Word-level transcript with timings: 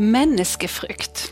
Menneskefrykt. 0.00 1.26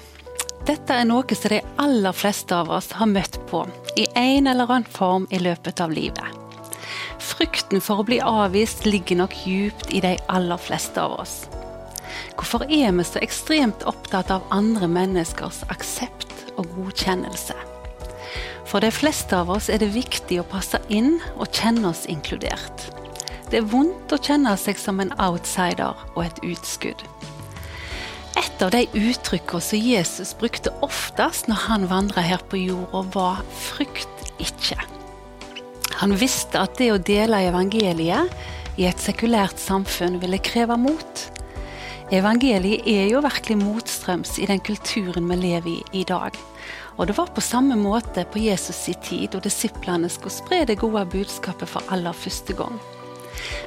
Dette 0.68 0.92
er 0.92 1.06
noe 1.08 1.36
som 1.38 1.48
de 1.48 1.62
aller 1.80 2.12
fleste 2.12 2.52
av 2.52 2.68
oss 2.76 2.90
har 2.98 3.08
møtt 3.08 3.38
på 3.48 3.62
i 3.96 4.04
en 4.12 4.50
eller 4.50 4.68
annen 4.68 4.90
form 4.92 5.24
i 5.32 5.40
løpet 5.40 5.80
av 5.80 5.94
livet. 5.96 6.36
Frykten 7.16 7.80
for 7.80 8.02
å 8.02 8.04
bli 8.04 8.18
avvist 8.20 8.84
ligger 8.84 9.22
nok 9.22 9.38
djupt 9.48 9.88
i 9.88 10.02
de 10.04 10.12
aller 10.28 10.60
fleste 10.60 11.00
av 11.00 11.16
oss. 11.22 11.38
Hvorfor 12.36 12.66
er 12.68 12.92
vi 12.92 13.08
så 13.08 13.22
ekstremt 13.24 13.88
opptatt 13.88 14.28
av 14.36 14.44
andre 14.52 14.90
menneskers 14.98 15.62
aksept 15.72 16.52
og 16.58 16.68
godkjennelse? 16.76 17.56
For 18.68 18.84
de 18.84 18.92
fleste 18.92 19.32
av 19.32 19.48
oss 19.56 19.70
er 19.72 19.80
det 19.80 19.94
viktig 19.96 20.42
å 20.42 20.48
passe 20.52 20.82
inn 20.92 21.22
og 21.38 21.48
kjenne 21.56 21.88
oss 21.94 22.04
inkludert. 22.04 22.90
Det 23.48 23.62
er 23.62 23.72
vondt 23.72 24.12
å 24.12 24.20
kjenne 24.20 24.52
seg 24.60 24.76
som 24.76 25.00
en 25.00 25.16
outsider 25.16 25.96
og 26.12 26.26
et 26.26 26.44
utskudd. 26.44 27.08
Et 28.38 28.62
av 28.62 28.70
de 28.70 28.84
uttrykkene 28.94 29.64
som 29.64 29.80
Jesus 29.82 30.30
brukte 30.38 30.70
oftest 30.86 31.48
når 31.50 31.64
han 31.64 31.86
vandra 31.90 32.22
her 32.22 32.42
på 32.50 32.60
jorda, 32.60 33.02
var 33.14 33.40
'frykt 33.50 34.30
ikke'. 34.38 34.78
Han 35.98 36.14
visste 36.14 36.60
at 36.60 36.78
det 36.78 36.92
å 36.92 37.02
dele 37.02 37.48
evangeliet 37.48 38.30
i 38.78 38.86
et 38.86 39.00
sekulært 39.02 39.58
samfunn 39.58 40.20
ville 40.22 40.38
kreve 40.38 40.76
mot. 40.78 41.24
Evangeliet 42.14 42.86
er 42.86 43.10
jo 43.10 43.24
virkelig 43.26 43.58
motstrøms 43.58 44.38
i 44.38 44.46
den 44.46 44.60
kulturen 44.60 45.26
vi 45.28 45.36
lever 45.36 45.70
i 45.72 45.82
i 46.00 46.04
dag. 46.04 46.38
Og 46.96 47.06
det 47.06 47.16
var 47.18 47.34
på 47.34 47.40
samme 47.40 47.74
måte 47.74 48.24
på 48.24 48.38
Jesus 48.38 48.88
i 48.88 48.94
tid, 49.02 49.32
da 49.32 49.42
disiplene 49.42 50.08
skulle 50.08 50.34
spre 50.34 50.64
det 50.64 50.78
gode 50.78 51.04
budskapet 51.10 51.68
for 51.68 51.82
aller 51.90 52.12
første 52.12 52.54
gang. 52.54 52.78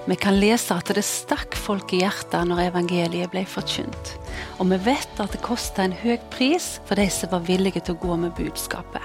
Vi 0.06 0.18
kan 0.20 0.40
lese 0.40 0.76
at 0.76 0.92
det 0.96 1.04
stakk 1.06 1.56
folk 1.58 1.94
i 1.94 2.02
hjertet 2.02 2.48
når 2.50 2.68
evangeliet 2.70 3.32
ble 3.34 3.46
forkynt. 3.48 4.14
Og 4.60 4.70
vi 4.72 4.80
vet 4.88 5.22
at 5.22 5.34
det 5.36 5.44
kosta 5.46 5.86
en 5.86 5.98
høy 6.04 6.18
pris 6.34 6.80
for 6.88 7.00
de 7.00 7.08
som 7.14 7.34
var 7.34 7.46
villige 7.48 7.84
til 7.86 7.98
å 7.98 8.02
gå 8.02 8.18
med 8.24 8.36
budskapet. 8.38 9.04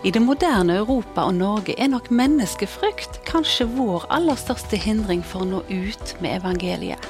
I 0.00 0.10
det 0.10 0.22
moderne 0.24 0.78
Europa 0.80 1.26
og 1.28 1.34
Norge 1.36 1.74
er 1.76 1.90
nok 1.92 2.06
menneskefrykt 2.08 3.20
kanskje 3.28 3.66
vår 3.74 4.06
aller 4.08 4.38
største 4.40 4.78
hindring 4.80 5.20
for 5.20 5.44
å 5.44 5.48
nå 5.50 5.60
ut 5.68 6.14
med 6.24 6.38
evangeliet. 6.38 7.04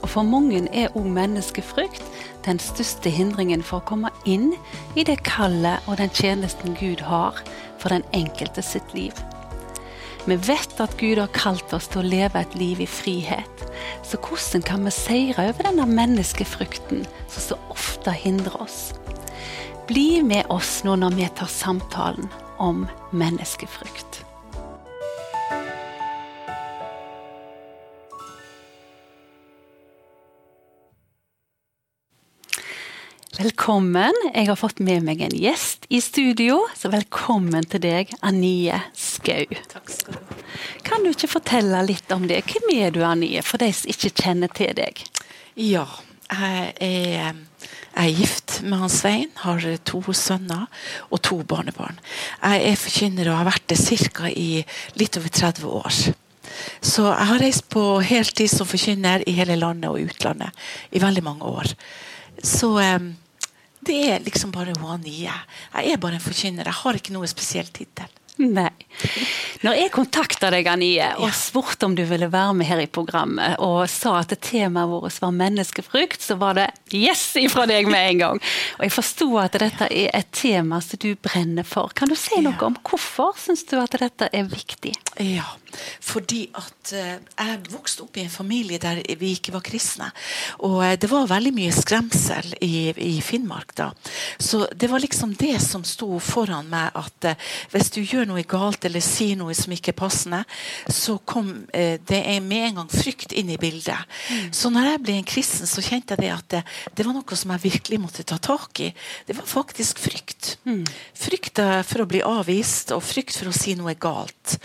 Og 0.00 0.08
for 0.14 0.24
mange 0.24 0.62
er 0.72 0.94
òg 0.96 1.04
menneskefrykt 1.12 2.06
den 2.46 2.60
største 2.62 3.12
hindringen 3.12 3.60
for 3.60 3.82
å 3.82 3.88
komme 3.92 4.12
inn 4.24 4.54
i 4.96 5.04
det 5.04 5.20
kallet 5.28 5.84
og 5.86 6.00
den 6.00 6.14
tjenesten 6.16 6.72
Gud 6.80 7.04
har 7.04 7.36
for 7.76 7.92
den 7.92 8.06
enkelte 8.16 8.64
sitt 8.64 8.96
liv. 8.96 9.12
Vi 10.24 10.36
vet 10.36 10.78
at 10.80 10.92
Gud 11.00 11.18
har 11.18 11.32
kalt 11.34 11.72
oss 11.74 11.88
til 11.90 12.04
å 12.04 12.06
leve 12.06 12.38
et 12.38 12.52
liv 12.54 12.82
i 12.84 12.86
frihet. 12.86 13.64
Så 14.06 14.20
hvordan 14.22 14.62
kan 14.62 14.84
vi 14.86 14.92
seire 14.94 15.48
over 15.50 15.66
denne 15.66 15.86
menneskefrykten 15.88 17.02
som 17.26 17.42
så 17.48 17.58
ofte 17.74 18.14
hindrer 18.14 18.54
oss? 18.62 18.92
Bli 19.88 20.22
med 20.22 20.46
oss 20.54 20.84
nå 20.86 20.94
når 21.00 21.16
vi 21.18 21.26
tar 21.40 21.50
samtalen 21.50 22.30
om 22.62 22.84
menneskefrykt. 23.10 24.11
Velkommen. 33.42 34.14
Jeg 34.34 34.46
har 34.46 34.58
fått 34.60 34.78
med 34.84 35.02
meg 35.02 35.22
en 35.24 35.32
gjest 35.34 35.88
i 35.90 35.98
studio, 36.04 36.60
så 36.78 36.92
velkommen 36.92 37.64
til 37.66 37.80
deg, 37.82 38.10
Anie 38.22 38.76
Skau. 38.94 39.56
Takk 39.72 39.88
skal 39.90 40.14
du 40.14 40.18
ha. 40.20 40.36
Kan 40.86 41.02
du 41.02 41.08
ikke 41.10 41.30
fortelle 41.32 41.80
litt 41.88 42.12
om 42.14 42.28
det? 42.30 42.38
Hvem 42.46 42.70
er 42.76 42.92
du, 42.94 43.00
Anie, 43.02 43.40
for 43.42 43.58
de 43.58 43.72
som 43.74 43.90
ikke 43.90 44.12
kjenner 44.20 44.52
til 44.54 44.70
deg? 44.78 45.00
Ja, 45.58 45.88
jeg 46.28 46.68
er, 46.86 47.40
jeg 47.96 48.04
er 48.04 48.20
gift 48.20 48.60
med 48.62 48.84
han 48.84 48.92
Svein, 48.92 49.32
har 49.42 49.66
to 49.90 50.04
sønner 50.14 50.68
og 51.08 51.24
to 51.26 51.40
barnebarn. 51.42 51.98
Jeg 52.44 52.62
er 52.68 52.78
forkynner 52.84 53.32
og 53.32 53.40
har 53.40 53.50
vært 53.50 53.66
det 53.72 53.80
ca. 53.80 54.30
i 54.30 54.62
litt 55.00 55.18
over 55.18 55.34
30 55.40 55.66
år. 55.80 55.98
Så 56.84 57.08
jeg 57.08 57.30
har 57.32 57.42
reist 57.42 57.66
på 57.74 57.88
heltid 58.06 58.54
som 58.54 58.70
forkynner 58.70 59.26
i 59.26 59.34
hele 59.40 59.58
landet 59.58 59.90
og 59.90 60.12
utlandet 60.12 60.54
i 60.94 61.02
veldig 61.02 61.26
mange 61.26 61.50
år. 61.58 61.74
Så 62.42 62.76
eh, 62.78 63.10
det 63.86 63.98
er 64.08 64.24
liksom 64.24 64.52
bare 64.54 64.74
Anie. 64.86 65.32
Jeg 65.74 65.92
er 65.92 66.00
bare 66.02 66.18
en 66.18 66.22
forkynner. 66.22 66.68
Jeg 66.68 66.80
har 66.82 66.98
ikke 66.98 67.14
noe 67.14 67.30
spesiell 67.30 67.70
tittel. 67.74 68.10
Nei. 68.42 68.70
Når 69.62 69.78
jeg 69.78 69.92
kontakta 69.94 70.50
deg, 70.50 70.66
Anie, 70.66 71.06
og 71.22 71.30
spurte 71.36 71.86
om 71.86 71.94
du 71.98 72.02
ville 72.08 72.26
være 72.32 72.54
med 72.58 72.66
her 72.66 72.82
i 72.82 72.88
programmet, 72.90 73.58
og 73.62 73.84
sa 73.90 74.16
at 74.20 74.34
temaet 74.42 74.90
vårt 74.90 75.20
var 75.22 75.34
menneskefrykt, 75.36 76.22
så 76.24 76.36
var 76.40 76.58
det 76.58 76.68
yes 76.94 77.24
ifra 77.40 77.66
deg 77.70 77.86
med 77.90 78.08
en 78.08 78.22
gang. 78.22 78.42
Og 78.78 78.86
jeg 78.86 78.94
forsto 78.96 79.28
at 79.42 79.58
dette 79.62 79.88
er 79.88 80.10
et 80.18 80.30
tema 80.34 80.80
som 80.82 81.00
du 81.02 81.12
brenner 81.14 81.66
for. 81.66 81.94
Kan 81.94 82.10
du 82.10 82.18
si 82.18 82.40
noe 82.42 82.58
om 82.66 82.76
hvorfor 82.82 83.36
syns 83.38 83.64
du 83.70 83.76
at 83.80 83.94
dette 84.02 84.28
er 84.32 84.50
viktig? 84.50 84.94
Ja, 85.22 85.46
fordi 86.02 86.46
at 86.58 86.92
eh, 86.96 87.18
jeg 87.20 87.58
vokste 87.72 88.04
opp 88.04 88.16
i 88.18 88.24
en 88.24 88.32
familie 88.32 88.80
der 88.82 89.00
vi 89.20 89.32
ikke 89.36 89.54
var 89.54 89.64
kristne. 89.64 90.10
Og 90.66 90.80
eh, 90.84 90.96
det 91.00 91.10
var 91.12 91.30
veldig 91.30 91.52
mye 91.56 91.72
skremsel 91.74 92.54
i, 92.64 92.90
i 92.96 93.14
Finnmark 93.24 93.74
da. 93.78 93.90
Så 94.38 94.66
det 94.74 94.90
var 94.92 95.02
liksom 95.02 95.36
det 95.40 95.58
som 95.64 95.84
sto 95.86 96.18
foran 96.22 96.70
meg, 96.72 96.90
at 96.98 97.30
eh, 97.30 97.50
hvis 97.72 97.92
du 97.94 98.02
gjør 98.02 98.28
noe 98.30 98.44
galt 98.48 98.81
eller 98.88 99.04
sier 99.04 99.38
noe 99.38 99.54
som 99.56 99.72
ikke 99.74 99.92
er 99.92 99.98
passende, 99.98 100.42
så 100.88 101.18
kom 101.28 101.52
eh, 101.72 101.98
det 102.08 102.22
med 102.42 102.68
en 102.68 102.80
gang 102.80 102.90
frykt 102.92 103.32
inn 103.36 103.50
i 103.52 103.58
bildet. 103.60 104.08
Så 104.54 104.70
når 104.72 104.92
jeg 104.92 105.02
ble 105.04 105.16
en 105.18 105.28
kristen, 105.28 105.68
så 105.68 105.84
kjente 105.84 106.16
jeg 106.16 106.24
det 106.24 106.32
at 106.34 106.48
det, 106.54 106.62
det 106.96 107.06
var 107.06 107.16
noe 107.16 107.38
som 107.38 107.54
jeg 107.54 107.64
virkelig 107.66 108.00
måtte 108.02 108.26
ta 108.28 108.38
tak 108.42 108.80
i. 108.84 108.90
Det 109.26 109.36
var 109.38 109.48
faktisk 109.48 110.02
frykt. 110.02 110.56
Frykt 111.18 111.62
eh, 111.62 111.80
for 111.86 112.04
å 112.04 112.08
bli 112.10 112.22
avvist, 112.26 112.94
og 112.96 113.04
frykt 113.04 113.38
for 113.38 113.50
å 113.50 113.56
si 113.56 113.76
noe 113.78 113.94
galt. 114.00 114.56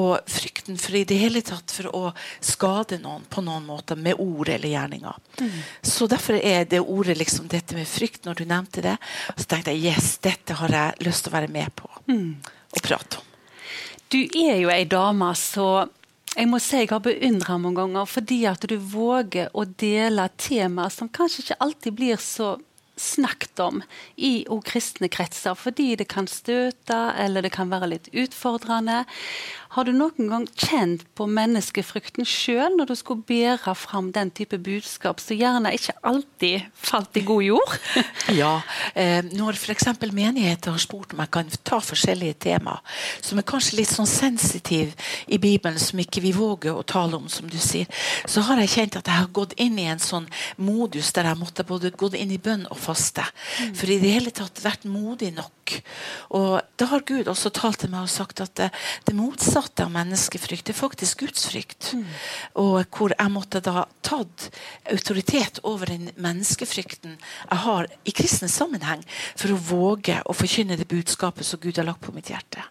Og 0.00 0.18
frykten 0.30 0.78
for 0.80 0.98
i 0.98 1.04
det 1.08 1.20
hele 1.20 1.42
tatt 1.46 1.72
for 1.74 1.90
å 1.94 2.04
skade 2.44 3.00
noen 3.02 3.26
på 3.28 3.42
noen 3.44 3.66
måte 3.68 3.96
med 3.98 4.20
ord 4.22 4.50
eller 4.52 4.72
gjerninger. 4.72 5.22
Så 5.82 6.08
derfor 6.10 6.38
er 6.38 6.64
det 6.68 6.80
ordet 6.80 7.18
liksom 7.18 7.48
dette 7.50 7.76
med 7.76 7.88
frykt, 7.88 8.24
når 8.24 8.40
du 8.40 8.44
nevnte 8.48 8.84
det, 8.84 8.96
så 9.36 9.48
tenkte 9.48 9.74
jeg 9.74 9.92
yes, 9.92 10.18
dette 10.24 10.56
har 10.58 10.74
jeg 10.74 11.06
lyst 11.06 11.26
til 11.26 11.32
å 11.32 11.38
være 11.38 11.52
med 11.52 11.74
på 11.78 11.90
og 12.68 12.84
prate 12.84 13.20
om. 13.20 13.27
Du 14.08 14.22
er 14.24 14.56
jo 14.56 14.70
ei 14.72 14.86
dame 14.88 15.34
så 15.36 15.84
jeg 16.32 16.48
må 16.48 16.60
si 16.62 16.78
jeg 16.80 16.88
har 16.88 17.02
beundra 17.04 17.58
mange 17.60 17.82
ganger 17.82 18.06
fordi 18.08 18.38
at 18.48 18.62
du 18.70 18.76
våger 18.80 19.50
å 19.52 19.66
dele 19.80 20.24
temaer 20.40 20.92
som 20.94 21.10
kanskje 21.12 21.42
ikke 21.42 21.58
alltid 21.64 21.96
blir 21.98 22.22
så 22.22 22.54
snakket 22.98 23.60
om 23.60 23.82
i 24.16 24.46
o 24.50 24.58
kristne 24.64 25.10
kretser, 25.12 25.54
fordi 25.54 25.92
det 26.00 26.08
kan 26.10 26.26
støte 26.30 26.96
eller 27.20 27.44
det 27.44 27.52
kan 27.54 27.70
være 27.70 27.90
litt 27.92 28.08
utfordrende. 28.10 29.04
Har 29.78 29.86
du 29.86 29.92
noen 29.94 30.26
gang 30.26 30.44
kjent 30.58 31.04
på 31.14 31.28
menneskefrykten 31.30 32.26
sjøl 32.26 32.74
når 32.74 32.88
du 32.90 32.94
skulle 32.98 33.22
bære 33.22 33.76
fram 33.78 34.08
den 34.10 34.32
type 34.34 34.58
budskap 34.58 35.20
som 35.22 35.38
gjerne 35.38 35.70
ikke 35.76 35.92
alltid 36.10 36.64
falt 36.74 37.14
i 37.20 37.22
god 37.28 37.44
jord? 37.46 37.76
Ja, 38.40 38.56
eh, 38.98 39.22
Når 39.22 39.54
f.eks. 39.54 39.86
menigheter 40.10 40.74
har 40.74 40.82
spurt 40.82 41.14
om 41.14 41.22
jeg 41.22 41.30
kan 41.30 41.52
ta 41.62 41.78
forskjellige 41.78 42.40
tema 42.48 42.74
som 43.22 43.38
er 43.38 43.46
kanskje 43.46 43.78
litt 43.78 43.92
sånn 43.92 44.08
sensitive 44.10 44.96
i 45.30 45.38
Bibelen, 45.38 45.78
som 45.78 46.02
ikke 46.02 46.24
vi 46.26 46.34
våger 46.34 46.74
å 46.74 46.82
tale 46.82 47.14
om, 47.14 47.30
som 47.30 47.46
du 47.46 47.56
sier, 47.62 47.86
så 48.26 48.42
har 48.50 48.58
jeg 48.64 48.74
kjent 48.74 48.98
at 48.98 49.06
jeg 49.06 49.20
har 49.22 49.30
gått 49.30 49.54
inn 49.62 49.78
i 49.78 49.86
en 49.92 50.02
sånn 50.02 50.26
modus 50.58 51.12
der 51.14 51.30
jeg 51.30 51.38
måtte 51.38 51.66
både 51.68 51.94
gå 51.94 52.10
inn 52.18 52.34
i 52.34 52.40
bønn 52.42 52.66
og 52.66 52.82
faste. 52.82 53.22
For 53.78 53.86
i 53.86 54.00
det 54.02 54.10
hele 54.16 54.34
tatt 54.34 54.58
vært 54.64 54.90
modig 54.90 55.30
nok. 55.38 55.78
Og 56.34 56.58
da 56.80 56.90
har 56.90 57.06
Gud 57.06 57.30
også 57.30 57.54
talt 57.54 57.84
til 57.84 57.94
meg 57.94 58.08
og 58.08 58.12
sagt 58.12 58.42
at 58.42 58.56
det, 58.58 58.70
det 59.06 59.14
motsatte 59.16 59.67
av 59.82 59.90
menneskefrykt 59.94 60.68
det 60.68 60.74
er 60.74 60.78
faktisk 60.78 61.24
gudsfrykt. 61.24 61.92
Og 62.60 62.80
hvor 62.94 63.14
jeg 63.14 63.34
måtte 63.34 63.62
da 63.64 63.86
tatt 64.06 64.48
autoritet 64.90 65.60
over 65.62 65.90
den 65.92 66.10
menneskefrykten 66.16 67.18
jeg 67.18 67.62
har 67.64 67.88
i 68.04 68.14
kristen 68.16 68.50
sammenheng, 68.52 69.04
for 69.36 69.54
å 69.54 69.60
våge 69.70 70.20
å 70.24 70.36
forkynne 70.36 70.78
det 70.78 70.88
budskapet 70.90 71.46
som 71.46 71.60
Gud 71.62 71.78
har 71.78 71.88
lagt 71.88 72.04
på 72.06 72.14
mitt 72.16 72.32
hjerte. 72.32 72.64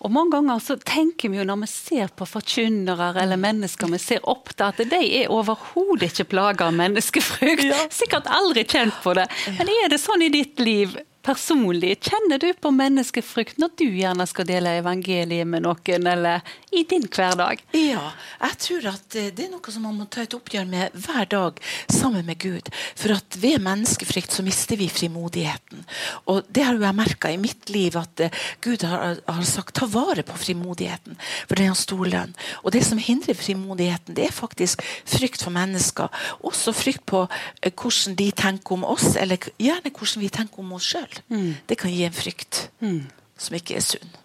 Og 0.00 0.08
mange 0.12 0.32
ganger 0.32 0.60
så 0.64 0.78
tenker 0.80 1.28
vi 1.28 1.36
jo 1.36 1.44
når 1.44 1.58
vi 1.60 1.68
ser 1.68 2.12
på 2.16 2.24
forkynnere 2.28 3.10
eller 3.20 3.40
mennesker 3.40 3.90
vi 3.92 4.00
ser 4.00 4.24
opp 4.28 4.48
til, 4.54 4.70
at 4.70 4.80
de 4.88 5.00
er 5.20 5.32
overhodet 5.32 6.08
ikke 6.08 6.30
plaga 6.32 6.70
av 6.70 6.76
menneskefrykt. 6.78 7.66
Ja. 7.68 7.82
Sikkert 7.92 8.30
aldri 8.32 8.64
kjent 8.64 8.96
på 9.04 9.12
det. 9.18 9.28
Men 9.58 9.68
er 9.68 9.92
det 9.92 10.00
sånn 10.00 10.24
i 10.24 10.32
ditt 10.32 10.60
liv 10.62 10.96
personlig, 11.22 11.98
kjenner 12.08 12.40
du 12.40 12.48
på 12.56 12.70
menneskefrykt 12.72 13.58
når 13.60 13.72
du 13.78 13.86
gjerne 13.86 14.26
skal 14.28 14.46
dele 14.48 14.78
evangeliet 14.80 15.48
med 15.48 15.64
noen, 15.66 16.06
eller 16.08 16.44
i 16.72 16.84
din 16.88 17.04
hverdag? 17.10 17.60
Ja, 17.76 18.12
jeg 18.40 18.58
tror 18.64 18.86
at 18.92 19.16
eh, 19.18 19.28
det 19.34 19.46
er 19.46 19.52
noe 19.52 19.74
som 19.74 19.84
man 19.84 19.98
må 19.98 20.06
ta 20.10 20.24
et 20.24 20.36
oppgjør 20.36 20.68
med 20.70 20.96
hver 20.96 21.28
dag 21.30 21.60
sammen 21.90 22.24
med 22.26 22.40
Gud. 22.40 22.70
For 22.98 23.14
at 23.16 23.36
ved 23.42 23.60
menneskefrykt 23.64 24.36
så 24.36 24.44
mister 24.46 24.80
vi 24.80 24.88
frimodigheten. 24.92 25.84
Og 26.30 26.48
det 26.48 26.64
har 26.66 26.78
jo 26.78 26.86
jeg 26.86 26.98
merka 26.98 27.32
i 27.32 27.40
mitt 27.40 27.70
liv, 27.72 27.98
at 28.00 28.24
uh, 28.24 28.40
Gud 28.64 28.86
har, 28.86 29.20
har, 29.26 29.42
sagt 29.50 29.76
ta 29.76 29.88
vare 29.90 30.24
på 30.26 30.38
frimodigheten, 30.40 31.18
for 31.46 31.56
det 31.58 31.66
er 31.66 31.72
en 31.72 31.78
stor 31.78 32.04
lønn. 32.06 32.34
Og 32.64 32.72
det 32.74 32.84
som 32.86 33.00
hindrer 33.02 33.36
frimodigheten, 33.38 34.16
det 34.16 34.28
er 34.28 34.36
faktisk 34.36 34.84
frykt 35.08 35.44
for 35.44 35.54
mennesker. 35.54 36.08
Også 36.46 36.74
frykt 36.76 37.04
på 37.10 37.26
uh, 37.26 37.70
hvordan 37.70 38.16
de 38.18 38.30
tenker 38.36 38.78
om 38.78 38.86
oss, 38.88 39.12
eller 39.20 39.50
gjerne 39.60 39.92
hvordan 39.92 40.24
vi 40.24 40.32
tenker 40.32 40.64
om 40.64 40.76
oss 40.78 40.92
sjøl. 40.94 41.09
Mm. 41.28 41.54
Det 41.66 41.78
kan 41.80 41.92
gi 41.92 42.04
en 42.06 42.16
frykt 42.16 42.68
mm. 42.80 43.04
som 43.40 43.58
ikke 43.58 43.78
er 43.80 43.86
sunn. 43.86 44.16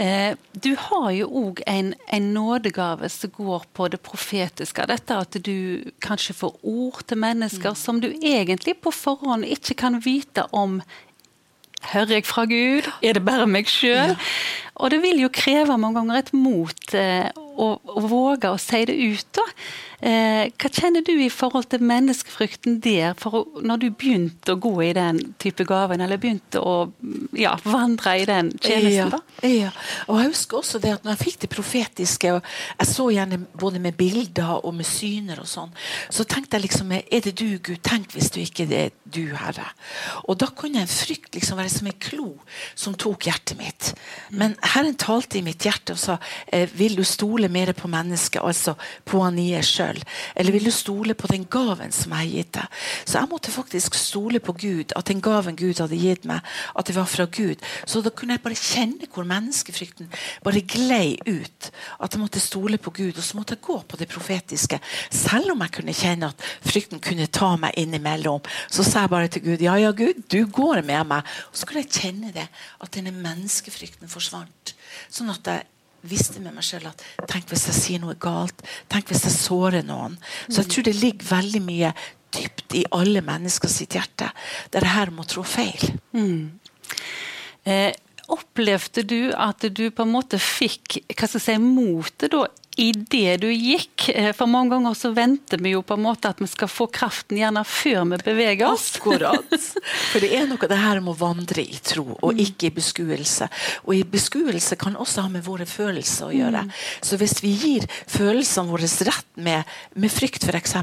Eh, 0.00 0.36
du 0.52 0.70
har 0.78 1.10
jo 1.12 1.26
òg 1.42 1.60
en, 1.68 1.92
en, 2.08 2.30
nådegave 2.32 3.08
som 3.12 3.32
går 3.34 3.66
på 3.76 3.88
det 3.92 4.00
profetiske. 4.06 4.86
Dette 4.88 5.18
at 5.18 5.36
du 5.44 5.82
kanskje 6.00 6.36
får 6.38 6.56
ord 6.62 7.02
til 7.10 7.20
mennesker 7.20 7.74
mm. 7.74 7.80
som 7.80 8.00
du 8.00 8.08
egentlig 8.14 8.78
på 8.80 8.94
forhånd 8.94 9.44
ikke 9.44 9.76
kan 9.84 10.00
vite 10.04 10.46
om 10.52 10.80
Hører 11.80 12.18
jeg 12.18 12.26
fra 12.28 12.42
Gud? 12.44 12.84
Er 13.00 13.16
det 13.16 13.22
bare 13.24 13.46
meg 13.48 13.68
sjøl? 13.72 14.12
Ja. 14.12 14.16
Og 14.80 14.90
det 14.92 15.02
vil 15.04 15.22
jo 15.24 15.32
kreve 15.32 15.76
mange 15.78 16.00
ganger 16.00 16.20
et 16.22 16.34
mot 16.36 16.94
eh, 16.96 17.28
å, 17.60 17.70
å, 17.76 18.02
våge 18.08 18.50
å 18.50 18.58
si 18.60 18.82
det 18.88 18.96
ut. 18.96 19.26
da. 19.36 19.46
Eh, 20.00 20.46
hva 20.56 20.70
kjenner 20.72 21.04
du 21.04 21.12
i 21.20 21.28
forhold 21.32 21.68
til 21.72 21.82
menneskefrykten 21.84 22.78
der, 22.80 23.12
for 23.20 23.44
når 23.60 23.82
du 23.82 23.86
begynte 23.92 24.54
å 24.54 24.60
gå 24.60 24.72
i 24.86 24.92
den 24.96 25.18
type 25.42 25.66
gaven, 25.68 26.00
eller 26.00 26.20
begynte 26.20 26.62
å 26.64 26.74
ja, 27.36 27.52
vandre 27.66 28.16
i 28.22 28.24
den 28.28 28.52
tjenesten? 28.56 29.12
da? 29.12 29.20
Ja, 29.44 29.50
ja. 29.66 29.72
og 30.06 30.22
jeg 30.22 30.32
husker 30.32 30.60
også 30.62 30.80
det 30.80 30.94
at 30.96 31.04
når 31.04 31.16
jeg 31.16 31.24
fikk 31.26 31.40
det 31.44 31.52
profetiske, 31.52 32.32
og 32.38 32.48
jeg 32.80 32.90
så 32.94 33.10
gjerne 33.12 33.42
både 33.60 33.82
med 33.82 33.98
bilder 34.00 34.64
og 34.64 34.72
med 34.78 34.88
syner 34.88 35.42
og 35.44 35.50
sånn, 35.50 35.74
så 36.08 36.24
tenkte 36.24 36.56
jeg 36.56 36.68
liksom 36.68 36.88
Er 36.90 37.20
det 37.22 37.36
du, 37.38 37.58
Gud? 37.58 37.78
Tenk 37.84 38.14
hvis 38.14 38.32
du 38.32 38.40
ikke 38.40 38.66
det 38.70 38.80
er 38.80 38.94
du, 39.04 39.34
Herre. 39.36 39.68
Og 40.30 40.38
da 40.40 40.48
kunne 40.56 40.82
en 40.82 40.90
frykt 40.90 41.34
liksom 41.36 41.58
være 41.60 41.72
som 41.72 41.88
en 41.90 42.00
klo 42.00 42.30
som 42.78 42.96
tok 42.98 43.28
hjertet 43.28 43.58
mitt. 43.60 43.92
Men 44.32 44.56
Herren 44.70 44.94
talte 44.94 45.38
i 45.38 45.44
mitt 45.44 45.64
hjerte 45.66 45.94
og 45.96 46.00
sa 46.00 46.16
eh, 46.52 46.68
Vil 46.78 46.96
du 46.98 47.04
stole 47.06 47.48
mer 47.52 47.72
på 47.76 47.88
mennesket, 47.90 48.42
altså 48.42 48.76
på 49.04 49.20
sjøl? 49.20 49.64
sjøl? 49.66 50.00
Eller 50.36 50.52
vil 50.52 50.68
du 50.68 50.72
stole 50.74 51.14
på 51.14 51.28
den 51.30 51.46
gaven 51.50 51.92
som 51.92 52.12
jeg 52.14 52.20
har 52.20 52.34
gitt 52.36 52.52
deg? 52.56 52.78
Så 53.04 53.18
jeg 53.18 53.30
måtte 53.30 53.54
faktisk 53.54 53.96
stole 53.98 54.40
på 54.40 54.54
Gud, 54.58 54.94
at 54.96 55.08
den 55.10 55.20
gaven 55.20 55.56
Gud 55.58 55.80
hadde 55.80 55.98
gitt 55.98 56.26
meg, 56.28 56.44
at 56.74 56.86
det 56.86 56.96
var 56.96 57.08
fra 57.10 57.26
Gud. 57.26 57.62
Så 57.86 58.02
da 58.04 58.12
kunne 58.14 58.36
jeg 58.36 58.44
bare 58.44 58.58
kjenne 58.58 59.08
hvor 59.10 59.26
menneskefrykten 59.28 60.10
bare 60.44 60.62
glei 60.62 61.16
ut. 61.26 61.70
At 62.00 62.14
jeg 62.14 62.22
måtte 62.22 62.42
stole 62.42 62.78
på 62.78 62.92
Gud, 62.94 63.16
og 63.16 63.24
så 63.24 63.38
måtte 63.38 63.56
jeg 63.56 63.64
gå 63.66 63.80
på 63.88 64.00
det 64.00 64.10
profetiske. 64.10 64.80
Selv 65.10 65.54
om 65.54 65.64
jeg 65.64 65.74
kunne 65.78 65.96
kjenne 65.96 66.30
at 66.30 66.46
frykten 66.66 67.02
kunne 67.02 67.28
ta 67.32 67.54
meg 67.60 67.76
innimellom. 67.80 68.44
Så 68.70 68.86
sa 68.86 69.04
jeg 69.04 69.14
bare 69.14 69.32
til 69.32 69.44
Gud 69.48 69.64
ja, 69.64 69.76
ja, 69.80 69.92
Gud, 69.96 70.24
du 70.30 70.44
går 70.46 70.84
med 70.86 71.10
meg. 71.10 71.36
Og 71.50 71.58
så 71.58 71.68
kunne 71.68 71.84
jeg 71.84 71.94
kjenne 72.02 72.34
det, 72.34 72.46
at 72.80 72.94
denne 72.96 73.14
menneskefrykten 73.16 74.10
forsvant. 74.10 74.59
Sånn 75.08 75.32
at 75.32 75.48
jeg 75.48 75.66
visste 76.10 76.40
med 76.40 76.56
meg 76.56 76.64
selv 76.64 76.90
at 76.90 77.04
tenk 77.28 77.50
hvis 77.50 77.66
jeg 77.70 77.78
sier 77.78 78.02
noe 78.02 78.16
galt. 78.20 78.62
Tenk 78.92 79.10
hvis 79.10 79.26
jeg 79.28 79.36
sårer 79.36 79.84
noen. 79.86 80.16
Så 80.48 80.62
jeg 80.62 80.72
tror 80.72 80.88
det 80.88 80.96
ligger 81.00 81.32
veldig 81.34 81.62
mye 81.64 81.92
dypt 82.30 82.76
i 82.78 82.84
alle 82.94 83.22
mennesker 83.26 83.70
sitt 83.70 83.96
hjerte. 83.98 84.30
Det 84.70 84.80
er 84.80 84.86
det 84.86 84.94
her 84.94 85.12
med 85.14 85.26
å 85.26 85.30
trå 85.34 85.44
feil. 85.46 85.90
Mm. 86.14 86.60
Eh, 87.68 87.90
opplevde 88.30 89.02
du 89.02 89.32
at 89.34 89.66
du 89.74 89.88
på 89.90 90.06
en 90.06 90.14
måte 90.14 90.38
fikk 90.40 91.00
hva 91.08 91.26
skal 91.26 91.40
jeg 91.40 91.46
si, 91.48 91.56
motet 91.62 92.32
da 92.32 92.44
i 92.76 92.92
det 92.92 93.36
du 93.42 93.48
gikk. 93.52 94.08
Eh, 94.08 94.30
for 94.36 94.46
mange 94.46 94.74
ganger 94.74 94.94
så 94.94 95.10
venter 95.14 95.58
vi 95.58 95.72
jo 95.74 95.82
på 95.82 95.96
en 95.96 96.04
måte 96.04 96.30
at 96.30 96.40
vi 96.40 96.46
skal 96.50 96.70
få 96.70 96.86
kraften 96.92 97.40
gjerne 97.40 97.64
før 97.66 98.04
vi 98.12 98.20
beveger 98.24 98.70
oss. 98.70 98.92
Akkurat. 99.00 99.56
For 100.10 100.22
det 100.22 100.30
er 100.36 100.46
noe 100.48 100.70
det 100.70 100.78
her 100.78 101.00
med 101.02 101.12
å 101.14 101.18
vandre 101.18 101.64
i 101.64 101.80
tro, 101.84 102.06
og 102.20 102.34
mm. 102.36 102.42
ikke 102.46 102.68
i 102.68 102.74
beskuelse. 102.78 103.50
Og 103.84 103.94
i 103.98 104.02
beskuelse 104.06 104.78
kan 104.80 104.98
også 105.00 105.26
ha 105.26 105.32
med 105.32 105.44
våre 105.46 105.66
følelser 105.68 106.30
å 106.30 106.34
gjøre. 106.34 106.64
Mm. 106.66 106.74
Så 107.10 107.18
hvis 107.20 107.36
vi 107.44 107.54
gir 107.58 107.88
følelsene 108.10 108.70
våre 108.70 108.90
rett 109.10 109.30
med, 109.34 109.76
med 109.94 110.14
frykt, 110.14 110.46
f.eks., 110.46 110.76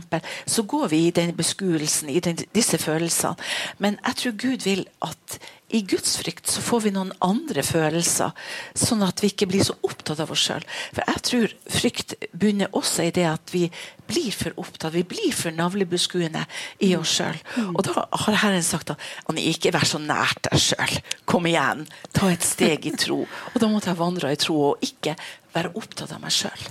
så 0.45 0.65
går 0.67 0.89
vi 0.91 1.03
i 1.07 1.13
den 1.15 1.33
beskuelsen, 1.37 2.11
i 2.11 2.23
den, 2.23 2.39
disse 2.55 2.79
følelsene. 2.81 3.37
Men 3.83 3.99
jeg 4.03 4.21
tror 4.21 4.37
Gud 4.43 4.67
vil 4.67 4.85
at 5.05 5.39
i 5.69 5.81
gudsfrykt 5.81 6.47
så 6.47 6.61
får 6.63 6.85
vi 6.85 6.91
noen 6.95 7.09
andre 7.23 7.63
følelser, 7.65 8.31
sånn 8.77 9.03
at 9.03 9.19
vi 9.19 9.31
ikke 9.33 9.49
blir 9.51 9.65
så 9.67 9.75
opptatt 9.83 10.21
av 10.23 10.31
oss 10.31 10.45
sjøl. 10.47 10.63
For 10.95 11.03
jeg 11.03 11.23
tror 11.27 11.55
frykt 11.75 12.15
begynner 12.31 12.71
også 12.77 13.07
i 13.07 13.11
det 13.15 13.25
at 13.27 13.51
vi 13.51 13.65
blir 14.07 14.31
for 14.31 14.55
opptatt, 14.63 14.95
vi 14.95 15.03
blir 15.07 15.35
for 15.35 15.51
navlebeskuende 15.55 16.45
i 16.87 16.93
oss 16.95 17.17
sjøl. 17.19 17.41
Mm. 17.57 17.73
Og 17.75 17.83
da 17.83 18.05
har 18.23 18.39
Herren 18.45 18.63
sagt 18.63 18.95
at 18.95 19.09
han 19.27 19.41
ikke 19.41 19.73
vær 19.75 19.87
så 19.89 19.99
nært 19.99 20.47
deg 20.47 20.63
sjøl. 20.69 20.95
Kom 21.27 21.49
igjen, 21.51 21.83
ta 22.15 22.31
et 22.31 22.47
steg 22.47 22.87
i 22.87 22.95
tro. 22.95 23.25
Og 23.51 23.59
da 23.59 23.71
måtte 23.71 23.91
jeg 23.91 23.99
vandre 23.99 24.31
i 24.31 24.39
tro 24.39 24.57
og 24.71 24.87
ikke 24.87 25.17
være 25.57 25.75
opptatt 25.75 26.15
av 26.15 26.23
meg 26.23 26.35
sjøl. 26.35 26.67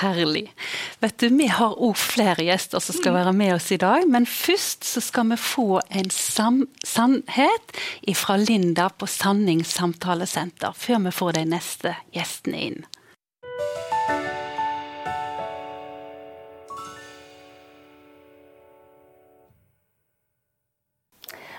Herlig. 0.00 0.52
Vet 1.00 1.18
du, 1.18 1.28
Vi 1.28 1.46
har 1.46 1.76
òg 1.76 1.96
flere 1.98 2.44
gjester 2.46 2.80
som 2.80 2.96
skal 2.96 3.14
være 3.14 3.32
med 3.36 3.54
oss 3.54 3.70
i 3.72 3.80
dag. 3.80 4.06
Men 4.08 4.26
først 4.26 4.84
så 4.84 5.02
skal 5.04 5.32
vi 5.32 5.36
få 5.36 5.80
en 5.88 6.10
sannhet 6.10 7.76
fra 8.16 8.36
Linda 8.36 8.88
på 8.88 9.06
Sanning 9.06 9.64
samtalesenter. 9.64 10.72
Før 10.76 11.04
vi 11.06 11.14
får 11.14 11.32
de 11.40 11.44
neste 11.56 11.96
gjestene 12.14 12.64
inn. 12.70 12.82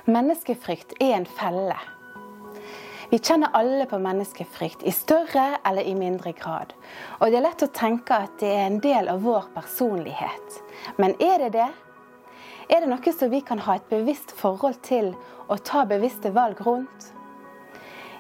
Menneskefrykt 0.10 0.96
er 1.00 1.20
en 1.20 1.28
felle. 1.30 1.78
Vi 3.12 3.20
kjenner 3.20 3.50
alle 3.54 3.86
på 3.86 3.98
menneskefrykt, 4.00 4.84
i 4.88 4.92
større 4.92 5.58
eller 5.68 5.84
i 5.84 5.96
mindre 6.00 6.32
grad. 6.32 6.70
Og 7.20 7.28
det 7.28 7.42
er 7.42 7.44
lett 7.44 7.66
å 7.66 7.68
tenke 7.76 8.16
at 8.16 8.38
det 8.40 8.48
er 8.56 8.70
en 8.70 8.78
del 8.80 9.10
av 9.12 9.20
vår 9.26 9.50
personlighet. 9.52 10.62
Men 10.96 11.18
er 11.20 11.44
det 11.44 11.50
det? 11.58 11.68
Er 12.72 12.80
det 12.80 12.88
noe 12.88 13.12
som 13.12 13.34
vi 13.34 13.42
kan 13.44 13.60
ha 13.68 13.76
et 13.76 13.92
bevisst 13.92 14.32
forhold 14.40 14.80
til 14.88 15.12
og 15.50 15.60
ta 15.68 15.84
bevisste 15.90 16.32
valg 16.32 16.64
rundt? 16.64 17.12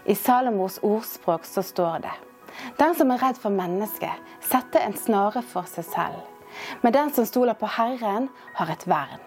I 0.03 0.11
Salomos 0.11 0.81
ordspråk 0.83 1.47
så 1.47 1.63
står 1.63 2.03
det 2.03 2.15
Den 2.83 2.91
som 2.99 3.15
er 3.15 3.23
redd 3.23 3.39
for 3.39 3.55
mennesket, 3.55 4.19
setter 4.43 4.83
en 4.83 4.97
snare 4.99 5.39
for 5.39 5.71
seg 5.71 5.87
selv. 5.87 6.19
Men 6.83 6.91
den 6.91 7.15
som 7.15 7.23
stoler 7.23 7.55
på 7.55 7.77
Herren, 7.79 8.27
har 8.59 8.75
et 8.75 8.83
vern. 8.91 9.23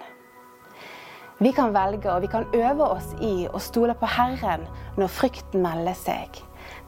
Vi 1.45 1.51
kan 1.53 1.75
velge 1.75 2.09
og 2.09 2.23
vi 2.25 2.29
kan 2.33 2.47
øve 2.57 2.87
oss 2.95 3.11
i 3.21 3.45
å 3.53 3.59
stole 3.61 3.93
på 4.01 4.09
Herren 4.09 4.65
når 4.97 5.11
frykten 5.13 5.61
melder 5.61 5.97
seg. 5.99 6.39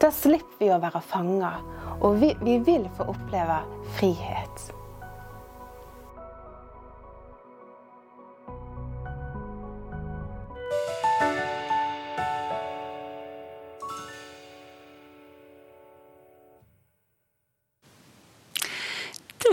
Da 0.01 0.09
slipper 0.09 0.63
vi 0.63 0.71
å 0.73 0.79
være 0.81 1.03
fanger, 1.05 1.61
og 2.01 2.17
vi, 2.23 2.31
vi 2.41 2.57
vil 2.65 2.87
få 2.97 3.11
oppleve 3.13 3.59
frihet. 3.99 4.71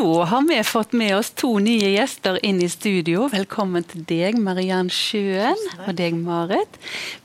Da 0.04 0.24
har 0.24 0.42
vi 0.48 0.64
fått 0.64 0.92
med 0.92 1.18
oss 1.18 1.30
to 1.32 1.60
nye 1.64 1.94
gjester 1.94 2.36
inn 2.46 2.58
i 2.60 2.68
studio. 2.68 3.30
Velkommen 3.32 3.86
til 3.88 4.02
deg, 4.10 4.36
Mariann 4.36 4.90
Sjøen, 4.92 5.62
og 5.86 5.94
deg, 5.96 6.18
Marit. 6.20 6.76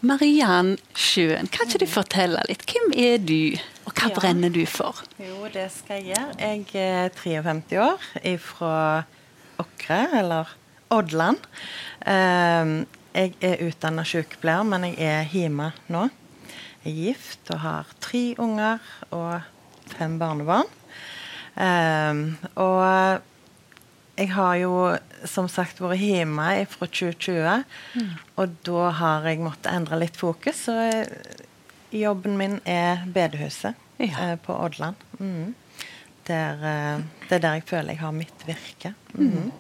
Mariann 0.07 0.77
Sjøen, 0.95 1.51
kan 1.51 1.67
ikke 1.67 1.81
du 1.83 1.89
fortelle 1.91 2.45
litt? 2.47 2.63
Hvem 2.71 2.95
er 2.95 3.19
du, 3.19 3.59
og 3.83 3.91
hva 3.99 4.13
ja. 4.13 4.15
brenner 4.21 4.55
du 4.55 4.63
for? 4.71 5.03
Jo, 5.19 5.51
det 5.51 5.67
skal 5.75 6.05
jeg 6.07 6.13
gjøre. 6.13 6.39
Jeg 6.39 6.87
er 6.87 7.11
53 7.19 7.83
år, 7.83 8.09
fra 8.47 8.73
Åkre, 9.59 10.01
eller 10.23 10.55
Oddland. 10.95 11.51
Ehm, 12.07 12.75
jeg 13.11 13.35
er 13.43 13.67
utdanna 13.67 14.07
sykepleier, 14.07 14.63
men 14.71 14.93
jeg 14.93 15.03
er 15.03 15.31
hjemme 15.35 15.73
nå. 15.91 16.07
Jeg 16.87 16.95
er 16.95 16.99
gift 17.09 17.57
og 17.57 17.65
har 17.67 17.95
tre 17.99 18.29
unger 18.39 18.79
og 19.11 19.41
fem 19.99 20.21
barnebarn. 20.23 20.78
Um, 21.59 22.23
og 22.55 23.23
jeg 24.19 24.31
har 24.35 24.55
jo 24.61 24.73
som 25.27 25.49
sagt 25.51 25.81
vært 25.83 26.03
hjemme 26.03 26.47
fra 26.71 26.87
2020, 26.87 27.65
mm. 27.99 28.13
og 28.39 28.57
da 28.67 28.89
har 29.01 29.27
jeg 29.27 29.43
måttet 29.43 29.73
endre 29.73 30.01
litt 30.05 30.19
fokus. 30.19 30.65
Så 30.69 30.77
eh, 30.87 31.13
jobben 31.95 32.39
min 32.39 32.59
er 32.69 33.05
bedehuset 33.15 33.79
ja. 33.99 34.15
uh, 34.15 34.35
på 34.43 34.55
Oddland. 34.55 34.99
Mm. 35.19 35.55
Der, 36.29 36.63
uh, 36.63 37.07
det 37.29 37.39
er 37.39 37.45
der 37.45 37.61
jeg 37.61 37.69
føler 37.71 37.95
jeg 37.95 38.03
har 38.05 38.17
mitt 38.17 38.47
virke. 38.47 38.95
Mm. 39.19 39.51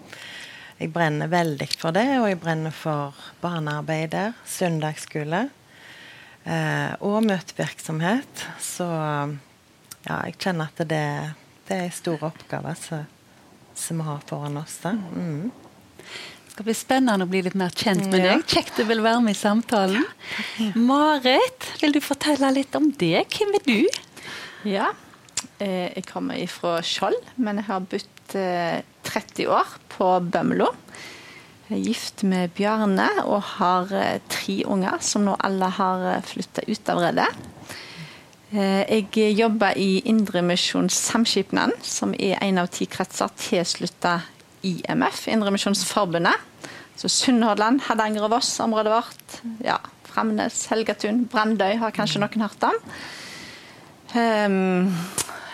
jeg 0.78 0.92
brenner 0.94 1.30
veldig 1.30 1.70
for 1.78 1.94
det, 1.94 2.08
og 2.20 2.28
jeg 2.30 2.42
brenner 2.42 2.74
for 2.74 3.30
barnearbeid 3.42 4.12
der. 4.14 4.36
Søndagsskole. 4.46 5.48
Eh, 6.48 6.92
og 7.04 7.24
møtevirksomhet. 7.26 8.46
Så 8.62 8.86
ja, 8.86 10.20
jeg 10.28 10.36
kjenner 10.40 10.70
at 10.70 10.80
det, 10.88 11.04
det 11.68 11.76
er 11.76 11.86
en 11.86 11.92
stor 11.94 12.22
oppgave 12.30 12.74
som 12.78 14.00
vi 14.00 14.06
har 14.06 14.20
foran 14.28 14.56
oss. 14.60 14.78
da. 14.82 14.94
Mm. 14.96 15.50
Det 15.98 16.54
skal 16.54 16.66
bli 16.66 16.74
spennende 16.74 17.26
å 17.26 17.30
bli 17.30 17.42
litt 17.46 17.58
mer 17.58 17.74
kjent 17.76 18.08
med 18.08 18.24
deg. 18.24 18.46
Kjekt 18.48 18.80
du 18.80 18.86
vil 18.88 19.02
være 19.04 19.20
med 19.22 19.36
i 19.36 19.38
samtalen. 19.38 20.06
Marit, 20.74 21.68
vil 21.82 21.94
du 21.94 22.00
fortelle 22.02 22.50
litt 22.56 22.74
om 22.78 22.88
deg? 22.90 23.28
Hvem 23.30 23.54
er 23.60 23.66
du? 23.68 24.00
Ja, 24.66 24.88
eh, 25.62 25.92
jeg 25.92 26.08
kommer 26.08 26.40
fra 26.50 26.78
Skjold, 26.82 27.20
men 27.36 27.60
jeg 27.60 27.68
har 27.68 27.84
bodd 27.84 28.08
30 28.32 29.44
eh, 29.44 29.52
år 29.54 29.76
på 29.92 30.10
Bømlo. 30.32 30.72
Jeg 31.68 31.76
er 31.76 31.84
gift 31.84 32.24
med 32.24 32.56
Bjarne 32.56 33.06
og 33.26 33.44
har 33.58 33.92
eh, 33.94 34.24
tre 34.32 34.62
unger, 34.66 34.98
som 35.04 35.28
nå 35.28 35.36
alle 35.44 35.68
har 35.78 36.08
flytta 36.26 36.64
ut 36.66 36.92
av 36.94 37.04
Redde. 37.04 37.28
Jeg 38.48 39.34
jobber 39.36 39.76
i 39.76 39.98
Indremisjons 40.08 40.96
Samskipnaden, 41.10 41.74
som 41.84 42.14
er 42.16 42.38
en 42.40 42.60
av 42.62 42.70
ti 42.72 42.86
kretser 42.88 43.28
tilslutta 43.36 44.22
IMF, 44.64 45.26
Indremisjonsforbundet. 45.28 46.46
Så 46.98 47.10
Sunnhordland, 47.12 47.82
Hardanger 47.86 48.24
og 48.26 48.32
Voss, 48.32 48.54
området 48.64 48.94
vårt. 48.94 49.36
Ja, 49.62 49.76
Framnes, 50.08 50.64
Helgatun, 50.72 51.26
Brandøy 51.30 51.76
har 51.78 51.94
kanskje 51.94 52.22
noen 52.24 52.42
hørt 52.42 52.64
om. 52.66 52.80
Um, 54.16 54.88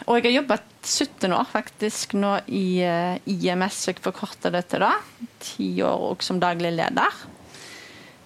og 0.06 0.20
jeg 0.20 0.28
har 0.28 0.36
jobbet 0.38 0.70
17 0.84 1.34
år 1.34 1.46
faktisk 1.50 2.14
nå 2.16 2.36
i 2.46 2.64
uh, 2.86 3.18
IMS, 3.28 3.88
jeg 3.90 4.00
forkorter 4.04 4.54
det 4.54 4.66
til 4.70 4.84
da. 4.86 4.94
Ti 5.42 5.68
år 5.84 6.08
òg 6.12 6.24
som 6.24 6.40
daglig 6.40 6.72
leder. 6.78 7.24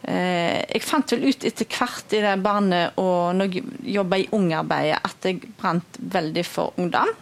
Uh, 0.09 0.65
jeg 0.65 0.85
fant 0.87 1.13
vel 1.13 1.29
ut 1.29 1.45
etter 1.45 1.69
hvert 1.69 2.15
i 2.17 2.25
det 2.25 2.37
barnet 2.41 2.97
og 3.03 3.37
når 3.37 3.57
jeg 3.59 3.95
jobba 3.99 4.19
i 4.23 4.29
ungarbeidet, 4.33 5.01
at 5.05 5.29
jeg 5.29 5.55
brant 5.59 5.99
veldig 6.01 6.47
for 6.49 6.79
ungdom. 6.81 7.13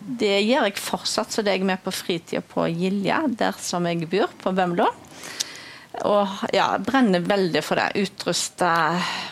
Det 0.00 0.40
gjør 0.42 0.66
jeg 0.66 0.82
fortsatt, 0.82 1.32
så 1.32 1.44
det 1.44 1.52
er 1.52 1.60
jeg 1.60 1.68
med 1.68 1.82
på 1.84 1.92
fritida 1.94 2.42
på 2.42 2.66
Gilja, 2.72 3.22
der 3.28 3.54
som 3.62 3.86
jeg 3.86 4.08
bor, 4.10 4.32
på 4.42 4.52
Bømlo. 4.56 4.88
Og 6.06 6.42
ja, 6.54 6.66
brenner 6.78 7.22
veldig 7.26 7.62
for 7.66 7.80
det. 7.80 8.04
Utruste 8.06 8.68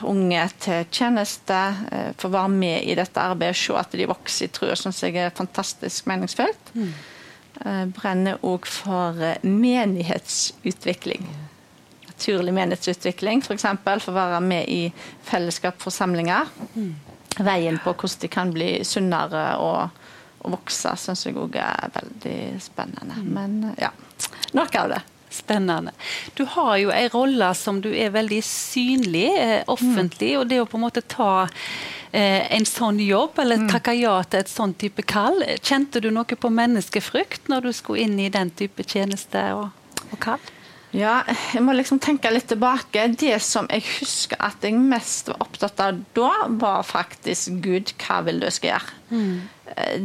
unge 0.08 0.42
til 0.60 0.88
tjeneste. 0.90 1.58
Eh, 1.92 2.08
få 2.18 2.30
være 2.34 2.50
med 2.54 2.88
i 2.90 2.96
dette 2.98 3.22
arbeidet, 3.22 3.58
se 3.60 3.76
at 3.78 3.94
de 3.94 4.08
vokser 4.10 4.48
i 4.48 4.52
trua, 4.52 4.76
syns 4.78 5.02
jeg 5.06 5.16
er 5.22 5.34
fantastisk 5.34 6.10
meningsfullt. 6.10 6.74
Mm. 6.74 6.90
Brenner 7.94 8.42
òg 8.46 8.66
for 8.70 9.22
eh, 9.22 9.38
menighetsutvikling. 9.46 11.26
Naturlig 12.18 12.54
menighetsutvikling, 12.56 13.44
f.eks. 13.46 13.68
For, 13.84 14.02
for 14.02 14.10
å 14.10 14.18
være 14.18 14.42
med 14.42 14.66
i 14.74 14.80
fellesskapsforsamlinger. 15.30 16.50
Mm. 16.74 16.92
Veien 17.46 17.78
på 17.84 17.94
hvordan 17.94 18.22
de 18.24 18.30
kan 18.32 18.50
bli 18.50 18.72
sunnere 18.82 19.44
og 19.62 20.06
og 20.38 20.54
vokse 20.54 20.94
syns 21.00 21.26
jeg 21.26 21.36
òg 21.38 21.58
er 21.60 21.92
veldig 21.94 22.40
spennende. 22.62 23.20
Mm. 23.20 23.30
Men 23.34 23.78
ja, 23.80 23.92
noe 24.56 24.82
av 24.82 24.92
det. 24.94 25.00
Spennende. 25.28 25.92
Du 26.38 26.46
har 26.54 26.78
jo 26.80 26.92
ei 26.94 27.04
rolle 27.12 27.50
som 27.58 27.82
du 27.84 27.90
er 27.92 28.14
veldig 28.14 28.38
synlig, 28.46 29.28
eh, 29.36 29.60
offentlig. 29.68 30.32
Mm. 30.32 30.40
Og 30.40 30.46
det 30.48 30.60
å 30.62 30.68
på 30.70 30.78
en 30.78 30.84
måte 30.86 31.02
ta 31.04 31.32
eh, 31.44 32.46
en 32.56 32.64
sånn 32.66 33.00
jobb, 33.04 33.36
eller 33.42 33.64
mm. 33.64 33.68
takke 33.74 33.96
ja 33.98 34.14
til 34.24 34.40
et 34.40 34.52
sånn 34.52 34.72
type 34.80 35.04
kall, 35.10 35.42
kjente 35.60 36.00
du 36.00 36.08
noe 36.14 36.24
på 36.24 36.52
menneskefrykt 36.54 37.52
når 37.52 37.68
du 37.68 37.72
skulle 37.76 38.06
inn 38.06 38.16
i 38.22 38.30
den 38.32 38.54
type 38.56 38.86
tjeneste 38.88 39.42
og, 39.58 39.68
og 40.08 40.22
kall? 40.22 40.54
Ja, 40.96 41.20
jeg 41.52 41.60
må 41.64 41.74
liksom 41.76 42.00
tenke 42.00 42.30
litt 42.32 42.48
tilbake. 42.48 43.08
Det 43.20 43.36
som 43.44 43.68
jeg 43.72 43.84
husker 43.98 44.40
at 44.40 44.64
jeg 44.64 44.78
mest 44.78 45.28
var 45.28 45.42
opptatt 45.44 45.82
av 45.84 45.98
da, 46.16 46.30
var 46.60 46.86
faktisk 46.86 47.58
Gud, 47.64 47.92
hva 48.00 48.22
vil 48.26 48.40
du 48.40 48.48
jeg 48.48 48.56
skal 48.56 48.72
gjøre? 48.72 48.96
Mm. 49.10 49.34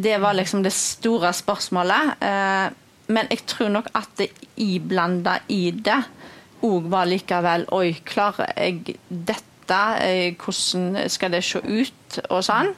Det 0.03 0.17
var 0.21 0.35
liksom 0.35 0.65
det 0.65 0.73
store 0.75 1.31
spørsmålet. 1.35 2.17
Eh, 2.19 2.67
men 3.15 3.31
jeg 3.31 3.45
tror 3.47 3.71
nok 3.71 3.87
at 3.95 4.11
det 4.19 4.29
iblanda 4.59 5.39
i 5.51 5.71
det 5.71 6.01
òg 6.63 6.85
var 6.91 7.09
likevel 7.09 7.65
Oi, 7.75 7.89
klarer 8.07 8.53
jeg 8.55 8.97
dette? 9.07 9.79
Eh, 10.03 10.35
hvordan 10.39 11.09
skal 11.11 11.33
det 11.33 11.43
se 11.47 11.59
ut? 11.63 12.19
Og 12.29 12.43
sånn. 12.45 12.73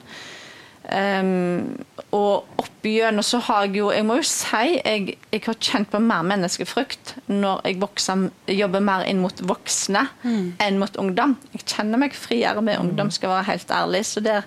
Um, 0.86 1.80
og 2.14 2.46
oppigjennom 2.62 3.26
så 3.26 3.40
har 3.48 3.64
jeg 3.66 3.80
jo 3.80 3.88
Jeg 3.90 4.06
må 4.06 4.20
jo 4.20 4.26
si 4.30 4.76
jeg, 4.76 5.16
jeg 5.34 5.42
har 5.42 5.58
kjent 5.58 5.90
på 5.90 5.98
mer 6.04 6.22
menneskefrykt 6.30 7.16
når 7.32 7.64
jeg 7.66 7.80
vokser, 7.82 8.28
jobber 8.54 8.84
mer 8.86 9.06
inn 9.10 9.24
mot 9.24 9.42
voksne 9.50 10.04
mm. 10.22 10.46
enn 10.62 10.78
mot 10.82 11.00
ungdom. 11.02 11.34
Jeg 11.56 11.66
kjenner 11.66 12.02
meg 12.02 12.14
friere 12.18 12.62
med 12.62 12.78
ungdom, 12.84 13.10
skal 13.14 13.34
være 13.34 13.48
helt 13.50 13.74
ærlig. 13.74 14.04
Så 14.06 14.22
det, 14.22 14.38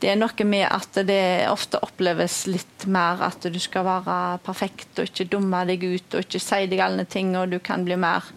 det, 0.00 0.14
er 0.14 0.18
noe 0.20 0.48
med 0.48 0.64
at 0.70 1.02
det 1.08 1.22
ofte 1.52 1.82
oppleves 1.84 2.46
litt 2.48 2.88
mer 2.88 3.20
at 3.28 3.44
du 3.44 3.60
skal 3.60 3.84
være 3.86 4.40
perfekt 4.46 5.02
og 5.02 5.10
ikke 5.10 5.28
dumme 5.36 5.60
deg 5.68 5.84
ut 5.84 6.16
og 6.16 6.24
ikke 6.24 6.42
si 6.42 6.64
deg 6.72 6.82
alle 6.82 7.04
ting, 7.04 7.36
og 7.36 7.52
du 7.52 7.60
kan 7.60 7.84
bli 7.84 8.00
mer 8.00 8.32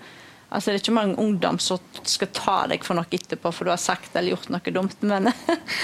Altså, 0.56 0.72
det 0.72 0.80
er 0.80 0.84
ikke 0.84 0.96
mange 0.96 1.20
ungdom 1.22 1.60
som 1.60 1.82
skal 2.08 2.32
ta 2.36 2.58
deg 2.72 2.86
for 2.88 2.98
noe 2.98 3.10
etterpå 3.12 3.52
for 3.54 3.68
du 3.68 3.74
har 3.74 3.82
sagt 3.82 4.16
eller 4.16 4.36
gjort 4.36 4.52
noe 4.54 4.74
dumt, 4.76 4.98
men 5.06 5.30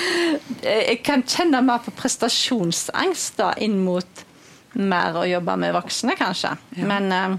jeg 0.64 1.02
kan 1.06 1.26
kjenne 1.28 1.64
mer 1.66 1.84
på 1.84 1.94
prestasjonsangst 1.98 3.42
da, 3.42 3.52
inn 3.60 3.82
mot 3.84 4.26
mer 4.80 5.20
å 5.20 5.28
jobbe 5.28 5.58
med 5.60 5.76
voksne, 5.76 6.16
kanskje. 6.16 6.54
Ja. 6.80 6.88
Men 6.88 7.12
uh, 7.12 7.38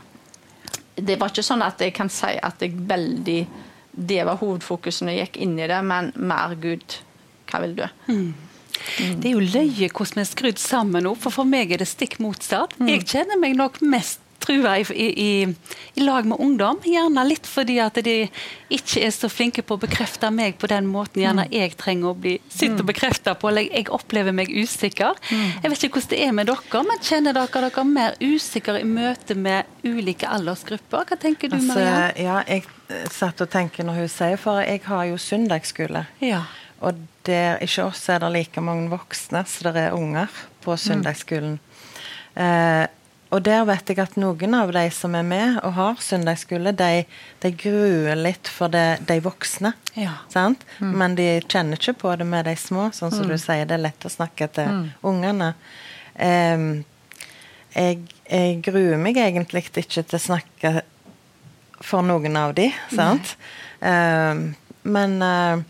det 1.01 1.17
var 1.21 1.33
ikke 1.33 1.45
sånn 1.47 1.65
at 1.65 1.81
jeg 1.81 1.95
kan 1.97 2.13
si 2.13 2.35
at 2.37 2.61
jeg 2.61 2.77
veldig 2.77 3.41
Det 3.93 4.23
var 4.25 4.41
hovedfokuset 4.41 5.05
når 5.05 5.13
jeg 5.15 5.27
gikk 5.27 5.43
inn 5.45 5.59
i 5.61 5.69
det, 5.69 5.81
men 5.85 6.13
mer 6.17 6.55
Gud, 6.61 6.97
hva 7.51 7.61
vil 7.65 7.75
du? 7.77 7.87
Mm. 8.09 8.33
Mm. 8.99 9.21
Det 9.21 9.29
er 9.29 9.35
jo 9.35 9.43
løye 9.45 9.89
hvordan 9.93 10.19
vi 10.19 10.23
er 10.23 10.31
skrudd 10.31 10.61
sammen 10.61 11.05
nå, 11.07 11.13
for 11.21 11.35
for 11.35 11.49
meg 11.49 11.73
er 11.73 11.83
det 11.83 11.89
stikk 11.91 12.19
motsatt. 12.25 12.79
Mm. 12.81 12.89
Jeg 12.95 13.07
kjenner 13.13 13.41
meg 13.41 13.57
nok 13.59 13.81
mest 13.85 14.22
trua 14.43 14.75
i, 14.81 14.85
i, 14.93 15.31
i, 15.95 16.03
lag 16.03 16.27
med 16.29 16.41
ungdom. 16.43 16.81
Gjerne 16.85 17.25
litt 17.29 17.47
fordi 17.49 17.79
at 17.83 17.99
de 18.05 18.17
ikke 18.73 19.03
er 19.07 19.13
så 19.15 19.31
flinke 19.33 19.65
på 19.67 19.77
å 19.77 19.83
bekrefte 19.83 20.31
meg 20.35 20.59
på 20.61 20.71
den 20.71 20.89
måten 20.91 21.23
gjerne 21.23 21.47
mm. 21.49 21.55
jeg 21.55 21.75
trenger 21.81 22.13
å 22.13 22.17
bli 22.19 22.37
sitt 22.49 22.75
og 22.75 22.85
mm. 22.85 22.91
bekrefta 22.93 23.37
på, 23.39 23.51
eller 23.51 23.69
jeg 23.69 23.91
opplever 23.93 24.35
meg 24.37 24.53
usikker. 24.53 25.19
Mm. 25.31 25.49
Jeg 25.65 25.73
vet 25.75 25.87
ikke 25.87 26.01
hvordan 26.01 26.13
det 26.13 26.23
er 26.27 26.37
med 26.39 26.51
dere, 26.51 26.85
men 26.89 27.05
kjenner 27.09 27.39
dere 27.39 27.65
dere 27.69 27.87
mer 27.89 28.17
usikre 28.23 28.81
i 28.81 28.89
møte 28.89 29.37
med 29.39 29.69
ulike 29.87 30.31
aldersgrupper? 30.31 31.07
Hva 31.09 31.21
tenker 31.21 31.53
du, 31.53 31.59
altså, 31.59 31.77
Mariann? 31.77 32.19
Ja, 32.23 32.41
jeg 32.49 32.67
satt 33.13 33.41
og 33.45 33.51
tenker 33.53 33.87
når 33.87 34.03
hun 34.03 34.11
sier, 34.13 34.41
for 34.41 34.63
jeg 34.65 34.83
har 34.87 35.07
jo 35.11 35.21
søndagsskole. 35.21 36.07
Ja. 36.25 36.45
Og 36.83 36.99
der, 37.27 37.61
ikke 37.63 37.87
oss 37.87 38.09
er 38.11 38.23
det 38.25 38.33
like 38.35 38.65
mange 38.65 38.91
voksne 38.91 39.45
så 39.49 39.71
det 39.71 39.87
er 39.89 39.95
unger 39.97 40.33
på 40.65 40.75
søndagsskolen. 40.79 41.59
Mm. 41.59 42.43
Eh, 42.43 42.89
og 43.33 43.41
der 43.47 43.63
vet 43.65 43.89
jeg 43.89 44.01
at 44.03 44.19
noen 44.21 44.55
av 44.59 44.71
de 44.77 44.83
som 44.93 45.15
er 45.17 45.25
med 45.25 45.57
og 45.65 45.73
har 45.79 46.01
søndagsskole, 46.05 46.75
de, 46.77 47.05
de 47.41 47.51
gruer 47.57 48.19
litt 48.19 48.49
for 48.53 48.73
det, 48.73 49.01
de 49.09 49.17
voksne. 49.25 49.73
Ja. 49.97 50.19
Mm. 50.37 50.91
Men 51.01 51.15
de 51.17 51.29
kjenner 51.47 51.81
ikke 51.81 51.97
på 52.03 52.13
det 52.21 52.27
med 52.29 52.45
de 52.45 52.53
små, 52.61 52.91
sånn 52.93 53.15
som 53.15 53.25
mm. 53.25 53.31
du 53.33 53.41
sier. 53.41 53.65
Det 53.69 53.79
er 53.79 53.87
lett 53.87 54.05
å 54.05 54.13
snakke 54.13 54.51
til 54.53 54.69
mm. 54.69 54.83
ungene. 55.09 55.49
Um, 56.13 56.67
jeg, 57.73 58.03
jeg, 58.29 58.59
gruer 58.67 59.01
meg 59.01 59.17
egentlig 59.17 59.65
ikke 59.65 60.03
til 60.03 60.19
å 60.19 60.21
snakke 60.21 60.73
for 61.83 62.05
noen 62.05 62.37
av 62.37 62.53
de, 62.59 62.67
sant? 62.93 63.33
Um, 63.81 64.51
men 64.85 65.15
uh, 65.25 65.63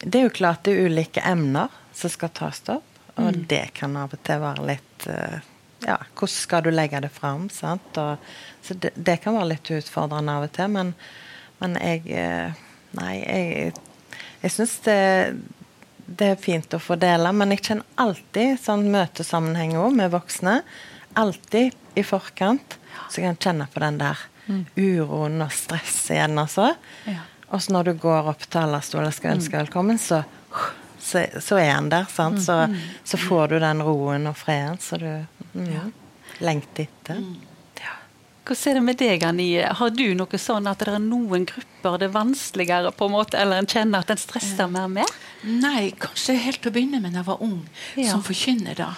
det 0.00 0.22
er 0.22 0.24
jo 0.30 0.32
klart 0.38 0.64
det 0.64 0.78
er 0.78 0.88
ulike 0.88 1.20
emner 1.28 1.76
som 1.96 2.12
skal 2.12 2.32
tas 2.32 2.62
opp, 2.72 2.88
og 3.18 3.28
mm. 3.36 3.44
det 3.52 3.66
kan 3.76 4.00
av 4.00 4.16
og 4.16 4.24
til 4.24 4.40
være 4.40 4.66
litt 4.72 5.06
uh, 5.12 5.44
ja, 5.84 5.98
hvordan 6.14 6.32
skal 6.32 6.64
du 6.64 6.70
legge 6.72 7.00
det 7.04 7.12
fram? 7.12 7.48
Sant? 7.52 7.98
Og, 8.00 8.22
så 8.64 8.74
det, 8.74 8.94
det, 8.96 9.18
kan 9.24 9.36
være 9.36 9.52
litt 9.54 9.70
utfordrende 9.70 10.38
av 10.38 10.46
og 10.46 10.54
til, 10.56 10.72
men, 10.72 10.94
men 11.62 11.76
jeg 11.82 12.06
eh, 12.14 12.62
Nei, 12.96 13.16
jeg, 13.20 13.72
jeg 14.40 14.52
syns 14.54 14.76
det, 14.86 15.00
det, 16.06 16.30
er 16.30 16.38
fint 16.40 16.72
å 16.72 16.78
få 16.80 16.96
dele, 16.96 17.28
men 17.36 17.52
jeg 17.52 17.64
kjenner 17.66 17.98
alltid 18.00 18.54
sånn 18.62 18.86
møtesammenheng 18.94 19.74
òg 19.76 19.98
med 19.98 20.14
voksne. 20.14 20.54
Alltid 21.18 21.74
i 21.92 22.04
forkant. 22.06 22.78
Så 23.10 23.20
jeg 23.20 23.26
kan 23.26 23.42
kjenne 23.42 23.66
på 23.68 23.82
den 23.84 23.98
der 24.00 24.22
mm. 24.46 24.62
uroen 24.78 25.44
og 25.44 25.52
stresset 25.52 26.14
igjen, 26.16 26.40
altså. 26.40 26.70
Ja. 27.04 27.26
Og 27.52 27.60
så 27.62 27.76
når 27.76 27.90
du 27.90 28.00
går 28.06 28.32
opp 28.32 28.48
talerstolen 28.50 29.10
og 29.10 29.18
skal 29.18 29.36
ønske 29.36 29.58
mm. 29.58 29.60
velkommen, 29.66 30.00
så 30.00 30.22
så, 31.06 31.26
så, 31.40 31.58
er 31.60 31.70
han 31.70 31.88
der. 31.88 32.04
Sant? 32.10 32.42
Så, 32.42 32.52
mm. 32.52 32.76
så, 33.04 33.18
får 33.18 33.48
du 33.48 33.58
den 33.62 33.82
roen 33.84 34.26
og 34.26 34.34
freden 34.40 34.80
som 34.82 34.98
du 34.98 35.35
mm, 35.56 35.74
ja. 35.74 35.84
Lengte 36.44 36.86
etter. 36.86 37.20
Mm. 37.22 37.36
Ja. 37.80 37.96
Hvordan 38.46 38.70
er 38.70 38.78
det 38.78 38.84
med 38.86 39.00
deg, 39.02 39.26
Annie? 39.26 39.66
Har 39.80 39.92
du 39.94 40.06
noe 40.18 40.40
sånn 40.40 40.68
at 40.70 40.84
det 40.84 40.92
er 40.92 41.02
noen 41.02 41.46
grupper 41.48 42.00
det 42.02 42.10
er 42.10 42.16
vanskeligere, 42.16 42.92
på 42.94 43.08
en 43.08 43.16
måte, 43.16 43.40
eller 43.40 43.62
en 43.62 43.70
kjenner 43.70 44.04
at 44.04 44.12
en 44.12 44.20
stresser 44.20 44.70
mer 44.70 44.90
med? 44.92 45.18
Nei, 45.46 45.92
kanskje 46.02 46.38
helt 46.46 46.62
til 46.62 46.72
å 46.72 46.76
begynne 46.76 47.00
med 47.02 47.14
da 47.14 47.22
jeg 47.22 47.30
var 47.30 47.44
ung, 47.46 47.60
ja. 47.96 48.10
som 48.10 48.24
forkynner. 48.26 48.76
da 48.78 48.94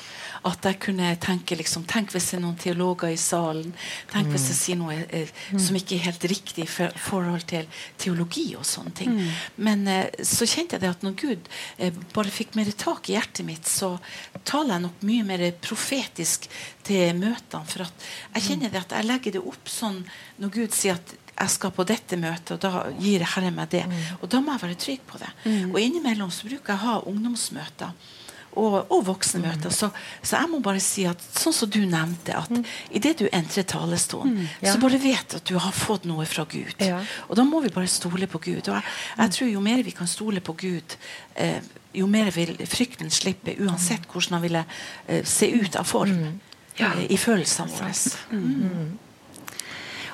at 0.47 0.67
jeg 0.69 0.79
kunne 0.83 1.11
tenke 1.23 1.57
liksom, 1.59 1.87
Tenk 1.89 2.13
hvis 2.15 2.31
det 2.31 2.39
er 2.39 2.43
noen 2.45 2.59
teologer 2.61 3.13
i 3.13 3.19
salen. 3.21 3.73
Tenk 4.13 4.31
hvis 4.33 4.49
jeg 4.53 4.59
sier 4.59 4.79
noe 4.81 4.97
eh, 5.15 5.31
som 5.57 5.77
ikke 5.79 5.97
er 5.97 6.07
helt 6.09 6.27
riktig 6.31 6.67
i 6.67 6.71
for, 6.71 6.95
forhold 7.09 7.47
til 7.51 7.69
teologi 8.01 8.47
og 8.59 8.67
sånne 8.69 8.95
ting. 8.99 9.15
Men 9.57 9.87
eh, 9.91 10.25
så 10.27 10.49
kjente 10.49 10.77
jeg 10.77 10.85
det 10.85 10.93
at 10.93 11.07
når 11.07 11.17
Gud 11.21 11.53
eh, 11.79 12.03
bare 12.15 12.35
fikk 12.35 12.59
mer 12.59 12.71
tak 12.79 13.09
i 13.09 13.17
hjertet 13.17 13.47
mitt, 13.49 13.69
så 13.69 13.97
taler 14.45 14.77
jeg 14.77 14.87
nok 14.87 15.07
mye 15.09 15.29
mer 15.29 15.47
profetisk 15.65 16.49
til 16.87 17.17
møtene. 17.19 17.65
For 17.69 17.87
at 17.87 18.11
jeg 18.37 18.47
kjenner 18.51 18.75
det 18.75 18.85
at 18.85 18.99
jeg 18.99 19.09
legger 19.09 19.39
det 19.39 19.47
opp 19.55 19.73
sånn 19.73 20.05
når 20.39 20.55
Gud 20.55 20.77
sier 20.77 21.01
at 21.01 21.17
jeg 21.39 21.55
skal 21.55 21.75
på 21.75 21.87
dette 21.87 22.19
møtet, 22.19 22.57
og 22.57 22.63
da 22.63 22.89
gir 22.99 23.23
Herren 23.35 23.55
meg 23.55 23.71
det. 23.71 23.85
Mm. 23.87 23.99
Og 24.19 24.31
da 24.33 24.41
må 24.43 24.55
jeg 24.55 24.65
være 24.65 24.79
trygg 24.83 25.05
på 25.07 25.21
det. 25.23 25.29
Mm. 25.45 25.69
Og 25.71 25.79
innimellom 25.83 26.33
så 26.35 26.49
bruker 26.49 26.75
jeg 26.75 26.81
å 26.81 26.87
ha 26.87 26.97
ungdomsmøter. 27.11 27.93
Og, 28.59 28.75
og 28.91 29.05
voksenmøter. 29.07 29.71
Mm. 29.71 29.75
Så, 29.77 29.91
så, 30.19 30.39
jeg 30.41 30.51
må 30.51 30.59
bare 30.65 30.81
si 30.83 31.05
at 31.07 31.23
sånn 31.23 31.55
som 31.55 31.71
du 31.71 31.81
nevnte, 31.87 32.35
at 32.35 32.51
mm. 32.51 32.65
idet 32.99 33.15
du 33.21 33.29
entrer 33.31 33.67
talerstolen, 33.71 34.35
mm. 34.35 34.49
ja. 34.65 34.73
så 34.73 34.83
bare 34.83 34.99
vet 35.03 35.37
at 35.39 35.47
du 35.47 35.55
har 35.63 35.75
fått 35.77 36.09
noe 36.11 36.27
fra 36.27 36.43
Gud. 36.51 36.75
Ja. 36.83 36.99
Og 37.29 37.39
da 37.39 37.45
må 37.47 37.63
vi 37.63 37.71
bare 37.75 37.91
stole 37.91 38.27
på 38.31 38.41
Gud. 38.43 38.65
Og 38.67 38.75
jeg, 38.75 38.85
jeg 39.21 39.35
tror 39.37 39.53
jo 39.53 39.63
mer 39.63 39.85
vi 39.87 39.95
kan 39.95 40.11
stole 40.11 40.43
på 40.43 40.57
Gud, 40.59 40.99
eh, 41.39 41.61
jo 41.99 42.07
mer 42.11 42.33
vil 42.35 42.57
frykten 42.69 43.11
slippe, 43.15 43.57
uansett 43.63 44.09
hvordan 44.11 44.39
han 44.39 44.45
ville 44.45 44.65
eh, 45.07 45.23
se 45.27 45.51
ut 45.55 45.79
av 45.79 45.87
form 45.89 46.19
ja. 46.79 46.93
eh, 46.95 47.07
i 47.15 47.21
følelsene 47.21 47.71
våre. 47.79 47.93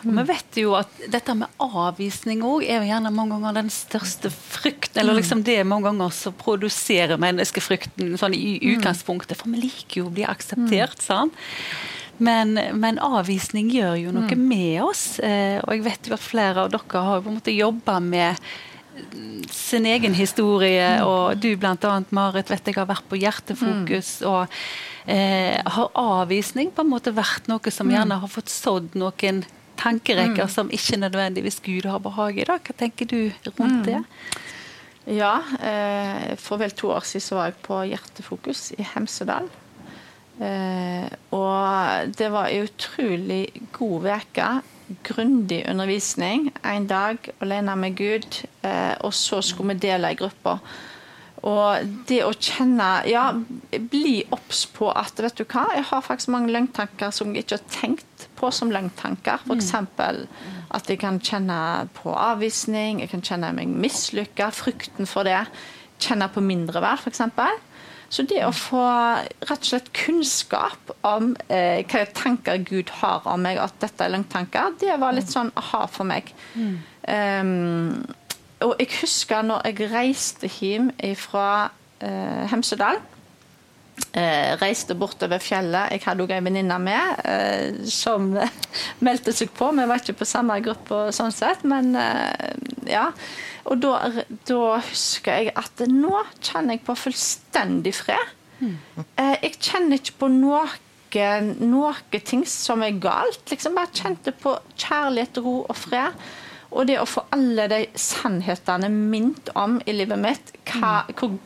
Og 0.04 0.18
vi 0.18 0.24
vet 0.28 0.58
jo 0.60 0.74
at 0.78 1.00
dette 1.10 1.34
med 1.38 1.62
avvisning 1.62 2.44
òg 2.46 2.66
er 2.66 2.82
jo 2.82 2.90
gjerne 2.90 3.12
mange 3.14 3.38
ganger 3.38 3.58
den 3.62 3.72
største 3.72 4.30
frykten. 4.32 5.00
Eller 5.00 5.18
liksom 5.18 5.42
det 5.46 5.58
mange 5.68 5.88
ganger 5.90 6.12
som 6.14 6.36
produserer 6.38 7.20
menneskefrykten 7.20 8.14
sånn 8.20 8.36
i 8.36 8.56
mm. 8.58 8.68
utgangspunktet. 8.74 9.40
For 9.40 9.52
vi 9.54 9.64
liker 9.66 10.02
jo 10.02 10.10
å 10.10 10.14
bli 10.14 10.26
akseptert. 10.28 11.00
Mm. 11.00 11.06
sant? 11.08 11.42
Men, 12.22 12.54
men, 12.78 13.00
avvisning 13.02 13.72
gjør 13.74 13.96
jo 13.98 14.12
noe 14.14 14.36
mm. 14.36 14.44
med 14.46 14.84
oss. 14.84 15.18
Eh, 15.18 15.58
og 15.64 15.74
jeg 15.74 15.86
vet 15.88 16.08
jo 16.08 16.14
at 16.14 16.22
flere 16.22 16.66
av 16.66 16.70
dere 16.74 17.02
har 17.08 17.24
på 17.24 17.32
en 17.32 17.40
måte 17.40 17.54
jobba 17.54 17.98
med 18.04 18.38
sin 19.50 19.86
egen 19.90 20.14
historie, 20.14 21.00
mm. 21.00 21.06
og 21.08 21.40
du 21.42 21.50
bl.a. 21.58 21.94
Marit 22.14 22.50
vet 22.52 22.70
jeg 22.70 22.78
har 22.78 22.86
vært 22.86 23.08
på 23.10 23.18
Hjertefokus. 23.18 24.20
Mm. 24.22 24.28
og 24.30 25.10
eh, 25.10 25.58
Har 25.76 25.90
avvisning 25.98 26.70
på 26.74 26.84
en 26.84 26.92
måte 26.92 27.14
vært 27.14 27.50
noe 27.50 27.74
som 27.74 27.90
gjerne 27.90 28.20
har 28.22 28.30
fått 28.30 28.52
sådd 28.52 28.94
noen 28.98 29.42
tankerekker 29.80 30.46
mm. 30.46 30.52
som 30.52 30.70
ikke 30.72 31.00
nødvendigvis 31.00 31.60
Gud 31.64 31.88
har 31.90 32.02
behag 32.02 32.38
i. 32.38 32.46
Da. 32.48 32.58
Hva 32.58 32.76
tenker 32.78 33.08
du 33.10 33.18
rundt 33.54 33.82
mm. 33.82 33.86
det? 33.88 34.02
Ja, 35.04 35.34
eh, 35.60 36.32
for 36.40 36.60
vel 36.60 36.72
to 36.72 36.90
år 36.94 37.04
siden 37.04 37.36
var 37.36 37.50
jeg 37.50 37.60
på 37.66 37.82
Hjertefokus 37.90 38.70
i 38.78 38.86
Hemsedal. 38.94 39.50
Eh, 40.40 41.10
og 41.36 42.14
det 42.18 42.30
var 42.32 42.48
en 42.48 42.64
utrolig 42.68 43.42
god 43.72 44.08
uke. 44.16 44.48
Grundig 45.04 45.62
undervisning. 45.68 46.50
En 46.64 46.86
dag 46.86 47.30
alene 47.40 47.76
med 47.76 47.96
Gud, 47.96 48.42
eh, 48.64 48.94
og 49.00 49.14
så 49.14 49.40
skulle 49.42 49.74
vi 49.74 49.86
dele 49.88 50.12
i 50.12 50.18
grupper. 50.18 50.58
Og 51.44 51.90
det 52.08 52.22
å 52.24 52.32
kjenne 52.32 52.86
Ja, 53.10 53.26
bli 53.92 54.22
obs 54.32 54.64
på 54.72 54.88
at 54.94 55.20
vet 55.20 55.36
du 55.36 55.44
hva, 55.44 55.66
jeg 55.76 55.84
har 55.90 56.04
faktisk 56.04 56.32
mange 56.32 56.52
løgntanker 56.54 57.12
som 57.14 57.34
jeg 57.34 57.44
ikke 57.44 57.58
har 57.58 57.74
tenkt 57.74 58.26
på 58.38 58.50
som 58.54 58.72
løgntanker. 58.72 59.44
F.eks. 59.44 59.72
Mm. 59.74 60.24
at 60.74 60.88
jeg 60.90 61.00
kan 61.02 61.20
kjenne 61.20 61.58
på 61.96 62.14
avvisning, 62.16 63.02
jeg 63.04 63.12
kan 63.12 63.22
kjenne 63.24 63.52
meg 63.56 63.70
mislykka, 63.70 64.50
frykten 64.54 65.08
for 65.10 65.28
det. 65.28 65.44
Kjenne 66.02 66.30
på 66.32 66.42
mindreverd, 66.44 67.04
f.eks. 67.04 67.22
Så 68.14 68.22
det 68.30 68.44
å 68.46 68.52
få 68.54 68.82
rett 68.84 69.52
og 69.58 69.66
slett 69.66 69.88
kunnskap 69.96 70.92
om 71.06 71.32
eh, 71.48 71.82
hva 71.90 72.04
tanker 72.14 72.60
Gud 72.62 72.92
har 73.00 73.24
om 73.26 73.42
meg, 73.42 73.58
at 73.58 73.74
dette 73.82 74.06
er 74.06 74.12
løgntanker, 74.14 74.76
det 74.80 74.98
var 75.02 75.16
litt 75.16 75.32
sånn 75.32 75.50
aha 75.58 75.84
for 75.90 76.06
meg. 76.06 76.30
Mm. 76.54 76.76
Um, 77.04 78.14
og 78.64 78.76
jeg 78.80 78.90
husker 79.00 79.44
når 79.46 79.66
jeg 79.68 79.90
reiste 79.92 80.50
hjem 80.60 80.90
fra 81.20 81.48
eh, 82.00 82.44
Hemsedal. 82.52 83.02
Eh, 84.14 84.54
reiste 84.58 84.94
bortover 84.98 85.38
fjellet. 85.42 85.92
Jeg 85.94 86.02
hadde 86.04 86.24
òg 86.24 86.32
ei 86.34 86.42
venninne 86.42 86.76
med 86.82 87.20
eh, 87.30 87.82
som 87.90 88.32
meldte 89.06 89.34
seg 89.34 89.52
på. 89.54 89.70
Vi 89.74 89.86
var 89.90 90.02
ikke 90.02 90.16
på 90.18 90.28
samme 90.28 90.58
gruppe, 90.62 91.08
sånn 91.14 91.34
sett, 91.34 91.62
men 91.66 91.94
eh, 91.98 92.54
ja. 92.90 93.08
Og 93.70 93.80
da, 93.80 94.10
da, 94.46 94.62
husker 94.84 95.38
jeg 95.40 95.54
at 95.56 95.84
nå 95.88 96.18
kjenner 96.42 96.76
jeg 96.76 96.84
på 96.86 96.96
fullstendig 96.98 97.94
fred. 97.96 98.34
Mm. 98.54 98.76
jeg 99.18 99.56
kjenner 99.58 99.98
ikke 99.98 100.18
på 100.20 100.28
noe 100.30 100.62
noe 101.14 102.20
ting 102.26 102.42
som 102.48 102.82
er 102.82 102.96
galt. 102.98 103.42
Liksom 103.50 103.76
bare 103.76 103.94
kjente 103.94 104.32
på 104.34 104.56
kjærlighet, 104.74 105.38
ro 105.42 105.60
og 105.62 105.76
fred. 105.78 106.16
Og 106.74 106.88
det 106.90 106.98
å 106.98 107.06
få 107.08 107.22
alle 107.34 107.68
de 107.70 107.80
sannhetene 107.98 108.90
minnet 108.90 109.52
om 109.58 109.78
i 109.86 109.94
livet 109.94 110.18
mitt, 110.20 110.54
hva, 110.72 111.04
mm. 111.06 111.14
hvor 111.18 111.36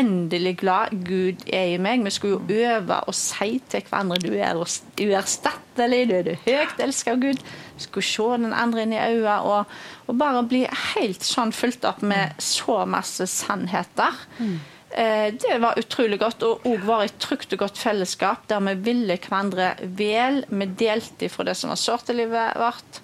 uendelig 0.00 0.56
glad 0.60 0.94
Gud 1.06 1.44
er 1.46 1.74
i 1.74 1.78
meg. 1.82 2.04
Vi 2.04 2.12
skulle 2.14 2.38
jo 2.38 2.66
øve 2.70 3.00
og 3.06 3.16
si 3.16 3.60
til 3.70 3.84
hverandre 3.88 4.18
du 4.22 4.32
er 4.34 4.58
uerstattelig, 4.58 6.02
du 6.08 6.14
er 6.18 6.26
det 6.26 6.38
høyt 6.46 6.82
elska 6.82 7.14
av 7.14 7.22
Gud. 7.22 7.40
Vi 7.76 7.86
skulle 7.86 8.06
se 8.06 8.28
den 8.44 8.56
andre 8.56 8.84
inn 8.84 8.94
i 8.96 9.00
øynene 9.00 9.38
og, 9.46 9.78
og, 10.06 10.12
bare 10.18 10.44
bli 10.48 10.66
helt 10.94 11.24
sånn 11.26 11.54
fulgt 11.54 11.86
opp 11.88 12.02
med 12.02 12.36
så 12.42 12.82
masse 12.90 13.26
sannheter. 13.30 14.18
Mm. 14.38 14.60
Eh, 14.90 15.26
det 15.38 15.58
var 15.62 15.78
utrolig 15.78 16.18
godt, 16.18 16.42
og 16.42 16.64
òg 16.66 16.86
var 16.86 17.04
et 17.06 17.18
trygt 17.22 17.52
og 17.54 17.62
godt 17.62 17.78
fellesskap 17.78 18.48
der 18.50 18.62
vi 18.70 18.78
ville 18.90 19.18
hverandre 19.18 19.74
vel. 19.98 20.42
Vi 20.50 20.70
delte 20.80 21.30
fra 21.30 21.46
det 21.46 21.58
som 21.58 21.70
var 21.70 21.78
sårt 21.78 22.10
i 22.10 22.18
livet 22.18 22.58
vårt. 22.58 23.02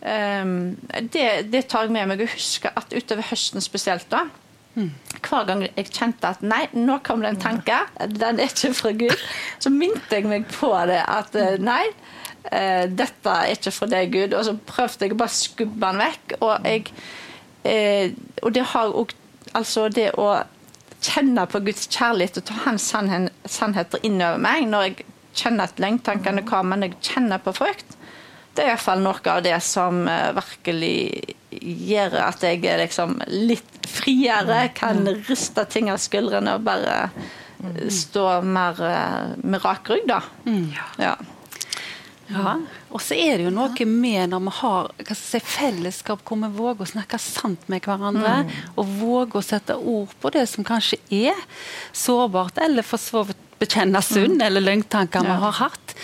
Um, 0.00 0.78
det, 1.12 1.52
det, 1.52 1.66
tar 1.68 1.84
jeg 1.84 1.92
med 1.92 2.08
meg. 2.08 2.22
Jeg 2.24 2.32
husker 2.32 2.72
at 2.76 2.94
utover 2.96 3.26
høsten 3.28 3.60
spesielt, 3.60 4.06
da 4.08 4.24
mm. 4.78 4.88
Hver 5.20 5.44
gang 5.44 5.64
jeg 5.66 5.90
kjente 5.90 6.30
at 6.30 6.40
nei, 6.40 6.62
nå 6.72 6.96
kom 7.04 7.20
det 7.20 7.34
en 7.34 7.42
tanke, 7.42 7.82
den 8.08 8.40
er 8.40 8.48
ikke 8.48 8.72
fra 8.78 8.94
Gud, 8.96 9.24
så 9.60 9.72
minte 9.74 10.16
jeg 10.16 10.24
meg 10.30 10.46
på 10.54 10.72
det. 10.88 11.02
At 11.04 11.36
eh, 11.36 11.58
nei, 11.60 11.82
uh, 12.48 12.86
dette 12.88 13.34
er 13.34 13.52
ikke 13.52 13.74
fra 13.76 13.90
deg, 13.92 14.14
Gud. 14.14 14.36
Og 14.38 14.46
så 14.48 14.56
prøvde 14.72 15.04
jeg 15.04 15.16
å 15.16 15.20
bare 15.20 15.36
skubbe 15.36 15.84
den 15.84 16.00
vekk. 16.00 16.36
Og, 16.40 16.70
jeg, 16.70 16.96
uh, 17.68 18.40
og 18.44 18.56
det 18.56 18.68
har 18.74 19.00
òg 19.02 19.16
Altså, 19.50 19.88
det 19.90 20.12
å 20.14 20.28
kjenne 21.02 21.42
på 21.50 21.58
Guds 21.66 21.88
kjærlighet 21.90 22.36
og 22.38 22.44
ta 22.46 22.58
hans 22.68 22.84
sannheter 22.86 24.04
innover 24.06 24.38
meg 24.38 24.68
når 24.68 24.84
jeg 24.84 25.06
kjenner 25.40 25.66
at 25.66 25.80
lengtankene 25.82 26.44
kommer, 26.46 26.78
når 26.78 26.92
jeg 26.92 27.08
kjenner 27.08 27.42
på 27.42 27.54
frykt 27.56 27.96
det 28.54 28.64
er 28.64 28.72
iallfall 28.74 29.02
noe 29.04 29.32
av 29.32 29.42
det 29.44 29.56
som 29.64 30.02
eh, 30.10 30.30
virkelig 30.36 30.94
gjør 31.60 32.16
at 32.24 32.44
jeg 32.46 32.62
er 32.68 32.82
liksom 32.84 33.18
litt 33.30 33.88
friere, 33.90 34.68
kan 34.74 35.02
riste 35.28 35.64
ting 35.70 35.90
av 35.92 36.00
skuldrene 36.02 36.56
og 36.58 36.66
bare 36.66 36.96
eh, 37.08 37.84
stå 37.92 38.40
mer 38.46 38.80
eh, 38.86 39.36
med 39.42 39.62
rak 39.64 39.90
rygg, 39.92 40.08
da. 40.10 40.22
Mm. 40.46 40.70
Ja. 41.02 41.14
Ja. 42.30 42.54
Og 42.90 43.02
så 43.02 43.18
er 43.18 43.38
det 43.38 43.48
jo 43.48 43.52
noe 43.54 43.86
med 43.90 44.32
når 44.32 44.46
vi 44.46 44.54
har 44.60 44.90
si, 45.18 45.42
fellesskap 45.42 46.24
hvor 46.26 46.40
vi 46.40 46.50
våger 46.56 46.86
å 46.86 46.92
snakke 46.94 47.20
sant 47.22 47.68
med 47.72 47.84
hverandre, 47.86 48.40
mm. 48.46 48.56
og 48.76 48.96
våger 49.00 49.40
å 49.40 49.46
sette 49.46 49.76
ord 49.76 50.16
på 50.22 50.32
det 50.34 50.46
som 50.50 50.66
kanskje 50.66 51.00
er 51.10 51.38
sårbart, 51.92 52.60
eller 52.62 52.86
for 52.86 53.02
så 53.02 53.24
vidt 53.28 53.46
bekjenne 53.60 54.00
sunn, 54.02 54.38
mm. 54.38 54.44
eller 54.46 54.64
løgntanker 54.64 55.26
vi 55.26 55.34
har 55.42 55.56
hatt, 55.58 55.94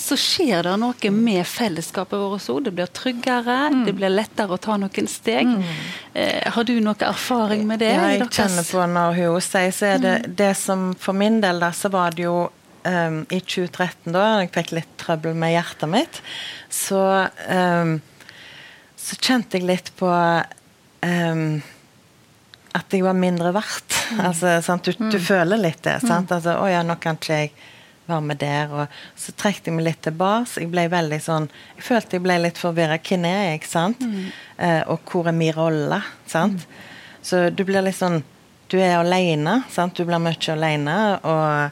så 0.00 0.16
skjer 0.16 0.64
det 0.64 0.72
noe 0.80 1.10
med 1.12 1.44
fellesskapet 1.48 2.16
vårt 2.16 2.48
òg. 2.48 2.62
Det 2.64 2.72
blir 2.78 2.88
tryggere, 2.88 3.58
mm. 3.74 3.82
det 3.88 3.94
blir 3.98 4.14
lettere 4.14 4.56
å 4.56 4.60
ta 4.62 4.78
noen 4.80 5.10
steg. 5.10 5.50
Mm. 5.50 5.82
Eh, 6.14 6.48
har 6.54 6.64
du 6.68 6.72
noe 6.80 6.96
erfaring 7.10 7.66
med 7.68 7.84
det? 7.84 7.92
Ja, 7.92 8.08
jeg 8.16 8.30
kjenner 8.32 8.64
på 8.64 8.86
når 8.94 9.20
hun 9.20 9.44
sier 9.44 9.76
så 9.76 9.90
er 9.92 10.02
det 10.02 10.16
mm. 10.22 10.34
det 10.40 10.52
som 10.62 10.88
for 10.98 11.16
min 11.16 11.40
del 11.44 11.60
da, 11.60 11.72
så 11.76 11.92
var 11.92 12.16
det 12.16 12.24
jo 12.24 12.36
um, 12.84 13.20
i 13.30 13.40
2013, 13.40 14.12
da 14.14 14.24
jeg 14.42 14.52
fikk 14.54 14.72
litt 14.76 14.96
trøbbel 15.00 15.36
med 15.38 15.54
hjertet 15.54 15.90
mitt, 15.90 16.22
så, 16.72 17.02
um, 17.48 17.98
så 18.98 19.18
kjente 19.20 19.58
jeg 19.58 19.68
litt 19.68 19.92
på 19.98 20.10
um, 20.10 21.46
at 22.72 22.94
jeg 22.94 23.04
var 23.04 23.16
mindre 23.18 23.52
verdt. 23.54 23.98
Mm. 24.12 24.24
Altså, 24.28 24.76
du, 24.84 24.92
du, 24.96 25.18
mm. 25.18 25.24
føler 25.24 25.60
litt 25.60 25.82
det. 25.84 25.98
Sant? 26.04 26.30
Mm. 26.30 26.36
Altså, 26.38 26.56
'Å 26.56 26.66
ja, 26.72 26.82
nå 26.86 26.96
kan 27.00 27.18
ikke 27.20 27.38
jeg 27.42 27.52
være 28.08 28.26
med 28.28 28.40
der.' 28.40 28.72
Og 28.72 28.98
så 29.16 29.34
trekte 29.36 29.70
jeg 29.70 29.76
meg 29.76 29.88
litt 29.90 30.02
tilbake. 30.04 30.60
Jeg 30.62 30.72
ble 30.72 30.86
veldig 30.92 31.20
sånn 31.22 31.48
Jeg 31.76 31.86
følte 31.88 32.16
jeg 32.16 32.26
ble 32.26 32.38
litt 32.40 32.60
forvirra. 32.60 32.98
Hvem 32.98 33.26
er 33.28 33.42
jeg? 33.52 33.64
sant? 33.68 34.00
Mm. 34.00 34.30
Eh, 34.58 34.82
og 34.88 35.04
hvor 35.08 35.28
er 35.28 35.36
min 35.36 35.54
rolle? 35.56 36.02
sant? 36.26 36.64
Mm. 36.64 37.18
Så 37.22 37.42
du 37.50 37.64
blir 37.64 37.84
litt 37.84 37.98
sånn 37.98 38.22
Du 38.72 38.78
er 38.80 38.96
alene. 38.96 39.64
sant? 39.68 39.94
Du 39.94 40.04
blir 40.08 40.18
mye 40.18 40.52
alene. 40.56 41.20
og 41.22 41.70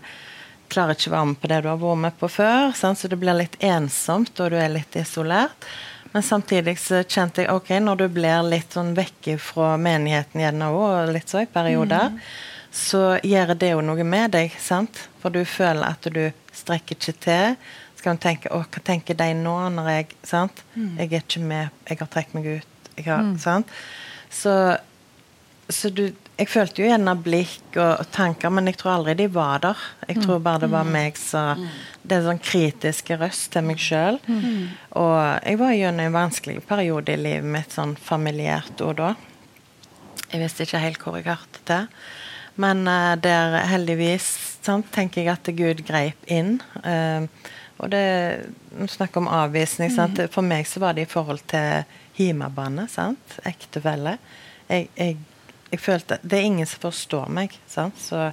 klarer 0.70 0.96
ikke 0.96 1.11
å 1.11 1.16
være 1.16 1.30
med 1.33 1.40
på 1.42 1.50
det 1.50 1.61
du 1.64 1.68
har 1.70 1.80
vært 1.80 2.02
med 2.04 2.18
på 2.20 2.28
før. 2.30 2.74
Sant? 2.78 3.00
Så 3.00 3.11
det 3.11 3.18
blir 3.20 3.37
litt 3.37 3.56
ensomt, 3.64 4.33
og 4.40 4.52
du 4.52 4.59
er 4.61 4.70
litt 4.72 4.96
isolert. 4.98 5.68
Men 6.12 6.24
samtidig 6.26 6.74
så 6.83 7.02
kjente 7.06 7.44
jeg 7.44 7.52
ok, 7.54 7.76
når 7.85 8.00
du 8.00 8.06
blir 8.14 8.46
litt 8.46 8.74
sånn 8.74 8.94
vekk 8.96 9.35
fra 9.42 9.76
menigheten 9.78 10.42
gjerne 10.42 10.70
òg, 10.74 11.12
litt 11.14 11.30
så 11.30 11.44
i 11.44 11.50
perioder, 11.50 12.11
mm. 12.11 12.18
så 12.74 13.04
gjør 13.22 13.54
det 13.54 13.70
jo 13.74 13.85
noe 13.87 14.06
med 14.06 14.35
deg. 14.35 14.56
sant? 14.59 15.04
For 15.22 15.30
du 15.30 15.44
føler 15.46 15.87
at 15.87 16.11
du 16.11 16.24
strekker 16.56 16.98
ikke 16.98 17.16
til. 17.22 17.56
Så 17.94 18.06
kan 18.06 18.18
du 18.18 18.24
tenke 18.24 18.50
å, 18.50 18.62
hva 18.64 18.83
tenker 18.83 19.18
de 19.18 19.30
nå 19.38 19.56
når 19.76 19.90
jeg 19.94 20.11
sant? 20.26 20.64
Jeg 20.98 21.12
er 21.12 21.22
ikke 21.22 21.44
med, 21.44 21.74
jeg 21.87 22.00
har 22.00 22.11
trukket 22.11 22.38
meg 22.38 22.50
ut. 22.56 22.92
Har, 23.04 23.28
sant? 23.40 23.70
Så, 24.30 24.52
så 25.70 25.90
du 25.94 26.09
Jeg 26.40 26.48
følte 26.48 26.81
jo 26.81 26.88
gjerne 26.88 27.12
blikk 27.20 27.74
og, 27.76 28.00
og, 28.00 28.07
tanker, 28.14 28.53
men 28.55 28.70
jeg 28.70 28.79
tror 28.81 28.94
aldri 28.94 29.14
de 29.18 29.26
var 29.33 29.61
der. 29.61 29.81
Jeg 30.09 30.22
tror 30.22 30.38
bare 30.40 30.62
det 30.62 30.70
var 30.72 30.88
meg 30.88 31.18
som 31.20 31.66
Det 32.00 32.16
er 32.16 32.24
sånn 32.24 32.40
kritiske 32.40 33.18
røst 33.20 33.50
til 33.53 33.66
meg 33.68 33.83
sjøl. 33.83 34.16
Og 34.96 35.18
jeg 35.44 35.61
var 35.61 35.76
gjennom 35.76 36.07
en 36.07 36.16
vanskelig 36.16 36.62
periode 36.68 37.12
i 37.12 37.20
livet 37.20 37.44
mitt, 37.44 37.76
sånn 37.76 37.92
familiært 38.00 38.81
og 38.87 38.96
da. 39.03 39.12
Jeg 40.31 40.40
visste 40.40 40.64
ikke 40.64 40.81
helt 40.81 41.05
hvor 41.05 41.18
jeg 41.18 41.29
hørte 41.29 41.64
til. 41.68 41.88
Men 42.61 42.85
uh, 42.88 43.14
der 43.20 43.61
heldigvis 43.70 44.33
sant, 44.64 44.88
tenker 44.94 45.22
jeg 45.22 45.33
at 45.35 45.50
Gud 45.57 45.85
greip 45.87 46.24
inn. 46.31 46.59
Uh, 46.85 47.29
og 47.81 47.92
det 47.92 48.05
Snakk 48.92 49.16
om 49.18 49.29
avvisning. 49.29 49.90
Sant? 49.92 50.20
For 50.33 50.46
meg 50.46 50.68
så 50.68 50.81
var 50.81 50.96
det 50.96 51.05
i 51.05 51.11
forhold 51.11 51.42
til 51.50 51.85
hjemmebane. 52.16 52.87
Ektefelle. 53.48 54.16
Jeg, 54.70 54.88
jeg 54.94 55.16
jeg 55.70 55.80
følte 55.80 56.18
Det 56.22 56.38
er 56.38 56.48
ingen 56.48 56.66
som 56.66 56.83
forstår 56.83 57.30
meg. 57.33 57.54
Så, 57.70 57.87
så, 57.98 58.30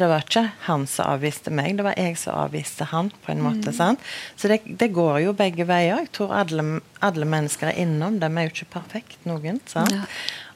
det 0.00 0.08
var 0.08 0.24
ikke 0.24 0.46
han 0.66 0.86
som 0.90 1.12
avviste 1.12 1.52
meg, 1.54 1.76
det 1.78 1.84
var 1.86 1.98
jeg 2.00 2.16
som 2.20 2.38
avviste 2.40 2.88
han. 2.92 3.10
på 3.24 3.32
en 3.32 3.44
måte, 3.44 3.74
mm. 3.76 4.00
Så 4.36 4.48
det, 4.48 4.62
det, 4.66 4.88
går 4.96 5.20
jo 5.26 5.36
begge 5.36 5.68
veier. 5.68 6.00
Jeg 6.04 6.12
tror 6.16 6.34
alle, 6.34 6.80
alle 7.04 7.28
mennesker 7.28 7.70
er 7.70 7.84
innom. 7.84 8.18
De 8.20 8.30
er 8.30 8.48
jo 8.48 8.54
ikke 8.54 8.72
perfekt, 8.78 9.20
noen. 9.28 9.60
Ja. 9.74 10.04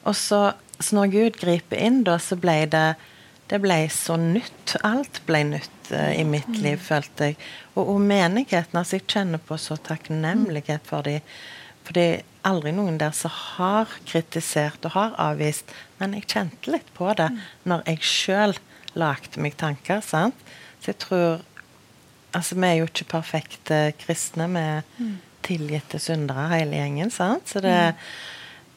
Og 0.03 0.17
så, 0.17 0.51
så, 0.79 0.97
når 0.97 1.13
Gud 1.13 1.39
griper 1.41 1.77
inn, 1.77 2.03
da, 2.07 2.17
så 2.19 2.39
ble 2.39 2.63
det 2.71 2.89
det 3.51 3.59
ble 3.59 3.81
så 3.91 4.15
nytt. 4.15 4.77
Alt 4.87 5.17
ble 5.27 5.41
nytt 5.49 5.89
uh, 5.91 6.13
i 6.15 6.23
mitt 6.23 6.47
mm. 6.47 6.61
liv, 6.63 6.77
følte 6.79 7.31
jeg. 7.31 7.39
Og, 7.73 7.83
og 7.83 7.97
menigheten. 7.99 8.77
altså 8.79 8.95
Jeg 8.95 9.09
kjenner 9.11 9.41
på 9.43 9.57
så 9.59 9.75
takknemlighet 9.75 10.87
for 10.87 11.03
er 11.99 12.21
aldri 12.47 12.73
noen 12.75 12.97
der 13.01 13.13
som 13.15 13.33
har 13.33 13.91
kritisert 14.07 14.85
og 14.89 14.95
har 14.95 15.15
avvist, 15.21 15.69
men 15.99 16.15
jeg 16.17 16.29
kjente 16.31 16.73
litt 16.73 16.89
på 16.97 17.11
det 17.17 17.29
mm. 17.33 17.39
når 17.69 17.87
jeg 17.89 18.11
sjøl 18.11 18.57
lagde 18.97 19.41
meg 19.41 19.55
tanker. 19.59 20.01
sant? 20.05 20.37
Så 20.81 20.93
jeg 20.93 21.01
tror 21.05 21.47
Altså, 22.31 22.55
vi 22.55 22.63
er 22.63 22.77
jo 22.79 22.85
ikke 22.87 23.09
perfekte 23.11 23.77
kristne. 23.99 24.45
Vi 24.47 24.59
er 24.63 24.85
mm. 25.03 25.15
tilgitte 25.43 25.99
syndere, 25.99 26.45
hele 26.53 26.77
gjengen. 26.79 27.09
sant? 27.11 27.43
Så 27.51 27.59
det 27.59 27.73
mm. 27.75 28.05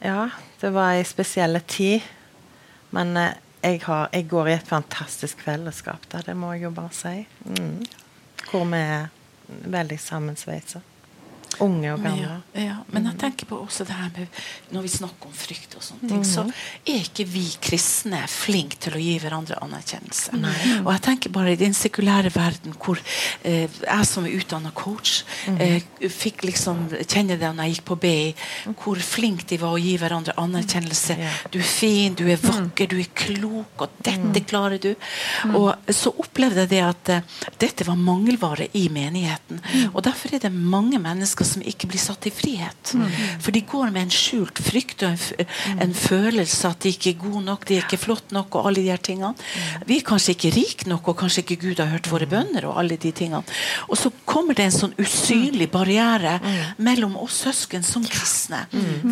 Ja, 0.03 0.29
det 0.61 0.73
var 0.75 0.97
ei 0.97 1.05
spesiell 1.07 1.59
tid. 1.67 2.03
Men 2.91 3.15
eh, 3.17 3.37
jeg, 3.63 3.81
har, 3.85 4.09
jeg, 4.13 4.27
går 4.29 4.49
i 4.49 4.55
et 4.57 4.67
fantastisk 4.67 5.39
fellesskap 5.45 6.03
da. 6.11 6.21
det 6.25 6.35
må 6.37 6.51
jeg 6.53 6.67
jo 6.67 6.73
bare 6.75 6.93
si. 6.93 7.15
Mm. 7.47 7.79
Hvor 8.49 8.67
vi 8.69 8.81
er 8.81 9.07
veldig 9.47 9.99
sammensveisa. 9.99 10.81
Unge 11.63 11.93
og 11.93 12.03
gamle. 12.03 12.39
Ja, 12.55 12.61
ja. 12.61 12.75
Men 12.91 13.07
jeg 13.09 13.19
tenker 13.21 13.49
på 13.49 13.59
også 13.63 13.85
det 13.87 13.95
her 13.95 14.11
med 14.15 14.41
når 14.75 14.85
vi 14.85 14.91
snakker 14.91 15.29
om 15.29 15.35
frykt, 15.35 15.75
og 15.77 15.83
sånne 15.85 16.09
ting, 16.09 16.23
mm. 16.23 16.27
så 16.27 16.43
er 16.85 17.03
ikke 17.03 17.25
vi 17.29 17.45
kristne 17.63 18.21
flinke 18.31 18.79
til 18.81 18.97
å 18.97 19.01
gi 19.01 19.15
hverandre 19.21 19.59
anerkjennelse. 19.63 20.35
Nei. 20.41 20.55
Og 20.81 20.91
jeg 20.93 21.03
tenker 21.07 21.33
bare 21.35 21.53
i 21.53 21.59
den 21.59 21.75
sekulære 21.77 22.31
verden 22.35 22.75
hvor 22.81 22.99
eh, 23.43 23.65
jeg 23.69 24.09
som 24.09 24.27
er 24.27 24.35
utdanna 24.39 24.73
coach, 24.75 25.23
mm. 25.47 25.59
eh, 25.63 26.09
fikk 26.11 26.45
liksom 26.49 26.85
kjenne 26.97 27.39
det 27.39 27.51
når 27.51 27.69
jeg 27.69 27.77
gikk 27.77 27.87
på 27.91 27.99
BI, 28.05 28.17
hvor 28.81 29.01
flink 29.05 29.45
de 29.49 29.59
var 29.61 29.75
å 29.75 29.81
gi 29.81 29.95
hverandre 30.01 30.35
anerkjennelse. 30.41 31.17
Du 31.53 31.59
er 31.61 31.69
fin, 31.69 32.17
du 32.17 32.25
er 32.31 32.41
vakker, 32.41 32.89
du 32.91 32.97
er 32.99 33.11
klok, 33.15 33.85
og 33.85 33.99
dette 34.05 34.43
klarer 34.47 34.81
du. 34.81 34.91
Og 35.55 35.71
så 35.93 36.11
opplevde 36.11 36.65
jeg 36.65 36.73
det 36.75 36.83
at 36.85 37.13
eh, 37.13 37.33
dette 37.61 37.87
var 37.87 37.99
mangelvare 37.99 38.69
i 38.77 38.87
menigheten. 38.93 39.61
Og 39.93 40.01
derfor 40.05 40.35
er 40.35 40.43
det 40.45 40.53
mange 40.55 40.99
mennesker 41.01 41.44
mennesker 41.45 41.55
som 41.55 41.63
ikke 41.65 41.87
blir 41.87 42.01
satt 42.01 42.25
i 42.27 42.31
frihet. 42.33 42.93
Mm. 42.93 43.09
For 43.41 43.51
de 43.51 43.61
går 43.61 43.91
med 43.93 44.05
en 44.05 44.13
skjult 44.13 44.59
frykt 44.63 45.03
og 45.03 45.15
en, 45.15 45.47
en, 45.81 45.93
følelse 45.93 46.67
at 46.67 46.81
de 46.83 46.91
ikke 46.91 47.13
er 47.13 47.19
gode 47.21 47.43
nok, 47.45 47.65
de 47.67 47.77
er 47.77 47.85
ikke 47.85 48.01
flott 48.01 48.31
nok, 48.31 48.55
og 48.55 48.67
alle 48.67 48.81
de 48.81 48.89
her 48.91 49.01
tingene. 49.01 49.33
Vi 49.85 49.99
er 49.99 50.05
kanskje 50.05 50.35
ikke 50.35 50.53
rike 50.55 50.89
nok, 50.89 51.07
og 51.07 51.17
kanskje 51.19 51.43
ikke 51.43 51.59
Gud 51.61 51.81
har 51.81 51.91
hørt 51.93 52.09
våre 52.11 52.27
bønner, 52.27 52.65
og 52.67 52.79
alle 52.79 52.97
de 52.97 53.11
tingene. 53.11 53.43
Og 53.89 53.97
så 53.97 54.11
kommer 54.25 54.55
det 54.55 54.65
en 54.67 54.75
sånn 54.75 54.95
usynlig 54.99 55.69
barriere 55.71 56.39
mellom 56.77 57.15
oss 57.21 57.43
søsken 57.45 57.85
som 57.85 58.05
kristne. 58.05 58.65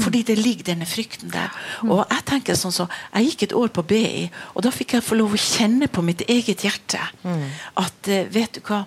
Fordi 0.03 0.23
det 0.27 0.39
ligger 0.39 0.73
denne 0.73 0.87
frykten 0.89 1.31
der. 1.33 1.53
Og 1.87 2.03
jeg 2.03 2.25
tenker 2.29 2.57
sånn 2.57 2.73
så, 2.73 2.87
Jeg 3.13 3.33
gikk 3.33 3.43
et 3.43 3.55
år 3.57 3.69
på 3.73 3.83
BI, 3.87 4.27
og 4.55 4.63
da 4.65 4.71
fikk 4.73 4.97
jeg 4.97 5.05
få 5.05 5.17
lov 5.19 5.35
å 5.35 5.39
kjenne 5.39 5.87
på 5.91 6.03
mitt 6.05 6.23
eget 6.29 6.63
hjerte 6.65 7.01
at 7.79 8.09
eh, 8.11 8.27
vet 8.31 8.57
du 8.57 8.61
hva 8.65 8.83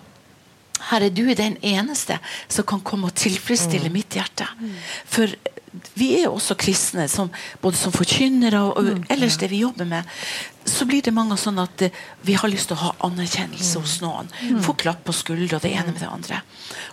Herre, 0.91 1.09
du 1.09 1.25
er 1.29 1.37
den 1.39 1.57
eneste 1.65 2.19
som 2.47 2.65
kan 2.67 2.83
komme 2.85 3.09
og 3.09 3.17
tilfredsstille 3.17 3.89
mm. 3.89 3.95
mitt 3.95 4.17
hjerte. 4.17 4.47
For 5.09 5.31
vi 5.97 6.07
er 6.17 6.27
jo 6.27 6.35
også 6.37 6.55
kristne, 6.59 7.07
som, 7.11 7.29
både 7.61 7.77
som 7.79 7.93
forkynnere 7.93 8.61
og, 8.65 8.77
og 8.79 8.89
mm. 8.97 9.03
ellers 9.13 9.37
det 9.41 9.49
vi 9.51 9.61
jobber 9.63 9.87
med. 9.89 10.07
Så 10.67 10.87
blir 10.89 11.03
det 11.03 11.13
mange 11.15 11.37
sånn 11.39 11.59
at 11.61 11.83
uh, 11.85 12.01
vi 12.25 12.35
har 12.39 12.51
lyst 12.51 12.71
til 12.71 12.77
å 12.77 12.83
ha 12.85 12.93
anerkjennelse 13.07 13.81
hos 13.83 13.97
mm. 13.99 14.05
noen. 14.05 14.31
Få 14.63 14.75
klapp 14.79 15.03
på 15.07 15.15
skuldra, 15.15 15.59
det 15.63 15.73
ene 15.73 15.93
med 15.93 16.01
det 16.03 16.09
andre. 16.11 16.41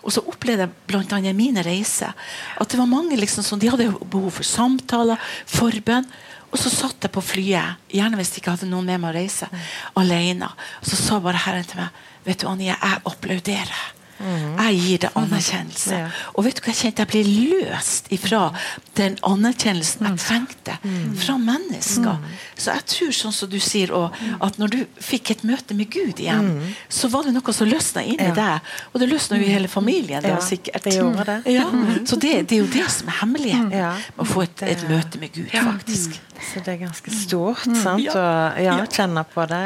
Og 0.02 0.14
så 0.14 0.24
opplevde 0.24 0.66
jeg 0.66 0.76
bl.a. 0.90 1.20
i 1.20 1.36
mine 1.36 1.64
reiser 1.66 2.14
at 2.60 2.70
det 2.70 2.80
var 2.80 2.90
mange 2.90 3.18
liksom 3.18 3.46
som 3.46 3.62
de 3.62 3.70
hadde 3.72 3.90
behov 4.02 4.30
for 4.38 4.48
samtaler, 4.48 5.20
forbønn. 5.50 6.08
Og 6.54 6.60
så 6.60 6.70
satt 6.70 7.02
jeg 7.02 7.10
på 7.10 7.22
flyet, 7.24 7.80
gjerne 7.90 8.18
hvis 8.18 8.30
jeg 8.30 8.44
ikke 8.44 8.54
hadde 8.54 8.70
noen 8.70 8.86
med 8.86 9.00
meg 9.02 9.10
å 9.10 9.16
reise, 9.16 9.48
alene. 9.98 10.52
Og 10.82 10.90
så 10.90 10.98
sa 11.00 11.18
bare 11.22 11.40
Herren 11.46 11.66
til 11.66 11.82
meg 11.82 12.02
Vet 12.24 12.40
du, 12.40 12.48
Anja, 12.48 12.74
jeg 12.76 13.04
applauderer. 13.04 13.84
Mm. 14.18 14.58
Jeg 14.58 14.76
gir 14.78 15.00
det 15.02 15.10
anerkjennelse. 15.18 15.96
Ja. 15.96 16.10
Og 16.38 16.46
vet 16.46 16.56
du 16.56 16.62
hva 16.62 16.70
jeg 16.70 16.78
kjente? 16.78 17.02
Jeg 17.02 17.10
ble 17.10 17.22
løst 17.26 18.10
ifra 18.14 18.44
den 18.98 19.16
anerkjennelsen 19.26 20.06
jeg 20.06 20.14
mm. 20.14 20.20
trengte 20.22 20.76
mm. 20.84 21.16
fra 21.18 21.34
mennesker. 21.42 22.20
Mm. 22.22 22.38
Så 22.54 22.76
jeg 22.76 22.86
tror, 22.92 23.12
sånn 23.18 23.36
som 23.36 23.50
du 23.50 23.58
sier, 23.62 23.92
at 24.46 24.60
når 24.62 24.74
du 24.76 24.78
fikk 25.02 25.34
et 25.34 25.44
møte 25.46 25.76
med 25.76 25.90
Gud 25.92 26.22
igjen, 26.22 26.54
mm. 26.54 26.72
så 27.00 27.10
var 27.12 27.26
det 27.26 27.34
noe 27.34 27.56
som 27.56 27.68
løsna 27.68 28.06
inni 28.06 28.30
ja. 28.30 28.36
deg. 28.38 28.72
Og 28.92 29.02
det 29.02 29.10
løsna 29.10 29.40
jo 29.40 29.48
i 29.48 29.52
hele 29.52 29.70
familien. 29.72 30.22
Det 30.24 30.34
var 30.36 30.46
sikkert. 30.46 30.84
Det. 30.84 31.38
Ja. 31.50 31.68
Så 32.06 32.18
det, 32.20 32.34
det, 32.48 32.58
er 32.58 32.62
jo 32.62 32.70
det 32.70 32.86
som 32.94 33.10
er 33.10 33.20
hemmeligheten. 33.22 34.04
Å 34.20 34.28
få 34.28 34.46
et, 34.46 34.66
et, 34.68 34.88
møte 34.90 35.20
med 35.20 35.34
Gud, 35.34 35.50
faktisk. 35.52 36.20
Så 36.52 36.62
det 36.62 36.76
er 36.76 36.84
ganske 36.86 37.14
stort. 37.14 37.66
sant? 37.82 38.06
Ja, 38.06 38.78
kjenne 38.94 39.26
på 39.34 39.48
det. 39.50 39.64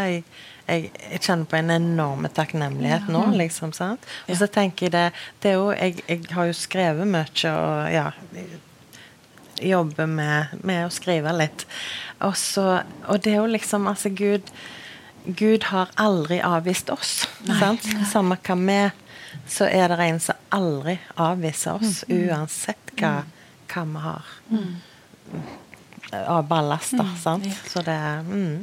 Jeg 0.68 0.90
jeg, 0.92 1.20
kjenner 1.24 1.48
på 1.48 1.57
en 1.59 1.72
enorm 1.72 2.28
takknemlighet 2.35 3.09
nå, 3.12 3.24
liksom. 3.40 3.72
sant? 3.76 4.04
Og 4.28 4.37
så 4.37 4.48
tenker 4.52 4.87
jeg 4.87 4.94
det, 4.94 5.04
det 5.42 5.52
er 5.52 5.57
jo, 5.57 5.70
jeg, 5.72 6.02
jeg, 6.07 6.24
har 6.37 6.50
jo 6.50 6.57
skrevet 6.57 7.09
mye 7.09 7.52
og 7.52 7.92
ja 7.92 8.11
jobber 9.59 10.07
med, 10.07 10.52
med 10.62 10.85
å 10.87 10.90
skrive 10.94 11.33
litt. 11.35 11.64
Og, 12.22 12.37
så, 12.38 12.85
og 13.11 13.24
det 13.24 13.33
er 13.33 13.40
jo 13.40 13.48
liksom 13.50 13.88
Altså, 13.90 14.12
Gud 14.14 14.52
Gud 15.28 15.66
har 15.68 15.90
aldri 16.00 16.38
avvist 16.40 16.90
oss. 16.94 17.26
sant? 17.59 17.85
Samme 18.09 18.38
hva 18.40 18.54
vi 18.62 18.78
så 19.48 19.66
er 19.68 19.88
det 19.92 20.04
en 20.04 20.20
som 20.20 20.37
aldri 20.54 20.98
avviser 21.20 21.76
oss, 21.76 22.02
mm. 22.09 22.28
uansett 22.28 22.92
hva, 23.00 23.12
hva 23.68 23.85
vi 23.88 24.02
har. 24.04 24.31
Mm. 24.52 25.42
Av 26.22 26.46
ballast, 26.48 26.94
da. 26.96 27.04
Mm. 27.04 27.16
Sant? 27.20 27.48
Så 27.68 27.83
det 27.85 27.98
mm. 28.28 28.54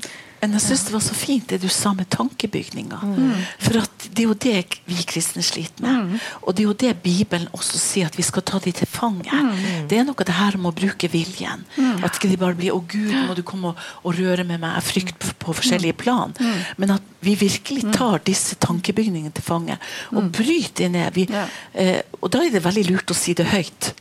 Men 0.41 0.55
jeg 0.57 0.63
syns 0.65 0.83
det 0.87 0.93
var 0.93 1.03
så 1.03 1.15
fint 1.17 1.47
det 1.49 1.57
du 1.63 1.67
sa 1.71 1.93
med 1.97 2.09
tankebygninga. 2.13 2.99
Mm. 3.01 3.31
For 3.63 3.79
det 3.79 4.21
er 4.21 4.27
jo 4.27 4.35
det 4.45 4.55
vi 4.85 5.05
kristne 5.07 5.43
sliter 5.45 5.85
med. 5.85 6.11
Mm. 6.11 6.19
Og 6.43 6.53
det 6.53 6.63
er 6.63 6.67
jo 6.67 6.75
det 6.85 6.91
Bibelen 7.03 7.47
også 7.55 7.79
sier, 7.81 8.11
at 8.11 8.17
vi 8.19 8.25
skal 8.25 8.45
ta 8.45 8.59
de 8.61 8.73
til 8.75 8.89
fange. 8.89 9.31
Mm. 9.31 9.87
Det 9.89 9.99
er 9.99 10.05
noe 10.07 10.27
det 10.27 10.37
her 10.37 10.59
med 10.59 10.71
å 10.71 10.75
bruke 10.77 11.09
viljen. 11.11 11.65
Mm. 11.79 12.05
At 12.05 12.19
ikke 12.19 12.31
de 12.33 12.39
bare 12.41 12.59
blir 12.59 12.75
'Å 12.75 12.83
Gud, 12.85 13.15
må 13.27 13.35
du 13.35 13.43
komme 13.43 13.73
og, 13.73 13.83
og 14.03 14.19
røre 14.19 14.43
med 14.43 14.61
meg'. 14.61 14.75
Jeg 14.75 14.89
frykter 14.91 15.33
på 15.39 15.55
forskjellige 15.57 15.97
mm. 15.97 16.01
plan. 16.03 16.35
Mm. 16.39 16.61
Men 16.77 16.97
at 16.99 17.11
vi 17.25 17.35
virkelig 17.35 17.93
tar 17.95 18.21
disse 18.25 18.55
tankebygningene 18.61 19.33
til 19.33 19.43
fange 19.43 19.77
og 20.13 20.31
bryter 20.31 20.89
ned. 20.89 21.13
Vi, 21.15 21.27
eh, 21.73 22.01
og 22.21 22.29
da 22.31 22.43
er 22.45 22.53
det 22.53 22.65
veldig 22.65 22.89
lurt 22.89 23.11
å 23.11 23.17
si 23.17 23.33
det 23.33 23.49
høyt. 23.49 23.93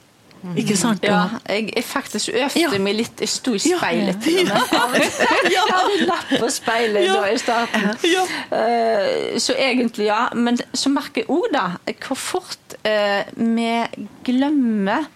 Mm. 0.44 0.56
Ikke 0.60 0.74
sant? 0.76 1.04
Ja, 1.06 1.38
jeg, 1.48 1.70
jeg 1.72 1.84
faktisk 1.88 2.28
øvde 2.34 2.60
ja. 2.60 2.78
meg 2.84 2.98
litt. 2.98 3.20
Jeg 3.24 3.30
sto 3.32 3.54
i 3.56 3.62
speilet 3.62 4.20
til 4.20 4.50
og 4.52 4.90
med. 4.92 5.06
Jeg 5.54 5.62
hadde 5.70 6.08
lapp 6.08 6.34
på 6.36 6.50
speilet 6.52 7.08
da 7.08 7.22
i 7.32 7.38
starten. 7.40 7.86
Uh, 8.52 9.38
så 9.40 9.56
egentlig, 9.56 10.10
ja. 10.10 10.26
Men 10.36 10.60
så 10.76 10.92
merker 10.92 11.24
jeg 11.24 11.30
òg, 11.32 11.48
da, 11.54 11.64
hvor 12.04 12.20
fort 12.20 12.76
uh, 12.84 13.24
vi 13.40 13.70
glemmer 14.26 15.08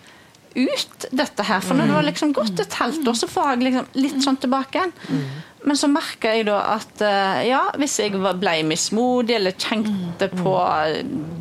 ut 0.57 1.09
dette 1.13 1.45
her. 1.45 1.61
For 1.61 1.77
når 1.77 1.91
det 1.91 1.99
var 1.99 2.09
liksom 2.09 2.35
gått 2.37 2.65
et 2.65 2.81
halvt 2.81 3.13
år, 3.13 3.21
så 3.21 3.29
får 3.29 3.53
jeg 3.53 3.65
liksom 3.69 3.95
litt 4.01 4.21
sånn 4.25 4.41
tilbake 4.41 4.81
igjen. 4.81 4.99
Mm. 5.13 5.25
Men 5.69 5.77
så 5.77 5.93
merka 5.93 6.33
jeg 6.33 6.49
da 6.49 6.59
at 6.79 7.03
uh, 7.05 7.41
ja, 7.45 7.65
hvis 7.77 8.01
jeg 8.01 8.17
ble 8.17 8.61
mismodig 8.65 9.37
eller 9.37 9.57
kjente 9.61 10.33
på 10.33 10.61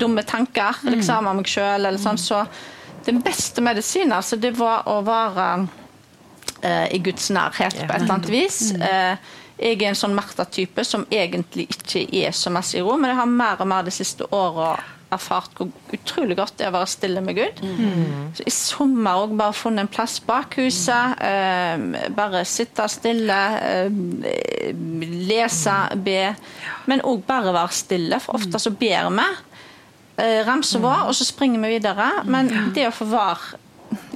dumme 0.02 0.28
tanker 0.28 0.84
liksom, 0.91 1.30
av 1.30 1.39
meg 1.39 1.47
sjøl, 1.47 1.86
eller 1.86 2.02
sånn, 2.02 2.19
så 2.19 2.43
den 3.08 3.22
beste 3.26 3.63
medisinen 3.65 4.17
altså, 4.20 4.39
det 4.41 4.54
var 4.58 4.88
å 4.89 5.00
være 5.08 5.48
uh, 5.63 6.88
i 6.93 7.00
Guds 7.04 7.32
nærhet 7.34 7.80
på 7.80 7.88
et 7.88 8.02
eller 8.02 8.17
annet 8.17 8.32
vis. 8.32 8.62
Uh, 8.76 9.15
jeg 9.58 9.80
er 9.80 9.89
en 9.89 9.98
sånn 9.98 10.13
Martha-type 10.13 10.84
som 10.86 11.08
egentlig 11.10 11.65
ikke 11.74 12.06
er 12.20 12.36
så 12.36 12.52
masse 12.54 12.78
i 12.78 12.84
ro, 12.86 12.93
men 13.00 13.12
jeg 13.12 13.20
har 13.22 13.32
mer 13.32 13.63
og 13.63 13.72
mer 13.72 13.88
de 13.88 13.93
siste 13.96 14.28
åra 14.36 14.76
erfart 15.13 15.54
hvor 15.56 15.70
utrolig 15.96 16.36
godt 16.38 16.58
det 16.60 16.65
er 16.65 16.72
å 16.72 16.76
være 16.76 16.89
stille 16.91 17.22
med 17.24 17.38
Gud. 17.38 17.62
Mm. 17.63 18.34
Så 18.36 18.46
I 18.48 18.54
sommer 18.54 19.22
òg 19.24 19.36
bare 19.39 19.56
funnet 19.56 19.86
en 19.86 19.91
plass 19.91 20.17
bak 20.28 20.58
huset. 20.60 21.22
Eh, 21.24 22.10
bare 22.15 22.43
sitte 22.48 22.88
stille, 22.91 23.39
eh, 23.63 24.74
lese, 25.32 25.78
be. 26.04 26.34
Men 26.91 27.06
òg 27.08 27.24
bare 27.28 27.56
være 27.56 27.78
stille, 27.78 28.20
for 28.24 28.39
ofte 28.41 28.60
så 28.60 28.74
ber 28.76 29.08
vi. 29.08 29.28
Eh, 30.17 30.41
ramser 30.47 30.82
vår, 30.82 31.06
og 31.12 31.13
så 31.13 31.27
springer 31.27 31.62
vi 31.62 31.75
videre. 31.77 32.10
Men 32.25 32.49
det 32.73 32.88
å 32.89 32.93
få 32.95 33.06
være 33.12 33.60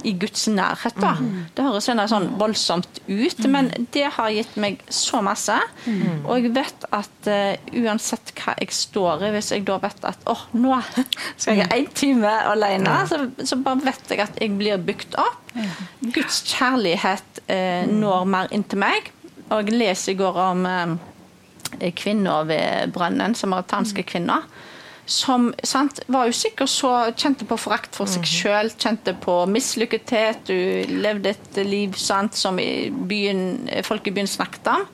i 0.02 0.12
Guds 0.18 0.48
nærhet. 0.50 0.96
da. 0.98 1.12
Mm. 1.14 1.44
Det 1.54 1.64
høres 1.64 1.86
sånn 2.10 2.26
voldsomt 2.40 2.98
ut, 3.06 3.38
mm. 3.38 3.52
men 3.52 3.70
det 3.94 4.08
har 4.16 4.32
gitt 4.34 4.56
meg 4.60 4.80
så 4.90 5.20
masse. 5.22 5.54
Mm. 5.86 6.24
Og 6.26 6.42
jeg 6.42 6.52
vet 6.56 6.86
at 6.90 7.30
uh, 7.30 7.54
uansett 7.84 8.32
hva 8.40 8.56
jeg 8.58 8.74
står 8.74 9.28
i, 9.28 9.30
hvis 9.36 9.52
jeg 9.54 9.64
da 9.68 9.78
vet 9.84 10.08
at 10.10 10.26
åh, 10.26 10.42
oh, 10.42 10.58
nå 10.58 10.80
skal 11.40 11.62
jeg 11.62 11.70
én 11.70 11.88
time 11.94 12.34
alene, 12.50 12.96
så, 13.06 13.22
så, 13.38 13.60
bare 13.62 13.86
vet 13.86 14.10
jeg 14.10 14.24
at 14.26 14.42
jeg 14.42 14.56
blir 14.58 14.82
bygd 14.82 15.16
opp. 15.22 15.54
Guds 16.02 16.42
kjærlighet 16.50 17.44
uh, 17.46 17.86
når 17.86 18.28
mer 18.34 18.52
inn 18.52 18.66
til 18.66 18.82
meg. 18.82 19.12
Og 19.52 19.70
jeg 19.70 19.78
leser 19.78 20.16
i 20.16 20.18
går 20.18 20.42
om 20.48 20.66
uh, 20.66 20.98
kvinner 21.94 22.50
ved 22.50 22.92
brønnen, 22.96 23.38
samaritanske 23.38 24.02
kvinner 24.10 24.50
som 25.06 25.50
sant, 25.66 26.00
var 26.06 26.30
usikker, 26.30 26.68
så 26.70 26.92
kjente 27.16 27.46
på 27.48 27.58
forakt 27.60 27.96
for 27.98 28.10
seg 28.10 28.22
mhm. 28.22 28.30
sjøl, 28.30 28.72
kjente 28.78 29.14
på 29.22 29.34
mislykkethet. 29.50 30.46
Du 30.46 30.94
levde 31.02 31.34
et 31.34 31.62
liv 31.66 31.98
sant, 31.98 32.38
som 32.38 32.58
i 32.62 32.90
byen, 32.90 33.68
folk 33.86 34.06
i 34.06 34.14
byen 34.14 34.30
snakket 34.30 34.72
om. 34.76 34.86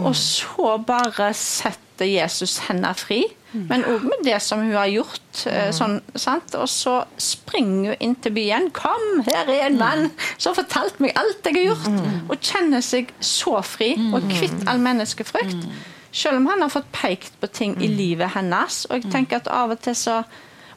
Og 0.00 0.12
mhm. 0.12 0.18
så 0.18 0.76
bare 0.86 1.32
setter 1.36 2.08
Jesus 2.08 2.60
henne 2.68 2.94
fri. 2.96 3.24
Mhm. 3.52 3.66
Men 3.68 3.84
òg 3.84 4.04
med 4.08 4.24
det 4.24 4.38
som 4.42 4.62
hun 4.62 4.72
har 4.72 4.88
gjort. 4.88 5.46
Eh, 5.50 5.68
sånn, 5.76 5.98
og 6.16 6.68
så 6.70 6.94
springer 7.20 7.92
hun 7.92 8.00
inn 8.00 8.14
til 8.14 8.32
byen. 8.32 8.70
'Kom, 8.70 9.24
her 9.26 9.50
er 9.50 9.66
en 9.66 9.78
mann 9.78 10.10
som 10.38 10.54
har 10.54 10.62
fortalt 10.62 11.00
meg 11.00 11.12
alt 11.16 11.44
jeg 11.44 11.58
har 11.58 11.74
gjort!' 11.74 12.30
Og 12.30 12.38
kjenner 12.40 12.80
seg 12.80 13.12
så 13.20 13.60
fri 13.60 13.92
og 14.14 14.22
kvitt 14.30 14.64
all 14.66 14.78
menneskefrykt. 14.78 15.66
Selv 16.12 16.36
om 16.36 16.46
han 16.50 16.62
har 16.62 16.72
fått 16.72 16.90
pekt 16.92 17.38
på 17.40 17.48
ting 17.48 17.76
i 17.80 17.88
mm. 17.88 17.96
livet 17.96 18.34
hennes. 18.34 18.84
Og 18.88 18.98
jeg 18.98 19.06
mm. 19.06 19.12
tenker 19.14 19.40
at 19.40 19.48
av 19.48 19.72
og 19.72 19.80
til 19.80 19.96
så 19.96 20.22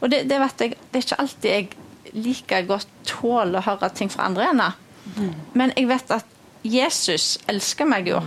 Og 0.04 0.12
det, 0.12 0.26
det 0.30 0.38
vet 0.40 0.62
jeg, 0.62 0.76
det 0.92 1.00
er 1.00 1.04
ikke 1.06 1.18
alltid 1.24 1.50
jeg 1.50 1.68
like 2.16 2.58
godt 2.68 2.90
tåler 3.08 3.60
å 3.60 3.66
høre 3.66 3.90
ting 3.96 4.12
fra 4.12 4.28
andre 4.28 4.50
ennå. 4.52 4.68
Mm. 5.16 5.32
Men 5.54 5.72
jeg 5.76 5.88
vet 5.90 6.12
at 6.12 6.36
Jesus 6.66 7.38
elsker 7.48 7.88
meg 7.90 8.10
jo. 8.12 8.20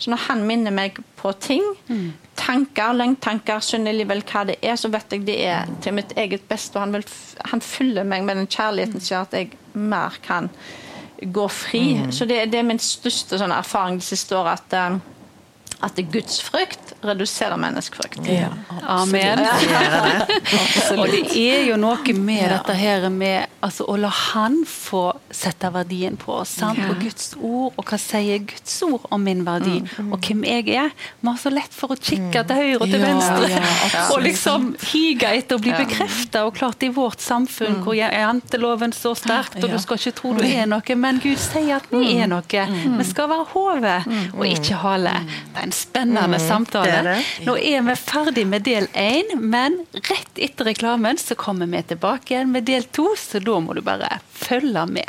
Så 0.00 0.10
når 0.10 0.22
han 0.30 0.42
minner 0.48 0.72
meg 0.72 0.96
på 1.20 1.32
ting, 1.44 1.64
tanker, 2.40 2.94
langtanker, 2.96 3.60
sunne 3.60 3.92
vel 4.08 4.22
hva 4.24 4.46
det 4.48 4.56
er, 4.64 4.78
så 4.80 4.88
vet 4.88 5.12
jeg 5.12 5.26
det 5.28 5.36
er 5.44 5.68
til 5.84 5.98
mitt 5.98 6.14
eget 6.16 6.46
beste. 6.48 6.78
Og 6.78 6.86
han, 6.86 6.94
vil, 6.96 7.04
han 7.52 7.60
fyller 7.60 8.08
meg 8.08 8.24
med 8.24 8.40
den 8.40 8.48
kjærligheten 8.48 9.00
som 9.00 9.14
gjør 9.14 9.28
at 9.28 9.36
jeg 9.36 9.50
mer 9.76 10.16
kan 10.24 10.48
gå 11.20 11.46
fri. 11.52 11.84
Mm. 12.00 12.12
Så 12.16 12.24
det, 12.24 12.46
det, 12.52 12.62
er 12.62 12.68
min 12.70 12.80
største 12.80 13.38
sånn 13.40 13.52
erfaring 13.52 14.00
det 14.00 14.08
siste 14.08 14.38
året. 14.38 14.64
at 14.72 14.94
um, 14.94 15.02
at 15.80 15.96
Guds 16.12 16.40
frykt 16.44 16.92
reduserer 17.00 17.56
menneskefrykt. 17.56 18.26
Ja, 18.28 18.48
Amen. 18.82 19.40
Ja. 19.40 19.54
og 20.98 21.06
det 21.08 21.22
er 21.32 21.64
jo 21.70 21.78
noe 21.80 22.14
med 22.16 22.42
ja. 22.42 22.50
dette 22.58 22.74
her 22.76 23.06
med 23.12 23.48
altså, 23.64 23.86
å 23.88 23.96
la 24.00 24.10
Han 24.10 24.60
få 24.68 25.06
sette 25.32 25.70
verdien 25.72 26.18
på 26.20 26.34
oss. 26.42 26.52
Sant? 26.60 26.80
Og 26.84 27.00
Guds 27.00 27.32
ord, 27.38 27.72
og 27.80 27.86
hva 27.88 27.98
sier 28.00 28.42
Guds 28.44 28.74
ord 28.84 29.06
om 29.14 29.24
min 29.24 29.40
verdi, 29.46 29.78
mm. 29.86 30.10
og 30.12 30.26
hvem 30.26 30.44
jeg 30.48 30.66
er. 30.76 30.92
Vi 31.20 31.30
har 31.30 31.40
så 31.40 31.52
lett 31.54 31.74
for 31.76 31.94
å 31.94 31.98
kikke 31.98 32.44
til 32.50 32.60
høyre 32.60 32.80
og 32.80 32.86
til 32.92 33.04
venstre 33.04 33.62
og 34.12 34.20
liksom 34.24 34.70
hige 34.90 35.32
etter 35.40 35.56
å 35.56 35.64
bli 35.64 35.72
bekrefta. 35.78 36.44
Og 36.48 36.56
klart 36.60 36.84
i 36.84 36.92
vårt 36.92 37.24
samfunn 37.24 37.78
mm. 37.78 37.82
hvor 37.86 37.96
janteloven 37.96 38.92
står 38.96 39.20
sterkt, 39.22 39.60
og 39.64 39.72
du 39.72 39.78
skal 39.80 40.00
ikke 40.00 40.16
tro 40.20 40.34
du 40.36 40.44
er 40.44 40.68
noe, 40.68 40.96
men 41.00 41.18
Gud 41.22 41.40
sier 41.40 41.78
at 41.78 41.88
vi 41.92 42.18
er 42.20 42.28
noe. 42.30 42.44
Vi 43.00 43.08
skal 43.08 43.30
være 43.32 43.48
hodet 43.54 43.98
og 44.36 44.44
ikke 44.48 44.84
hale. 44.84 45.16
Er 45.56 45.69
en 45.70 45.74
spennende 45.74 46.36
mm, 46.36 46.48
samtale. 46.48 46.90
Det 46.90 47.02
det. 47.02 47.46
Nå 47.46 47.56
er 47.56 47.82
vi 47.86 47.94
ferdig 47.96 48.46
med 48.46 48.64
del 48.66 48.88
én, 48.98 49.36
men 49.38 49.76
rett 49.94 50.40
etter 50.42 50.66
reklamen 50.66 51.18
så 51.18 51.36
kommer 51.38 51.70
vi 51.70 51.82
tilbake 51.92 52.34
igjen 52.34 52.50
med 52.50 52.66
del 52.66 52.88
to, 52.90 53.12
så 53.14 53.38
da 53.38 53.60
må 53.62 53.76
du 53.78 53.82
bare 53.86 54.18
følge 54.34 54.82
med. 54.90 55.06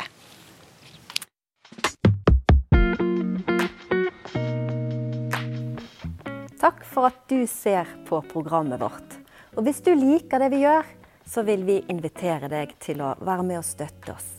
Takk 6.62 6.86
for 6.86 7.10
at 7.10 7.26
du 7.26 7.42
ser 7.50 7.90
på 8.06 8.22
programmet 8.30 8.78
vårt. 8.78 9.18
Og 9.58 9.66
hvis 9.66 9.82
du 9.82 9.96
liker 9.98 10.46
det 10.46 10.52
vi 10.54 10.62
gjør, 10.62 10.86
så 11.26 11.42
vil 11.42 11.66
vi 11.66 11.82
invitere 11.90 12.46
deg 12.46 12.78
til 12.78 13.02
å 13.02 13.16
være 13.18 13.50
med 13.50 13.64
og 13.64 13.66
støtte 13.66 14.14
oss. 14.14 14.32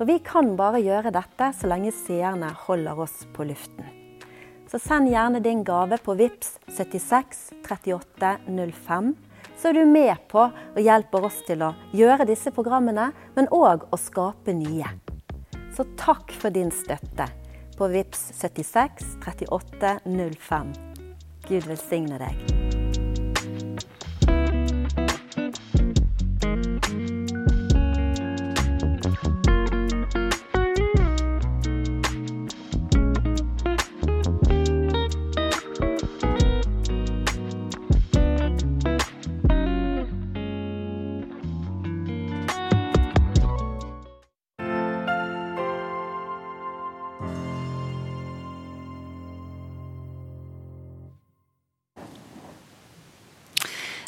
For 0.00 0.08
vi 0.08 0.22
kan 0.24 0.54
bare 0.56 0.80
gjøre 0.80 1.12
dette 1.12 1.52
så 1.52 1.68
lenge 1.68 1.92
seerne 1.92 2.54
holder 2.64 3.04
oss 3.04 3.26
på 3.36 3.44
luften 3.44 3.99
så 4.70 4.78
send 4.78 5.10
gjerne 5.10 5.40
din 5.40 5.64
gave 5.64 5.98
på 5.98 6.14
VIPS 6.14 6.58
76 6.76 7.50
38 7.68 8.36
05. 8.72 9.14
Så 9.58 9.68
er 9.68 9.72
du 9.72 9.84
med 9.84 10.14
på 10.28 10.44
og 10.46 10.80
hjelper 10.80 11.26
oss 11.26 11.40
til 11.46 11.64
å 11.66 11.72
gjøre 11.92 12.28
disse 12.30 12.52
programmene, 12.54 13.10
men 13.34 13.50
òg 13.50 13.88
å 13.90 13.98
skape 13.98 14.54
nye. 14.54 14.94
Så 15.74 15.88
takk 15.98 16.30
for 16.32 16.54
din 16.54 16.70
støtte 16.70 17.26
på 17.76 17.90
VIPS 17.90 18.30
76 18.38 19.16
38 19.26 19.98
05. 20.06 20.74
Gud 21.48 21.66
velsigne 21.66 22.20
deg. 22.22 22.69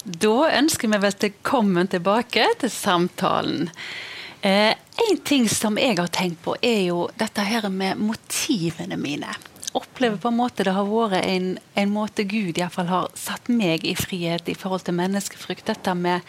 Da 0.02 0.48
ønsker 0.50 0.90
vi 0.90 0.98
velkommen 0.98 1.86
tilbake 1.86 2.48
til 2.58 2.70
samtalen. 2.74 3.68
Eh, 4.42 4.74
en 5.10 5.20
ting 5.22 5.46
som 5.48 5.78
jeg 5.78 5.94
har 6.00 6.10
tenkt 6.10 6.42
på, 6.42 6.56
er 6.58 6.88
jo 6.88 7.04
dette 7.14 7.44
her 7.46 7.68
med 7.70 8.00
motivene 8.02 8.98
mine. 8.98 9.30
Opplever 9.78 10.18
på 10.18 10.32
en 10.32 10.40
måte 10.40 10.66
det 10.66 10.74
har 10.74 10.90
vært 10.90 11.22
en, 11.22 11.54
en 11.78 11.94
måte 11.94 12.26
Gud 12.26 12.58
i 12.58 12.66
fall 12.74 12.90
har 12.90 13.14
satt 13.14 13.46
meg 13.46 13.86
i 13.86 13.94
frihet 13.94 14.50
i 14.50 14.58
forhold 14.58 14.82
til 14.88 14.98
menneskefrykt. 14.98 15.68
Dette 15.70 15.94
med 15.94 16.26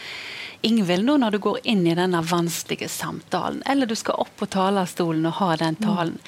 Ingvild, 0.62 1.10
nå 1.10 1.18
når 1.18 1.34
du 1.34 1.42
går 1.50 1.64
inn 1.66 1.82
i 1.90 1.98
denne 1.98 2.22
vanskelige 2.22 2.88
samtalen, 2.94 3.66
eller 3.66 3.90
du 3.90 3.98
skal 3.98 4.22
opp 4.22 4.38
på 4.38 4.54
talerstolen 4.54 5.26
og 5.28 5.40
ha 5.42 5.56
den 5.66 5.82
talen. 5.82 6.20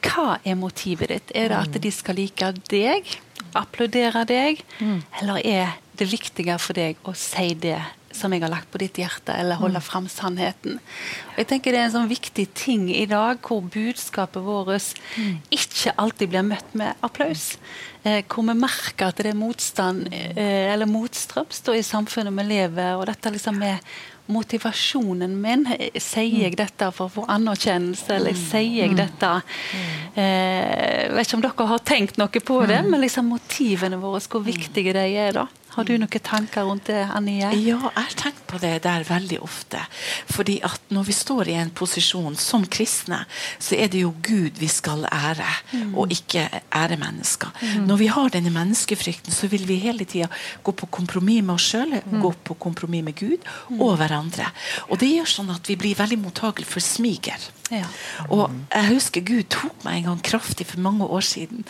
Hva 0.00 0.40
er 0.42 0.56
motivet 0.56 1.12
ditt? 1.12 1.36
Er 1.36 1.52
det 1.52 1.60
at 1.60 1.82
de 1.84 1.92
skal 1.92 2.16
like 2.16 2.54
deg? 2.72 3.18
Applaudere 3.56 4.24
deg? 4.26 4.64
Mm. 4.80 5.02
Eller 5.20 5.44
er 5.44 5.82
det 5.98 6.10
viktigere 6.10 6.60
for 6.62 6.78
deg 6.78 7.00
å 7.06 7.14
si 7.16 7.52
det 7.60 7.80
som 8.16 8.32
jeg 8.32 8.42
har 8.44 8.52
lagt 8.52 8.70
på 8.72 8.80
ditt 8.80 8.98
hjerte, 9.00 9.34
eller 9.36 9.60
holde 9.60 9.82
mm. 9.82 9.84
fram 9.84 10.08
sannheten. 10.08 10.78
Og 11.34 11.42
jeg 11.42 11.50
tenker 11.50 11.74
Det 11.74 11.80
er 11.82 11.88
en 11.90 11.96
sånn 11.98 12.10
viktig 12.10 12.46
ting 12.56 12.88
i 12.94 13.04
dag 13.10 13.40
hvor 13.44 13.60
budskapet 13.60 14.42
vårt 14.42 14.72
mm. 15.18 15.36
ikke 15.52 15.94
alltid 16.00 16.32
blir 16.32 16.46
møtt 16.46 16.74
med 16.78 17.06
applaus. 17.06 17.56
Eh, 18.06 18.22
hvor 18.24 18.46
vi 18.46 18.56
merker 18.56 19.10
at 19.10 19.20
det 19.20 19.32
er 19.32 19.38
motstand 19.38 20.08
eh, 20.14 20.72
eller 20.72 20.88
motstrøms 20.88 21.64
i 21.74 21.82
samfunnet 21.84 22.36
vi 22.38 22.46
lever. 22.54 22.94
og 22.96 23.06
dette 23.10 23.34
liksom 23.34 23.60
er 23.66 23.82
motivasjonen 24.32 25.36
min. 25.38 25.66
Sier 26.00 26.40
jeg 26.40 26.54
mm. 26.54 26.58
dette 26.58 26.90
for 26.94 27.06
å 27.06 27.14
få 27.18 27.26
anerkjennelse, 27.30 28.08
eller 28.16 28.38
sier 28.38 28.86
jeg 28.86 28.96
dette 28.98 29.32
eh, 30.16 31.04
Jeg 31.06 31.12
vet 31.14 31.28
ikke 31.28 31.38
om 31.38 31.44
dere 31.44 31.68
har 31.74 31.84
tenkt 31.86 32.18
noe 32.20 32.42
på 32.50 32.62
det, 32.66 32.80
men 32.88 33.02
liksom 33.02 33.30
motivene 33.34 34.00
våre, 34.02 34.22
hvor 34.30 34.44
viktige 34.46 34.96
de 34.96 35.06
er. 35.26 35.36
da. 35.36 35.46
Har 35.76 35.84
du 35.84 35.92
noen 36.00 36.22
tanker 36.24 36.64
rundt 36.64 36.88
det, 36.88 37.02
Annie? 37.12 37.42
Ja, 37.44 37.50
jeg 37.52 37.80
har 37.82 38.14
tenkt 38.16 38.46
på 38.48 38.56
det 38.62 38.78
der 38.86 39.04
veldig 39.04 39.42
ofte. 39.44 39.82
Fordi 40.32 40.56
at 40.64 40.80
når 40.94 41.04
vi 41.10 41.16
står 41.16 41.50
i 41.52 41.56
en 41.60 41.72
posisjon 41.76 42.38
som 42.40 42.64
kristne, 42.64 43.18
så 43.60 43.76
er 43.76 43.90
det 43.92 44.00
jo 44.00 44.14
Gud 44.24 44.56
vi 44.56 44.70
skal 44.72 45.04
ære, 45.10 45.50
mm. 45.72 45.92
og 45.98 46.14
ikke 46.16 46.46
ære 46.72 46.96
mennesker. 47.00 47.52
Mm. 47.60 47.84
Når 47.90 48.00
vi 48.00 48.08
har 48.16 48.32
denne 48.32 48.54
menneskefrykten, 48.54 49.36
så 49.36 49.50
vil 49.52 49.66
vi 49.68 49.76
hele 49.84 50.08
tida 50.08 50.30
gå 50.64 50.72
på 50.72 50.88
kompromiss 50.88 51.44
med 51.44 51.58
oss 51.58 51.68
sjøl, 51.74 51.92
mm. 52.00 52.16
gå 52.24 52.32
på 52.48 52.56
kompromiss 52.66 53.04
med 53.04 53.20
Gud 53.20 53.44
og 53.76 53.98
hverandre. 54.00 54.48
Og 54.88 55.00
det 55.02 55.12
gjør 55.12 55.28
sånn 55.28 55.52
at 55.52 55.68
vi 55.68 55.76
blir 55.76 55.98
veldig 55.98 56.22
mottagelige 56.24 56.72
for 56.72 56.84
smiger. 56.84 57.50
Ja. 57.72 57.86
Og 58.30 58.52
jeg 58.70 58.88
husker 58.92 59.24
Gud 59.26 59.48
tok 59.50 59.84
meg 59.84 60.00
en 60.00 60.10
gang 60.10 60.22
kraftig 60.26 60.68
for 60.70 60.82
mange 60.82 61.06
år 61.06 61.24
siden. 61.26 61.64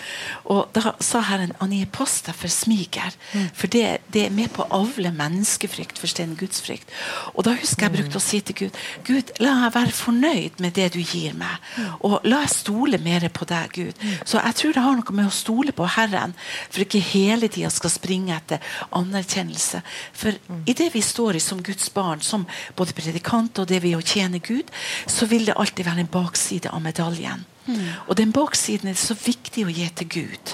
Og 0.45 0.69
da 0.77 0.93
sa 1.01 1.23
Herren 1.25 1.55
han 1.61 1.73
gir 1.73 1.89
pass 1.93 2.19
deg 2.27 2.37
for 2.37 2.53
smiger. 2.53 3.17
For 3.57 3.71
det, 3.73 4.03
det 4.13 4.27
er 4.27 4.35
med 4.35 4.53
på 4.55 4.67
å 4.67 4.83
avle 4.83 5.13
menneskefrykt 5.15 6.01
for 6.01 6.07
Guds 6.07 6.41
gudsfrykt. 6.41 6.93
Og 7.35 7.47
da 7.47 7.55
husker 7.57 7.87
jeg 7.87 7.97
brukte 7.97 8.21
å 8.21 8.25
si 8.25 8.41
til 8.45 8.59
Gud 8.67 8.77
Gud, 9.07 9.33
la 9.43 9.55
meg 9.61 9.75
være 9.75 9.95
fornøyd 9.95 10.61
med 10.63 10.75
det 10.77 10.91
du 10.95 11.01
gir 11.01 11.35
meg. 11.39 11.63
Og 12.07 12.25
la 12.29 12.43
jeg 12.45 12.55
stole 12.55 13.01
mer 13.03 13.27
på 13.33 13.47
deg, 13.49 13.73
Gud. 13.77 14.05
Så 14.25 14.41
jeg 14.41 14.59
tror 14.61 14.77
det 14.77 14.85
har 14.85 14.99
noe 14.99 15.17
med 15.17 15.31
å 15.31 15.35
stole 15.35 15.75
på 15.77 15.89
Herren, 15.97 16.35
for 16.69 16.85
ikke 16.85 17.03
hele 17.13 17.49
tida 17.53 17.71
skal 17.73 17.93
springe 17.93 18.37
etter 18.37 18.63
anerkjennelse. 18.97 19.83
For 20.17 20.37
i 20.67 20.77
det 20.77 20.91
vi 20.95 21.03
står 21.05 21.39
i 21.39 21.43
som 21.43 21.63
Guds 21.65 21.89
barn, 21.95 22.23
som 22.25 22.47
både 22.79 22.97
predikant 22.97 23.63
og 23.63 23.69
det 23.71 23.83
vi 23.85 23.95
å 23.97 24.05
tjene 24.05 24.43
Gud, 24.45 24.71
så 25.07 25.29
vil 25.31 25.49
det 25.49 25.57
alltid 25.57 25.86
være 25.87 26.05
en 26.05 26.11
bakside 26.13 26.73
av 26.73 26.83
medaljen. 26.85 27.45
Og 28.07 28.15
den 28.19 28.31
baksiden 28.31 28.91
er 28.91 28.95
det 28.95 29.03
så 29.03 29.17
viktig 29.19 29.65
å 29.67 29.73
gi 29.75 29.87
til 29.99 30.11
Gud. 30.13 30.53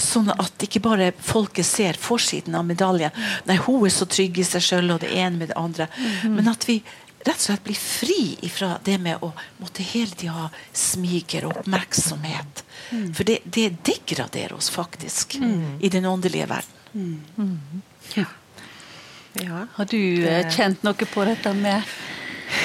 Sånn 0.00 0.28
at 0.34 0.66
ikke 0.66 0.82
bare 0.84 1.12
folket 1.16 1.66
ser 1.66 1.96
forsiden 2.00 2.58
av 2.58 2.66
medaljen. 2.68 3.14
Nei, 3.48 3.56
hun 3.64 3.86
er 3.86 3.94
så 3.94 4.08
trygg 4.10 4.42
i 4.42 4.44
seg 4.44 4.64
sjøl, 4.66 4.92
og 4.92 5.00
det 5.04 5.14
ene 5.16 5.40
med 5.40 5.52
det 5.52 5.56
andre. 5.60 5.88
Men 6.28 6.50
at 6.52 6.68
vi 6.68 6.82
rett 7.22 7.38
og 7.38 7.44
slett 7.46 7.64
blir 7.64 7.78
fri 7.78 8.50
fra 8.50 8.74
det 8.84 8.98
med 9.00 9.22
å 9.22 9.30
måtte 9.62 9.86
hele 9.86 10.12
tida 10.12 10.34
ha 10.34 10.48
smiger 10.76 11.46
og 11.48 11.62
oppmerksomhet. 11.62 12.64
For 13.14 13.24
det, 13.28 13.40
det 13.44 13.68
degraderer 13.86 14.52
oss 14.58 14.68
faktisk 14.74 15.38
i 15.40 15.88
den 15.88 16.08
åndelige 16.10 16.50
verden. 16.50 16.78
Ja. 19.40 19.62
Har 19.78 19.88
du 19.88 20.26
eh, 20.28 20.44
kjent 20.52 20.82
noe 20.84 21.06
på 21.08 21.24
dette 21.24 21.54
med 21.56 21.80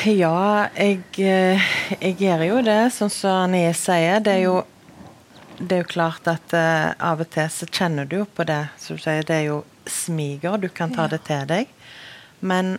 Ja, 0.07 0.67
jeg, 0.75 1.03
eh, 1.23 1.67
jeg 2.01 2.17
gjør 2.19 2.43
jo 2.47 2.57
det, 2.65 2.79
sånn 2.95 3.11
som 3.11 3.45
Anie 3.45 3.71
sier. 3.77 4.19
Det 4.23 4.33
er 4.37 4.43
jo, 4.43 4.57
det 5.59 5.77
er 5.77 5.81
jo 5.83 5.91
klart 5.93 6.27
at 6.31 6.55
uh, 6.55 6.91
av 6.99 7.23
og 7.23 7.29
til 7.33 7.47
så 7.51 7.67
kjenner 7.71 8.07
du 8.07 8.19
jo 8.21 8.25
på 8.27 8.45
det. 8.47 8.65
Så 8.81 8.97
du 8.97 9.03
sier, 9.03 9.23
det 9.27 9.37
er 9.39 9.47
jo 9.49 9.61
smiger, 9.87 10.59
du 10.59 10.67
kan 10.69 10.91
ta 10.95 11.07
det 11.11 11.21
til 11.27 11.47
deg. 11.49 11.71
Men, 12.39 12.75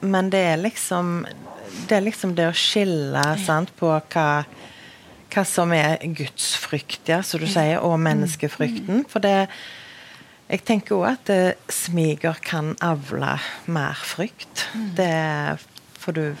men 0.00 0.32
det 0.32 0.42
er 0.54 0.58
liksom 0.62 1.22
det 1.88 1.98
er 1.98 2.06
liksom 2.06 2.34
det 2.38 2.48
å 2.48 2.56
skille 2.56 3.22
sant, 3.44 3.70
på 3.78 3.90
hva, 3.92 4.28
hva 5.32 5.44
som 5.46 5.72
er 5.76 6.00
gudsfrykt, 6.16 7.02
ja, 7.10 7.20
som 7.24 7.42
du 7.42 7.48
sier, 7.50 7.82
og 7.84 7.98
menneskefrykten. 8.04 9.04
For 9.10 9.24
det 9.24 9.48
jeg 10.48 10.64
tenker 10.64 10.96
òg 10.96 11.10
at 11.10 11.30
eh, 11.32 11.58
smiger 11.68 12.38
kan 12.40 12.72
avle 12.80 13.34
mer 13.68 13.98
frykt. 14.00 14.64
Det 14.96 15.08
er 15.12 15.66
for 16.08 16.16
du 16.16 16.32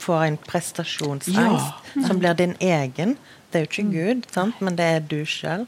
får 0.00 0.22
en 0.24 0.36
prestasjonsangst 0.48 1.90
som 2.06 2.18
blir 2.22 2.32
din 2.38 2.54
egen. 2.64 3.18
Det 3.50 3.58
er 3.58 3.64
jo 3.66 3.68
ikke 3.68 3.90
Gud, 3.92 4.22
sant? 4.32 4.60
men 4.64 4.76
det 4.78 4.86
er 4.86 5.00
du 5.04 5.18
sjøl. 5.28 5.66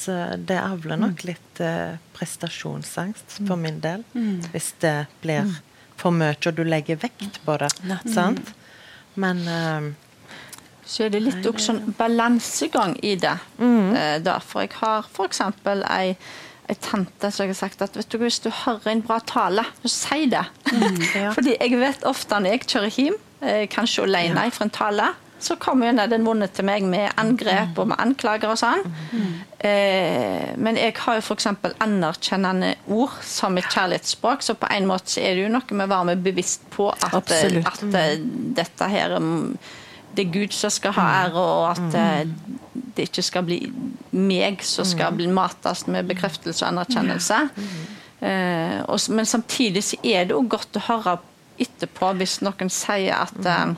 Så 0.00 0.14
det 0.48 0.56
avler 0.56 0.96
nok 1.02 1.24
litt 1.28 1.60
eh, 1.60 1.98
prestasjonsangst 2.16 3.40
for 3.44 3.60
min 3.60 3.82
del. 3.84 4.06
Hvis 4.54 4.70
det 4.80 4.94
blir 5.20 5.50
for 6.00 6.14
mye, 6.14 6.32
og 6.46 6.56
du 6.56 6.62
legger 6.64 6.96
vekt 7.02 7.42
på 7.44 7.58
det. 7.60 7.68
Sant? 8.14 8.54
Men 9.20 9.42
eh, 9.50 9.90
Så 10.86 11.04
er 11.06 11.12
det 11.14 11.20
litt 11.26 11.42
Nei, 11.42 11.50
også 11.50 11.72
sånn 11.72 11.94
balansegang 11.98 12.96
i 13.02 13.14
det. 13.20 13.36
Eh, 13.60 14.16
da. 14.24 14.38
For 14.40 14.64
jeg 14.64 14.72
har 14.80 15.04
f.eks. 15.10 15.42
ei 15.90 16.14
ei 16.70 16.76
tante 16.80 17.30
som 17.30 17.44
jeg 17.44 17.52
har 17.52 17.58
sagt 17.58 17.82
at 17.84 17.96
vet 17.98 18.08
du, 18.12 18.18
hvis 18.22 18.40
du 18.44 18.48
hører 18.64 18.92
en 18.92 19.02
bra 19.04 19.18
tale, 19.26 19.66
så 19.82 19.92
si 19.92 20.30
det. 20.32 20.44
ja. 21.18 21.34
Fordi 21.34 21.58
jeg 21.58 21.80
vet 21.80 22.06
ofte 22.08 22.40
når 22.40 22.56
jeg 22.56 22.64
kjører 22.66 22.96
hjem, 22.98 23.20
eh, 23.44 23.66
kanskje 23.72 24.06
alene 24.08 24.48
fra 24.54 24.68
en 24.68 24.74
tale, 24.74 25.10
så 25.44 25.56
kommer 25.60 25.90
jo 25.90 26.06
den 26.08 26.24
vonde 26.24 26.46
til 26.56 26.64
meg 26.64 26.86
med 26.88 27.10
angrep 27.20 27.76
og 27.82 27.90
med 27.90 28.00
anklager 28.00 28.54
og 28.54 28.56
sånn. 28.56 28.84
Eh, 29.58 30.54
men 30.56 30.78
jeg 30.80 30.94
har 31.04 31.18
jo 31.18 31.24
f.eks. 31.24 31.50
anerkjennende 31.84 32.74
ord 32.94 33.18
som 33.28 33.58
et 33.60 33.68
kjærlighetsspråk, 33.68 34.44
så 34.46 34.56
på 34.56 34.70
en 34.72 34.88
måte 34.88 35.20
er 35.20 35.36
det 35.36 35.44
jo 35.44 35.52
noe 35.52 35.76
med 35.76 35.84
å 35.84 35.92
være 35.92 36.10
med 36.12 36.24
bevisst 36.24 36.64
på 36.72 36.88
at, 36.94 37.08
at 37.12 37.34
eh, 37.36 38.16
dette 38.56 38.88
her 38.94 39.18
mm, 39.20 39.56
det 40.14 40.26
er 40.26 40.32
Gud 40.32 40.54
som 40.54 40.70
skal 40.72 40.94
ha 40.96 41.06
ære, 41.24 41.42
og 41.42 41.64
at 41.72 41.96
eh, 41.98 42.28
det 42.96 43.08
ikke 43.08 43.22
skal 43.26 43.42
bli 43.46 43.60
meg 44.12 44.62
som 44.62 44.84
skal 44.86 45.12
bli 45.16 45.26
mates 45.26 45.86
med 45.90 46.06
bekreftelse 46.10 46.64
og 46.64 46.70
anerkjennelse. 46.72 47.38
Eh, 48.20 48.78
og, 48.88 49.00
men 49.10 49.26
samtidig 49.26 49.82
så 49.84 49.98
er 50.02 50.28
det 50.28 50.36
jo 50.36 50.44
godt 50.48 50.78
å 50.78 50.84
høre 50.88 51.16
etterpå 51.60 52.12
hvis 52.18 52.38
noen 52.42 52.70
sier 52.72 53.14
at 53.26 53.36
eh, 53.46 53.74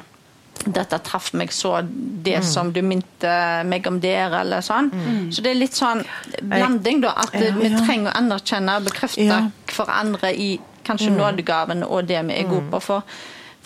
dette 0.67 0.99
traff 1.05 1.33
meg 1.37 1.51
så, 1.53 1.81
det 2.27 2.39
som 2.47 2.71
du 2.73 2.81
minte 2.83 3.33
meg 3.69 3.87
om 3.91 3.99
der, 4.01 4.33
eller 4.41 4.63
sånn. 4.65 4.89
Så 5.31 5.43
det 5.45 5.53
er 5.53 5.59
litt 5.61 5.77
sånn 5.77 6.01
blanding, 6.41 7.03
da. 7.05 7.13
At 7.27 7.35
ja, 7.37 7.53
vi 7.55 7.69
Ja. 7.71 7.83
trenger 7.85 8.11
å 8.11 8.17
anerkjenne 8.23 8.79
og 8.81 8.87
bekrefte 8.89 9.27
Ja. 9.27 9.43
hverandre 9.77 10.33
i 10.35 10.57
kanskje 10.87 11.11
nådegavene 11.13 11.87
og 11.87 12.07
det 12.09 12.23
vi 12.29 12.39
er 12.41 12.49
gode 12.49 12.71
på. 12.73 12.81
For, 12.83 13.03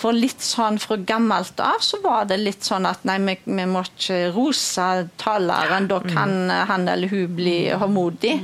for 0.00 0.16
litt 0.16 0.40
sånn 0.44 0.78
fra 0.80 0.96
gammelt 0.96 1.60
av 1.60 1.82
så 1.84 2.00
var 2.04 2.28
det 2.30 2.40
litt 2.40 2.64
sånn 2.64 2.88
at 2.88 3.02
nei, 3.08 3.18
vi, 3.26 3.36
vi 3.44 3.66
må 3.68 3.82
ikke 3.84 4.30
rose 4.34 4.86
taleren, 5.20 5.88
da 5.90 6.00
kan 6.06 6.52
han 6.70 6.88
eller 6.88 7.12
hun 7.12 7.34
bli 7.36 7.58
håndmodig. 7.76 8.36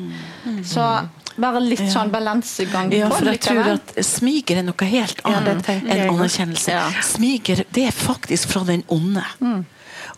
Så 0.66 0.84
bare 1.36 1.60
litt 1.60 1.84
sånn 1.92 2.10
balansegang 2.12 2.92
Ja, 2.94 3.08
for 3.12 3.28
jeg 3.28 3.40
tror 3.44 3.72
at 3.74 3.94
smiger 4.06 4.60
er 4.60 4.66
noe 4.68 4.88
helt 4.88 5.20
annet 5.28 5.64
tenker 5.66 5.92
enn 5.92 6.12
anerkjennelse. 6.14 6.76
Ja. 6.76 6.86
Smiger 7.04 7.64
det 7.76 7.88
er 7.90 7.96
faktisk 7.96 8.54
fra 8.54 8.64
den 8.68 8.84
onde. 8.92 9.24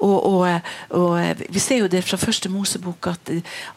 Og, 0.04 0.26
og, 0.26 0.60
og 0.90 1.42
Vi 1.48 1.60
ser 1.62 1.82
jo 1.82 1.88
det 1.90 2.04
fra 2.06 2.18
første 2.20 2.50
Mosebok 2.52 3.10
at, 3.10 3.30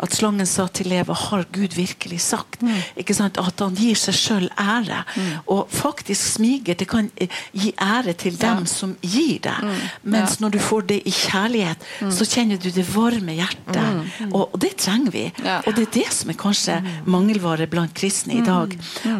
at 0.03 0.15
slangen 0.15 0.47
sa 0.49 0.67
til 0.67 0.91
Eva 0.95 1.13
har 1.13 1.45
Gud 1.53 1.75
virkelig 1.75 2.21
sagt. 2.21 2.61
Ikke 2.99 3.15
sant? 3.17 3.39
At 3.41 3.59
han 3.63 3.75
gir 3.77 3.97
seg 3.99 4.17
sjøl 4.17 4.47
ære. 4.59 5.03
Og 5.51 5.69
faktisk 5.73 6.35
smiger 6.35 6.77
det 6.77 6.87
kan 6.91 7.09
eh, 7.21 7.31
gi 7.53 7.73
ære 7.81 8.13
til 8.13 8.37
dem 8.39 8.65
som 8.69 8.95
gir 9.01 9.39
det. 9.43 9.57
Mens 10.03 10.39
når 10.41 10.55
du 10.55 10.59
får 10.63 10.87
det 10.93 10.99
i 11.07 11.13
kjærlighet, 11.15 11.85
så 12.13 12.27
kjenner 12.27 12.61
du 12.61 12.69
det 12.73 12.85
varme 12.93 13.35
hjertet. 13.37 14.27
Og, 14.31 14.43
og 14.53 14.57
det 14.61 14.75
trenger 14.81 15.11
vi. 15.13 15.25
Ja. 15.43 15.59
Og 15.65 15.75
det 15.77 15.87
er 15.87 15.93
det 15.99 16.07
som 16.13 16.31
er 16.31 16.39
kanskje 16.39 16.77
mangelvare 17.09 17.67
blant 17.71 17.93
kristne 17.97 18.39
i 18.39 18.45
dag. 18.45 18.75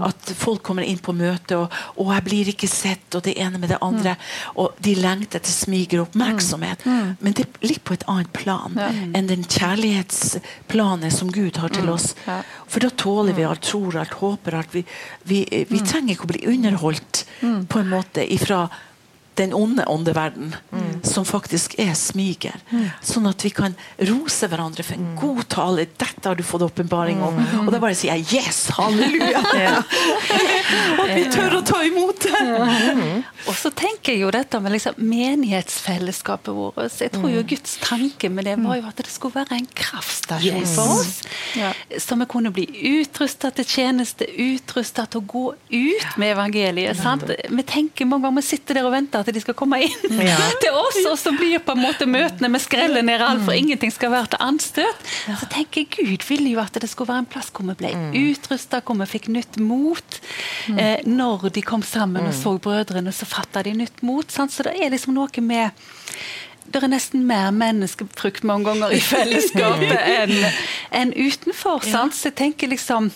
At 0.08 0.34
folk 0.38 0.64
kommer 0.66 0.86
inn 0.88 1.02
på 1.02 1.16
møte 1.16 1.58
og, 1.58 1.74
og 1.98 2.12
'jeg 2.12 2.24
blir 2.24 2.52
ikke 2.54 2.68
sett', 2.68 3.16
og 3.16 3.24
det 3.26 3.38
ene 3.38 3.58
med 3.58 3.70
det 3.70 3.78
andre. 3.82 4.16
Og 4.56 4.76
de 4.84 4.96
lengter 4.96 5.40
etter 5.40 5.52
smiger 5.52 6.02
og 6.04 6.16
oppmerksomhet. 6.92 7.22
Men 7.22 7.34
det 7.34 7.46
ligger 7.62 7.84
på 7.84 7.94
et 7.94 8.06
annet 8.08 8.34
plan 8.34 8.78
enn 9.14 9.28
den 9.30 9.44
kjærlighetsplanet 9.44 11.14
som 11.14 11.32
Gud 11.32 11.58
har 11.62 11.74
til 11.74 11.90
oss. 11.90 12.14
Ja. 12.28 12.42
For 12.68 12.84
da 12.84 12.90
tåler 12.90 13.34
vi 13.38 13.48
alt, 13.48 13.62
tror 13.62 13.98
alt, 14.02 14.14
håper 14.22 14.60
alt. 14.62 14.76
Vi, 14.76 14.86
vi, 15.24 15.44
vi 15.70 15.84
trenger 15.84 16.16
ikke 16.16 16.30
å 16.30 16.34
bli 16.34 16.46
underholdt 16.56 17.26
på 17.42 17.80
en 17.82 17.92
måte 17.92 18.26
ifra 18.34 18.68
den 19.40 19.54
onde 19.54 19.86
åndeverden, 19.88 20.56
som 21.04 21.26
faktisk 21.26 21.78
er 21.80 21.94
smiger. 21.96 22.58
Sånn 23.02 23.30
at 23.30 23.42
vi 23.46 23.50
kan 23.56 23.74
rose 24.10 24.48
hverandre 24.52 24.84
for 24.84 25.00
en 25.00 25.14
god 25.18 25.46
tale. 25.50 25.86
'Dette 25.88 26.28
har 26.28 26.36
du 26.36 26.44
fått 26.44 26.66
åpenbaring 26.68 27.22
om.' 27.24 27.40
Og 27.64 27.72
da 27.72 27.80
bare 27.80 27.96
sier 27.96 28.20
jeg 28.20 28.28
'yes, 28.28 28.60
halleluja'! 28.76 29.40
at 31.04 31.14
vi 31.18 31.24
tør 31.32 31.58
å 31.58 31.64
ta 31.66 31.80
imot 31.88 32.28
det! 32.28 32.44
Og 33.52 33.58
så 33.60 33.70
tenker 33.76 34.14
jeg 34.16 34.22
jo 34.24 34.32
dette 34.34 34.60
med 34.64 34.72
liksom 34.78 34.96
menighetsfellesskapet 35.12 36.54
vårt. 36.56 36.78
Jeg 37.02 37.12
tror 37.14 37.30
jo 37.34 37.42
Guds 37.48 37.78
tanke 37.84 38.30
med 38.32 38.46
det 38.48 38.56
var 38.64 38.78
jo 38.80 38.88
at 38.90 38.98
det 39.02 39.12
skulle 39.12 39.36
være 39.42 39.58
en 39.60 39.68
kraftstasjon 39.78 40.62
Yes. 40.62 40.76
for 40.76 40.94
oss. 41.00 41.22
Ja. 41.60 41.72
Så 42.00 42.16
vi 42.20 42.26
kunne 42.32 42.52
bli 42.54 42.66
utrusta 43.02 43.52
til 43.56 43.66
tjeneste, 43.68 44.26
utrusta 44.40 45.06
til 45.12 45.22
å 45.22 45.26
gå 45.28 45.44
ut 45.72 46.18
med 46.22 46.34
evangeliet. 46.36 46.98
Sant? 47.00 47.26
Vi 47.50 47.64
tenker 47.68 48.06
mange 48.10 48.26
ganger 48.28 48.42
vi 48.42 48.48
sitter 48.48 48.80
der 48.80 48.88
og 48.88 48.94
venter 48.96 49.20
at 49.26 49.32
de 49.36 49.42
skal 49.44 49.58
komme 49.58 49.82
inn 49.84 50.22
Ja. 50.22 50.38
til 50.64 50.72
oss, 50.78 51.00
og 51.12 51.18
så 51.20 51.34
blir 51.38 51.60
på 51.66 51.76
en 51.76 51.84
måte 51.84 52.08
møtene 52.10 52.52
vi 52.56 52.60
skreller 52.64 53.04
ned 53.06 53.22
alt, 53.26 53.44
for 53.46 53.54
ingenting 53.58 53.92
skal 53.94 54.12
være 54.14 54.32
til 54.36 54.44
anstøt. 54.48 55.06
Så 55.42 55.50
tenker 55.52 55.84
jeg 55.84 55.92
Gud 55.98 56.28
ville 56.30 56.54
jo 56.56 56.60
at 56.64 56.74
det 56.82 56.90
skulle 56.90 57.12
være 57.14 57.26
en 57.26 57.30
plass 57.32 57.52
hvor 57.52 57.68
vi 57.68 57.76
ble 57.82 57.92
utrusta, 58.32 58.82
hvor 58.86 58.98
vi 59.02 59.10
fikk 59.12 59.28
nytt 59.34 59.58
mot. 59.62 60.20
Eh, 60.72 61.02
når 61.06 61.50
de 61.56 61.62
kom 61.66 61.84
sammen 61.84 62.28
og 62.30 62.34
så 62.38 62.56
brødrene, 62.62 63.12
så 63.16 63.26
fatta 63.42 63.66
de 63.68 63.76
nytt 63.82 64.02
mot. 64.06 64.32
Sant? 64.32 64.54
Så 64.54 64.70
det 64.70 64.78
er 64.78 64.94
liksom 64.94 65.18
noe 65.18 65.46
med 65.46 65.76
det 66.72 66.80
er 66.86 66.92
nesten 66.92 67.26
mer 67.28 67.50
menneskefrukt 67.52 68.46
mange 68.48 68.70
ganger 68.70 68.94
i 68.96 69.00
fellesskapet 69.12 69.96
enn 69.98 70.36
en 71.02 71.14
utenfor. 71.18 71.84
Sant? 71.84 72.16
Så 72.16 72.30
jeg 72.30 72.38
tenker 72.40 72.72
liksom 72.72 73.10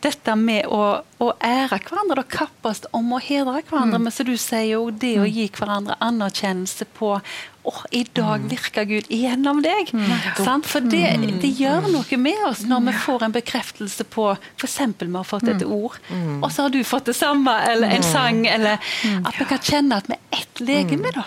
dette 0.00 0.34
med 0.38 0.68
å, 0.72 1.00
å 1.20 1.28
ære 1.44 1.80
hverandre, 1.84 2.22
da 2.22 2.24
kappes 2.24 2.86
om 2.96 3.10
å 3.12 3.20
hedre 3.20 3.60
hverandre. 3.68 4.00
Men 4.00 4.14
som 4.14 4.28
du 4.28 4.36
sier 4.40 4.70
jo, 4.76 4.86
det 4.90 5.16
å 5.20 5.26
gi 5.28 5.48
hverandre 5.52 5.98
anerkjennelse 6.00 6.88
på 6.96 7.16
å, 7.62 7.74
i 7.92 8.04
dag 8.16 8.44
virker 8.48 8.86
Gud 8.88 9.10
gjennom 9.12 9.60
deg. 9.64 9.90
Mm. 9.92 10.62
For 10.66 10.84
det, 10.84 11.04
det 11.42 11.50
gjør 11.58 11.90
noe 11.92 12.20
med 12.20 12.46
oss 12.48 12.64
når 12.68 12.86
vi 12.88 12.94
får 13.04 13.26
en 13.26 13.34
bekreftelse 13.36 14.06
på 14.12 14.30
F.eks. 14.56 14.78
vi 15.00 15.10
har 15.16 15.28
fått 15.28 15.50
et 15.52 15.66
ord, 15.66 15.98
og 16.40 16.48
så 16.52 16.66
har 16.66 16.72
du 16.74 16.80
fått 16.86 17.10
det 17.10 17.16
samme, 17.18 17.54
eller 17.68 17.96
en 17.98 18.06
sang, 18.06 18.46
eller 18.48 18.80
at 19.20 19.36
vi 19.36 19.48
kan 19.50 19.60
kjenne 19.60 20.00
at 20.00 20.08
vi 20.10 20.16
er 20.16 20.40
ett 20.40 20.64
legeme, 20.64 21.12
da. 21.16 21.26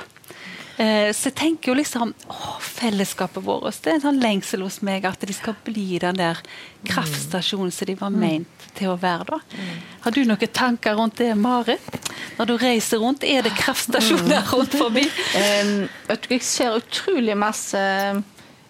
Eh, 0.77 1.11
så 1.13 1.29
jeg 1.29 1.37
tenker 1.37 1.69
jo 1.69 1.77
liksom 1.77 2.15
å, 2.33 2.37
Fellesskapet 2.63 3.45
vårt 3.45 3.83
det 3.85 3.91
er 3.91 3.99
en 3.99 4.05
sånn 4.07 4.21
lengsel 4.23 4.63
hos 4.65 4.79
meg 4.81 5.05
at 5.05 5.21
de 5.21 5.35
skal 5.35 5.53
bli 5.67 5.99
den 6.01 6.17
der 6.17 6.39
kraftstasjonen 6.89 7.69
som 7.71 7.87
de 7.91 7.95
var 7.99 8.09
ment 8.09 8.62
til 8.77 8.93
å 8.93 8.97
være. 8.99 9.25
da. 9.29 9.39
Har 10.03 10.15
du 10.15 10.23
noen 10.27 10.53
tanker 10.53 10.97
rundt 10.99 11.19
det, 11.21 11.31
Marit? 11.39 12.11
Når 12.37 12.49
du 12.49 12.55
reiser 12.57 13.01
rundt, 13.03 13.23
er 13.23 13.45
det 13.45 13.53
kraftstasjoner 13.59 14.47
rundt 14.53 14.77
forbi? 14.77 15.07
Um, 15.33 15.87
jeg 16.29 16.43
ser 16.45 16.75
utrolig 16.77 17.33
masse 17.37 17.79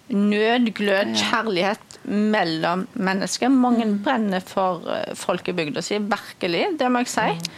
nød, 0.09 0.69
glød, 0.75 1.15
kjærlighet 1.19 1.97
mellom 2.05 2.85
mennesker. 2.93 3.51
Mange 3.51 3.87
brenner 4.03 4.43
for 4.45 4.83
uh, 4.87 5.15
folkebygda 5.17 5.83
si, 5.83 5.99
virkelig. 5.99 6.65
Det 6.79 6.91
må 6.91 7.03
jeg 7.03 7.11
si. 7.13 7.55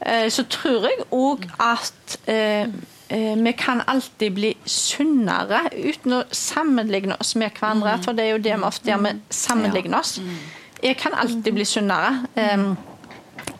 Uh, 0.00 0.26
så 0.32 0.44
tror 0.52 0.86
jeg 0.90 1.08
òg 1.14 1.48
at 1.62 2.18
uh, 2.28 2.76
vi 3.46 3.52
kan 3.58 3.82
alltid 3.86 4.34
bli 4.34 4.52
sunnere 4.66 5.66
uten 5.72 6.18
å 6.18 6.22
sammenligne 6.34 7.18
oss 7.20 7.36
med 7.38 7.54
hverandre. 7.54 7.98
For 8.04 8.16
det 8.16 8.26
er 8.26 8.34
jo 8.34 8.44
det 8.46 8.56
vi 8.56 8.70
ofte 8.70 8.90
gjør, 8.90 9.04
vi 9.06 9.14
sammenligner 9.30 10.00
oss. 10.00 10.16
Jeg 10.82 10.98
kan 11.00 11.16
alltid 11.16 11.52
bli 11.56 11.64
sunnere. 11.64 12.26
Um, 12.36 12.76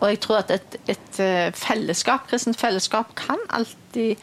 og 0.01 0.09
jeg 0.11 0.21
tror 0.25 0.43
at 0.43 0.51
et, 0.53 0.77
et 0.91 1.21
fellesskap, 1.57 2.27
kristent 2.29 2.59
fellesskap 2.61 3.15
kan 3.17 3.41
alltid 3.55 4.17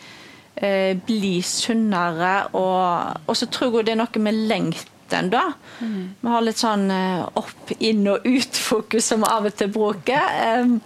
eh, 0.61 0.93
bli 1.07 1.39
sunnere. 1.41 2.33
Og, 2.53 3.23
og, 3.25 3.37
så 3.37 3.47
tror 3.49 3.79
jeg 3.79 3.87
det 3.87 3.95
er 3.95 4.01
noe 4.03 4.21
med 4.21 4.43
lengten, 4.51 5.31
da. 5.33 5.47
Mm. 5.79 6.13
Vi 6.21 6.35
har 6.35 6.45
litt 6.45 6.61
sånn 6.61 6.85
eh, 6.93 7.25
opp, 7.41 7.73
inn 7.79 8.05
og 8.11 8.27
ut-fokus 8.27 9.09
som 9.13 9.25
vi 9.25 9.33
av 9.33 9.49
og 9.49 9.57
til 9.57 9.73
bruker. 9.73 10.39
Eh, 10.45 10.77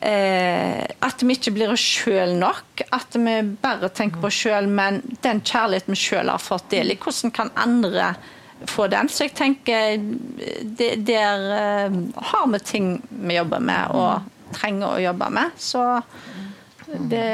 Eh, 0.00 0.84
at 1.00 1.22
vi 1.24 1.34
ikke 1.34 1.52
blir 1.56 1.72
oss 1.72 1.82
sjøl 1.82 2.36
nok. 2.38 2.84
At 2.94 3.16
vi 3.18 3.36
bare 3.62 3.90
tenker 3.90 4.22
på 4.22 4.28
oss 4.30 4.40
sjøl, 4.44 4.68
men 4.70 5.00
den 5.24 5.40
kjærligheten 5.42 5.96
vi 5.96 6.02
sjøl 6.02 6.30
har 6.30 6.42
fått 6.42 6.68
del 6.74 6.92
i, 6.92 6.98
hvordan 7.00 7.34
kan 7.34 7.50
andre 7.58 8.12
få 8.66 8.88
den? 8.90 9.08
Så 9.08 9.28
jeg 9.28 9.34
tenker 9.38 9.98
det, 10.62 10.90
der 11.06 11.44
eh, 11.58 12.00
har 12.32 12.48
vi 12.52 12.58
ting 12.58 12.90
vi 13.08 13.36
jobber 13.38 13.62
med 13.62 13.94
og 13.94 14.56
trenger 14.56 14.96
å 14.96 15.04
jobbe 15.08 15.30
med. 15.30 15.54
Så 15.58 15.84
det 16.88 17.28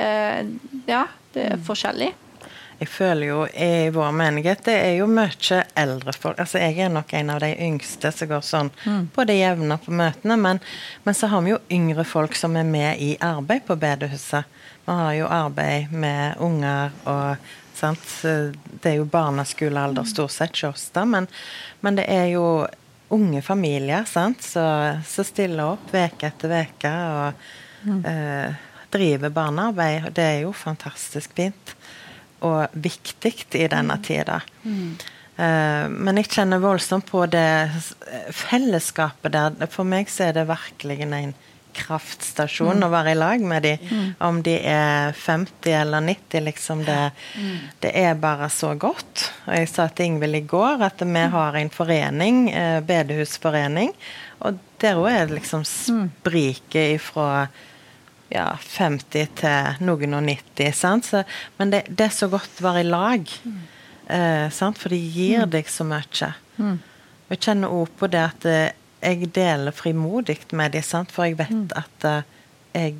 Ja, 0.87 1.07
det 1.33 1.49
er 1.55 1.65
forskjellig. 1.65 2.13
Jeg 2.79 2.91
føler 2.91 3.29
jo 3.29 3.45
i 3.47 3.89
vår 3.95 4.11
menighet 4.13 4.65
det 4.67 4.75
er 4.75 4.97
jo 4.99 5.07
mye 5.09 5.61
eldre 5.79 6.13
folk. 6.13 6.41
Altså 6.43 6.59
Jeg 6.59 6.79
er 6.85 6.91
nok 6.93 7.13
en 7.15 7.31
av 7.31 7.41
de 7.45 7.53
yngste 7.63 8.11
som 8.13 8.29
går 8.29 8.43
sånn 8.45 8.71
mm. 8.85 9.05
på 9.15 9.25
det 9.29 9.39
jevne 9.39 9.79
på 9.81 9.95
møtene. 9.95 10.37
Men, 10.37 10.61
men, 11.05 11.15
så 11.17 11.31
har 11.31 11.45
vi 11.47 11.55
jo 11.55 11.61
yngre 11.73 12.05
folk 12.05 12.35
som 12.37 12.59
er 12.59 12.67
med 12.67 13.01
i 13.01 13.15
arbeid 13.23 13.65
på 13.69 13.79
bedehuset. 13.79 14.51
Vi 14.85 14.93
har 14.93 15.15
jo 15.17 15.31
arbeid 15.31 15.95
med 15.95 16.43
unger 16.45 16.93
og 17.09 17.53
sant? 17.79 18.05
Det 18.23 18.91
er 18.91 18.99
jo 19.01 19.09
barneskolealder 19.11 20.07
stort 20.09 20.35
sett 20.35 20.57
hos 20.61 20.65
oss, 20.71 20.89
da. 20.95 21.05
Men, 21.09 21.29
men, 21.81 21.99
det 22.01 22.07
er 22.11 22.29
jo 22.35 22.67
unge 23.15 23.43
familier 23.45 24.07
som 24.09 24.35
stiller 24.41 25.75
opp 25.77 25.93
uke 25.93 26.27
etter 26.27 26.55
uke 26.65 26.93
og 26.93 27.43
mm. 27.85 28.01
eh, 28.11 28.63
driver 28.95 29.35
barnearbeid. 29.35 30.09
Det 30.17 30.25
er 30.25 30.41
jo 30.47 30.55
fantastisk 30.57 31.35
fint 31.37 31.75
og 32.45 32.73
viktig 32.73 33.35
i 33.57 33.69
denne 33.71 33.99
tida. 34.05 34.41
Mm. 34.65 34.95
Uh, 35.35 35.87
men 35.91 36.21
jeg 36.21 36.31
kjenner 36.31 36.63
voldsomt 36.63 37.09
på 37.09 37.25
det 37.27 37.71
fellesskapet 38.37 39.35
der. 39.35 39.57
For 39.73 39.89
meg 39.89 40.13
så 40.13 40.29
er 40.29 40.37
det 40.37 40.47
virkelig 40.51 41.01
en 41.09 41.35
kraftstasjon 41.75 42.81
mm. 42.81 42.87
å 42.87 42.91
være 42.93 43.15
i 43.15 43.19
lag 43.19 43.45
med 43.45 43.67
dem. 43.67 43.83
Mm. 43.91 44.07
Om 44.29 44.41
de 44.47 44.55
er 44.71 45.13
50 45.19 45.77
eller 45.81 46.05
90, 46.07 46.45
liksom. 46.49 46.85
Det, 46.87 46.99
mm. 47.37 47.59
det, 47.85 47.93
er 48.05 48.15
bare 48.21 48.49
så 48.53 48.75
godt. 48.79 49.27
Og 49.47 49.59
jeg 49.59 49.71
sa 49.73 49.89
til 49.91 50.13
Ingvild 50.13 50.41
i 50.41 50.45
går 50.55 50.85
at 50.87 51.05
vi 51.05 51.27
har 51.35 51.61
en 51.61 51.73
forening, 51.75 52.49
eh, 52.55 52.81
bedehusforening, 52.87 53.95
og 54.45 54.59
der 54.83 54.99
òg 55.01 55.11
er 55.13 55.29
det 55.29 55.39
liksom 55.39 55.63
mm. 55.65 56.09
spriket 56.21 56.99
ifra 56.99 57.47
ja, 58.33 58.49
50 58.59 59.37
til 59.41 59.85
noen 59.87 60.17
og 60.19 60.25
90. 60.27 60.73
Sant? 60.77 61.09
Så, 61.11 61.23
men 61.59 61.73
det, 61.75 61.85
det, 61.89 62.09
er 62.09 62.17
så 62.17 62.29
godt 62.33 62.61
å 62.61 62.69
være 62.69 62.85
i 62.85 62.89
lag, 62.89 63.37
eh, 64.09 64.47
sant? 64.55 64.81
for 64.81 64.93
det 64.93 65.01
gir 65.01 65.45
mm. 65.45 65.53
deg 65.55 65.71
så 65.71 65.87
mye. 65.89 66.33
Mm. 66.59 66.79
Jeg 67.33 67.41
kjenner 67.47 67.73
òg 67.75 67.93
på 67.99 68.09
det 68.13 68.23
at 68.23 68.49
eh, 68.49 68.73
jeg 69.05 69.33
deler 69.35 69.75
frimodig 69.75 70.39
med 70.53 70.73
dem, 70.75 71.09
for 71.13 71.29
jeg 71.29 71.39
vet 71.39 71.53
mm. 71.53 71.67
at 71.77 72.07
eh, 72.09 72.31
jeg, 72.75 72.95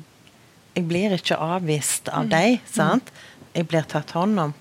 jeg, 0.75 0.85
blir 0.89 1.15
ikke 1.17 1.39
avvist 1.41 2.11
av 2.11 2.27
mm. 2.27 2.33
dem. 2.35 2.59
Sant? 2.69 3.11
Jeg 3.55 3.69
blir 3.71 3.87
tatt 3.89 4.13
hånd 4.15 4.39
om, 4.39 4.53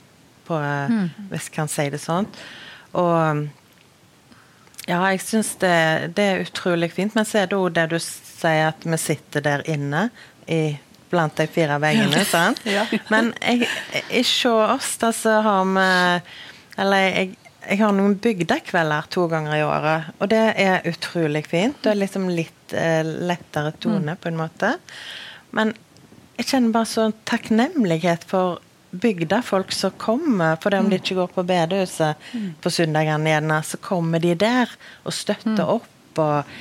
på, 0.46 0.58
eh, 0.58 0.96
hvis 1.30 1.50
jeg 1.50 1.56
kan 1.56 1.70
si 1.70 1.88
det 1.92 2.00
sånn. 2.02 2.30
Og 2.94 3.46
ja, 4.84 4.98
jeg 5.14 5.22
syns 5.24 5.54
det, 5.62 5.76
det, 6.16 6.24
er 6.24 6.42
utrolig 6.44 6.90
fint. 6.92 7.14
Men 7.16 7.28
så 7.28 7.42
er 7.42 7.50
det 7.50 7.58
òg 7.58 7.72
det 7.76 7.88
du 7.94 7.98
sier, 8.02 8.70
at 8.70 8.84
vi 8.84 8.98
sitter 9.00 9.44
der 9.44 9.64
inne 9.70 10.08
i, 10.46 10.76
blant 11.12 11.36
de 11.38 11.46
fire 11.50 11.78
veggene. 11.82 12.24
sant? 12.28 12.60
ja. 12.76 12.84
Men 13.12 13.32
jeg, 13.40 13.68
ikke 14.24 14.52
oss, 14.76 14.94
da, 15.00 15.12
så 15.14 15.40
har 15.44 15.64
vi 15.70 15.88
Eller 16.82 17.04
jeg, 17.06 17.34
jeg 17.68 17.80
har 17.80 17.94
noen 17.96 18.16
bygdekvelder 18.22 19.08
to 19.12 19.26
ganger 19.30 19.56
i 19.56 19.64
året, 19.64 20.12
og 20.18 20.30
det 20.32 20.42
er 20.60 20.86
utrolig 20.88 21.44
fint. 21.48 21.78
Det 21.84 21.92
er 21.92 22.00
liksom 22.00 22.28
litt 22.32 22.74
eh, 22.76 23.02
lettere 23.04 23.74
tone, 23.80 24.14
mm. 24.14 24.20
på 24.22 24.30
en 24.30 24.38
måte. 24.38 24.74
Men 25.56 25.74
jeg 26.38 26.50
kjenner 26.50 26.74
bare 26.74 26.90
sånn 26.90 27.16
takknemlighet 27.28 28.26
for 28.28 28.60
bygda, 28.94 29.40
folk 29.42 29.72
som 29.72 29.94
kommer. 29.98 30.56
For 30.62 30.74
om 30.74 30.90
de 30.90 30.98
mm. 30.98 31.02
ikke 31.02 31.18
går 31.18 31.32
på 31.34 31.46
bedehuset 31.46 32.28
mm. 32.32 32.48
på 32.62 32.72
søndagene 32.72 33.32
igjen, 33.32 33.56
så 33.66 33.80
kommer 33.82 34.22
de 34.22 34.34
der 34.38 34.70
og 35.04 35.14
støtter 35.14 35.74
opp. 35.78 35.90
Og 36.22 36.54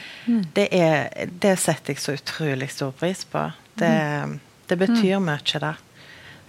det, 0.58 0.68
er, 0.74 1.28
det 1.30 1.58
setter 1.62 1.94
jeg 1.94 2.02
så 2.02 2.18
utrolig 2.18 2.72
stor 2.74 2.94
pris 2.98 3.22
på. 3.30 3.46
Det, 3.78 3.94
det 4.70 4.78
betyr 4.82 5.22
mye, 5.22 5.38
det. 5.62 5.76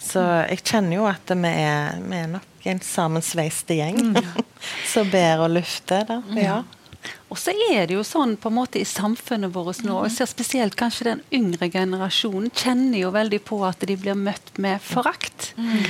Så 0.04 0.22
jeg 0.50 0.64
kjenner 0.64 0.98
jo 0.98 1.06
at 1.08 1.30
vi 1.32 1.52
er, 1.52 2.00
vi 2.04 2.18
er 2.22 2.32
nok 2.32 2.53
en 2.72 2.80
sammensveiste 2.84 3.76
gjeng 3.78 4.00
mm. 4.14 4.32
som 4.92 5.10
ber 5.12 5.44
og 5.44 5.54
lufter. 5.58 6.06
da. 6.08 6.22
Ja. 6.38 6.62
Og 7.32 7.38
så 7.40 7.50
er 7.72 7.88
det 7.88 7.96
jo 7.96 8.04
sånn 8.06 8.36
på 8.38 8.50
en 8.50 8.56
måte 8.60 8.78
i 8.78 8.86
samfunnet 8.86 9.50
vårt 9.54 9.80
nå, 9.82 9.96
og 10.04 10.12
ser 10.12 10.28
spesielt 10.30 10.76
kanskje 10.78 11.08
den 11.08 11.22
yngre 11.34 11.66
generasjonen, 11.72 12.52
kjenner 12.54 13.00
jo 13.00 13.10
veldig 13.14 13.40
på 13.48 13.58
at 13.66 13.82
de 13.88 13.96
blir 13.98 14.14
møtt 14.18 14.52
med 14.62 14.82
forakt. 14.84 15.50
Mm. 15.56 15.80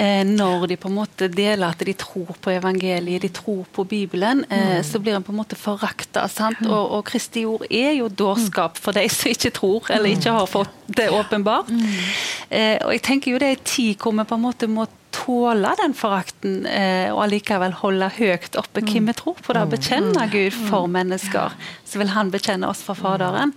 Eh, 0.00 0.22
når 0.30 0.68
de 0.72 0.78
på 0.80 0.88
en 0.88 0.96
måte 0.96 1.28
deler 1.28 1.66
at 1.68 1.84
de 1.84 1.96
tror 1.98 2.32
på 2.40 2.54
evangeliet, 2.54 3.26
de 3.26 3.32
tror 3.36 3.66
på 3.74 3.84
Bibelen, 3.90 4.44
eh, 4.48 4.78
mm. 4.78 4.86
så 4.88 5.02
blir 5.02 5.18
en 5.18 5.26
på 5.26 5.34
en 5.34 5.42
måte 5.42 5.58
forakta. 5.60 6.24
Og, 6.64 6.72
og 6.72 7.04
Kristi 7.10 7.44
ord 7.48 7.66
er 7.68 7.92
jo 7.98 8.08
dårskap 8.08 8.80
for 8.80 8.96
de 8.96 9.04
som 9.12 9.34
ikke 9.34 9.52
tror, 9.60 9.92
eller 9.92 10.14
ikke 10.14 10.38
har 10.38 10.48
fått 10.48 10.72
det 10.86 11.10
åpenbart. 11.12 11.68
Mm. 11.68 11.86
Eh, 12.48 12.76
og 12.80 12.96
jeg 12.96 13.04
tenker 13.04 13.34
jo 13.34 13.42
det 13.42 13.50
er 13.50 13.58
en 13.58 13.72
tid 13.76 13.98
hvor 14.00 14.16
vi 14.16 14.30
på 14.30 14.38
en 14.40 14.46
måte 14.48 14.70
må 14.70 14.88
tåle 15.14 15.70
den 15.78 15.94
forakten 15.96 16.64
eh, 16.66 17.08
og 17.12 17.24
allikevel 17.26 17.76
holde 17.80 18.10
høyt 18.18 18.58
oppe 18.60 18.82
mm. 18.82 18.90
hvem 18.90 19.10
vi 19.10 19.16
tror 19.20 19.38
på. 19.40 19.54
det, 19.56 19.64
Bekjenne 19.72 20.26
Gud 20.32 20.56
for 20.68 20.90
mennesker, 20.90 21.54
så 21.86 22.02
vil 22.02 22.12
Han 22.14 22.32
bekjenne 22.34 22.68
oss 22.68 22.82
for 22.84 22.98
Faderen. 22.98 23.54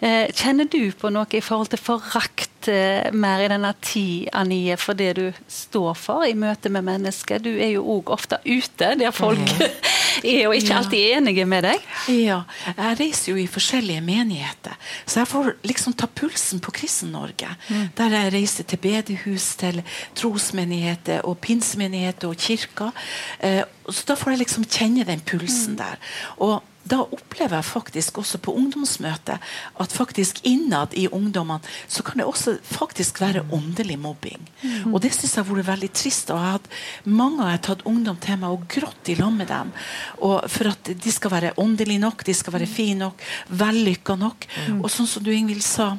Eh, 0.00 0.28
kjenner 0.30 0.68
du 0.68 0.92
på 0.92 1.12
noe 1.14 1.28
i 1.32 1.44
forhold 1.44 1.72
til 1.72 1.82
forakt 1.82 2.51
eh, 2.70 3.08
mer 3.12 3.42
i 3.44 3.48
denne 3.50 3.72
tid, 3.82 4.28
Anie, 4.36 4.76
for 4.80 4.98
det 4.98 5.10
du 5.18 5.24
står 5.50 5.94
for 5.98 6.26
i 6.26 6.34
møte 6.38 6.70
med 6.72 6.86
mennesker? 6.86 7.42
Du 7.42 7.50
er 7.52 7.72
jo 7.74 7.84
òg 7.96 8.12
ofte 8.14 8.38
ute, 8.44 8.92
der 9.00 9.14
folk 9.14 9.54
er 10.22 10.44
jo 10.44 10.52
ikke 10.54 10.76
alltid 10.78 11.16
enige 11.18 11.46
med 11.48 11.66
deg. 11.66 11.86
Ja, 12.12 12.42
jeg 12.70 12.98
reiser 13.00 13.32
jo 13.32 13.38
i 13.42 13.48
forskjellige 13.50 14.04
menigheter, 14.04 14.76
så 15.06 15.22
jeg 15.22 15.30
får 15.32 15.52
liksom 15.66 15.96
ta 15.98 16.08
pulsen 16.08 16.62
på 16.62 16.74
Kristen-Norge. 16.78 17.54
Mm. 17.68 17.86
Der 17.98 18.18
jeg 18.18 18.34
reiser 18.36 18.68
til 18.68 18.82
bedehus, 18.82 19.52
til 19.60 19.82
trosmenigheter 20.18 21.24
og 21.28 21.38
pinsemenigheter 21.44 22.32
og 22.32 22.42
kirker. 22.42 22.92
Eh, 23.40 23.62
så 23.88 24.12
da 24.12 24.18
får 24.18 24.34
jeg 24.34 24.44
liksom 24.44 24.68
kjenne 24.68 25.06
den 25.08 25.24
pulsen 25.26 25.74
mm. 25.74 25.80
der. 25.80 26.12
Og 26.38 26.60
da 26.92 27.00
opplever 27.02 27.56
jeg 27.58 27.68
faktisk 27.68 28.20
også 28.20 28.40
på 28.44 28.52
ungdomsmøtet 28.58 29.40
at 29.80 29.94
faktisk 29.96 30.42
innad 30.48 30.92
i 30.98 31.06
ungdommene 31.08 31.64
så 31.88 32.04
kan 32.04 32.20
det 32.20 32.28
også 32.28 32.58
faktisk 32.68 33.22
være 33.22 33.46
åndelig 33.52 33.98
mobbing. 34.02 34.44
Mm. 34.62 34.92
Og 34.92 35.00
det 35.04 35.14
syns 35.16 35.36
jeg 35.36 35.44
har 35.44 35.48
vært 35.48 35.70
veldig 35.70 35.90
trist. 35.96 36.30
og 36.30 36.38
jeg 36.40 36.56
hatt, 36.58 36.68
Mange 37.04 37.48
har 37.48 37.62
tatt 37.64 37.86
ungdom 37.88 38.18
til 38.20 38.38
meg 38.42 38.52
og 38.52 38.68
grått 38.68 39.08
i 39.08 39.16
lag 39.16 39.32
med 39.32 39.48
dem. 39.48 39.72
Og 40.20 40.44
for 40.52 40.72
at 40.72 40.92
de 40.92 41.12
skal 41.12 41.32
være 41.32 41.56
åndelige 41.56 42.02
nok, 42.02 42.24
de 42.24 42.34
skal 42.36 42.58
være 42.58 42.70
fine 42.70 43.06
nok, 43.06 43.22
vellykka 43.48 44.16
nok. 44.20 44.46
Mm. 44.68 44.80
Og 44.82 44.90
sånn 44.92 45.08
som 45.08 45.24
du 45.24 45.32
Ingvild 45.32 45.64
sa 45.64 45.94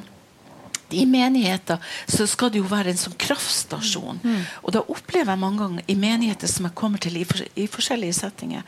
i 0.94 1.04
menigheter 1.08 1.82
så 2.06 2.26
skal 2.30 2.52
det 2.52 2.60
jo 2.62 2.68
være 2.70 2.92
en 2.92 3.00
sånn 3.00 3.16
kraftstasjon. 3.20 4.20
Mm. 4.22 4.40
Og 4.62 4.74
da 4.76 4.84
opplever 4.84 5.32
jeg 5.32 5.42
mange 5.42 5.62
ganger 5.62 5.90
i 5.90 5.96
menigheter 5.98 6.50
som 6.50 6.68
jeg 6.68 6.76
kommer 6.78 7.02
til 7.02 7.18
i, 7.20 7.24
for, 7.28 7.42
i, 7.54 7.66
forskjellige 7.70 8.18
settinger, 8.20 8.64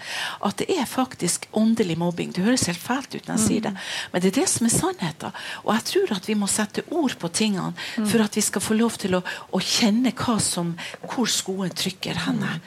at 0.47 0.59
det 0.61 0.69
er 0.75 0.89
faktisk 0.91 1.49
åndelig 1.57 1.99
mobbing. 2.01 2.35
Det 2.35 2.45
høres 2.47 2.67
helt 2.71 2.83
fælt 2.83 3.15
ut 3.15 3.23
når 3.29 3.35
jeg 3.37 3.43
mm. 3.43 3.47
sier 3.47 3.67
det, 3.69 3.75
men 4.13 4.25
det 4.25 4.33
er 4.33 4.39
det 4.41 4.49
som 4.53 4.69
er 4.69 4.77
sannheten. 4.77 5.41
Og 5.65 5.73
jeg 5.75 5.89
tror 5.93 6.15
at 6.19 6.31
vi 6.31 6.39
må 6.39 6.51
sette 6.51 6.87
ord 6.91 7.17
på 7.21 7.33
tingene 7.33 7.73
mm. 7.73 8.07
for 8.11 8.25
at 8.25 8.37
vi 8.37 8.45
skal 8.45 8.65
få 8.65 8.79
lov 8.79 8.99
til 9.01 9.19
å, 9.19 9.25
å 9.53 9.63
kjenne 9.63 10.15
som, 10.43 10.75
hvor 11.13 11.29
skoen 11.31 11.73
trykker 11.77 12.25
henne. 12.27 12.59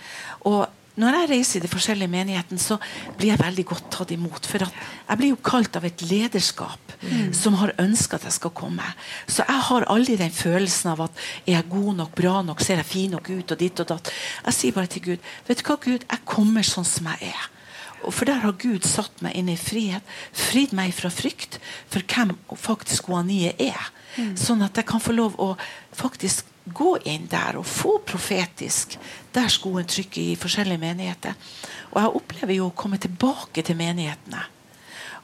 Og 0.48 0.64
når 1.00 1.16
jeg 1.16 1.30
reiser 1.32 1.60
i 1.60 1.64
de 1.64 1.72
forskjellige 1.72 2.12
menighetene, 2.12 2.62
så 2.62 2.78
blir 3.18 3.32
jeg 3.32 3.42
veldig 3.42 3.66
godt 3.72 3.90
tatt 3.94 4.14
imot. 4.16 4.48
For 4.50 4.66
jeg 4.66 5.20
blir 5.20 5.34
jo 5.34 5.40
kalt 5.50 5.78
av 5.80 5.88
et 5.88 6.04
lederskap 6.10 6.96
mm. 7.02 7.30
som 7.36 7.56
har 7.62 7.76
ønska 7.80 8.20
at 8.20 8.28
jeg 8.28 8.36
skal 8.36 8.54
komme. 8.56 8.86
Så 9.28 9.46
jeg 9.48 9.68
har 9.70 9.88
aldri 9.92 10.18
den 10.20 10.34
følelsen 10.36 10.92
av 10.94 11.06
at 11.08 11.24
er 11.46 11.56
jeg 11.56 11.70
god 11.72 11.94
nok, 12.02 12.12
bra 12.18 12.42
nok, 12.46 12.64
ser 12.66 12.82
jeg 12.82 12.92
fin 12.92 13.16
nok 13.16 13.32
ut, 13.32 13.56
og 13.56 13.62
ditt 13.62 13.80
og 13.84 13.94
datt. 13.94 14.12
Jeg 14.50 14.58
sier 14.58 14.76
bare 14.76 14.92
til 14.92 15.08
Gud 15.12 15.32
vet 15.48 15.62
du 15.62 15.66
hva 15.70 15.80
Gud, 15.80 16.04
jeg 16.04 16.28
kommer 16.28 16.68
sånn 16.68 16.88
som 16.88 17.10
jeg 17.14 17.32
er. 17.32 17.48
For 18.08 18.28
der 18.28 18.40
har 18.44 18.56
Gud 18.60 18.86
satt 18.88 19.24
meg 19.24 19.36
inn 19.36 19.50
i 19.52 19.58
frihet. 19.60 20.06
Fridd 20.32 20.72
meg 20.76 20.94
fra 20.96 21.12
frykt 21.12 21.60
for 21.92 22.04
hvem 22.04 22.36
faktisk 22.56 23.10
Oanie 23.12 23.52
er. 23.60 23.90
Mm. 24.16 24.36
Sånn 24.40 24.64
at 24.66 24.80
jeg 24.80 24.88
kan 24.90 25.04
få 25.04 25.16
lov 25.16 25.36
å 25.40 25.52
faktisk 25.96 26.48
gå 26.74 26.94
inn 27.10 27.28
der 27.32 27.60
og 27.60 27.68
få 27.68 27.98
profetisk 28.06 28.98
der 29.36 29.50
skoen 29.52 29.88
trykker 29.90 30.22
i 30.22 30.38
forskjellige 30.40 30.82
menigheter. 30.82 31.36
Og 31.92 32.00
jeg 32.02 32.16
opplever 32.22 32.58
jo 32.58 32.70
å 32.70 32.78
komme 32.78 33.02
tilbake 33.02 33.66
til 33.66 33.78
menighetene 33.80 34.46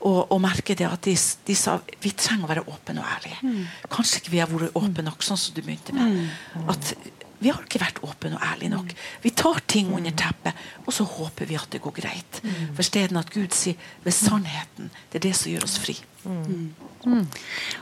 og, 0.05 0.31
og 0.31 0.41
merke 0.43 0.75
det 0.77 0.87
at 0.87 1.05
de, 1.07 1.15
de, 1.47 1.57
sa 1.57 1.77
vi 2.03 2.11
trenger 2.13 2.45
å 2.45 2.51
være 2.51 2.65
åpne 2.69 3.01
og 3.01 3.11
ærlige. 3.15 3.37
Mm. 3.41 3.61
Kanskje 3.91 4.21
ikke 4.21 4.33
vi 4.33 4.41
har 4.41 4.51
vært 4.51 4.77
åpne 4.77 5.05
nok, 5.07 5.23
sånn 5.25 5.39
som 5.39 5.55
du 5.55 5.61
begynte 5.65 5.95
med. 5.95 6.19
Mm. 6.19 6.67
At 6.73 6.91
vi 7.39 7.51
har 7.51 7.63
ikke 7.65 7.81
vært 7.81 8.01
åpne 8.05 8.37
og 8.37 8.45
ærlige 8.45 8.73
nok. 8.73 8.93
Vi 9.23 9.31
tar 9.37 9.61
ting 9.69 9.91
under 9.95 10.13
teppet, 10.17 10.65
og 10.85 10.93
så 10.95 11.05
håper 11.09 11.49
vi 11.49 11.57
at 11.59 11.71
det 11.73 11.81
går 11.83 11.95
greit. 11.97 12.41
For 12.77 12.85
stedet 12.85 13.17
at 13.19 13.33
Gud 13.33 13.55
sier 13.55 13.79
ved 14.05 14.15
sannheten, 14.15 14.91
det 15.11 15.19
er 15.19 15.27
det 15.29 15.35
som 15.37 15.51
gjør 15.51 15.67
oss 15.67 15.79
fri. 15.81 15.97
Mm. 16.25 16.73
Mm. 17.05 17.25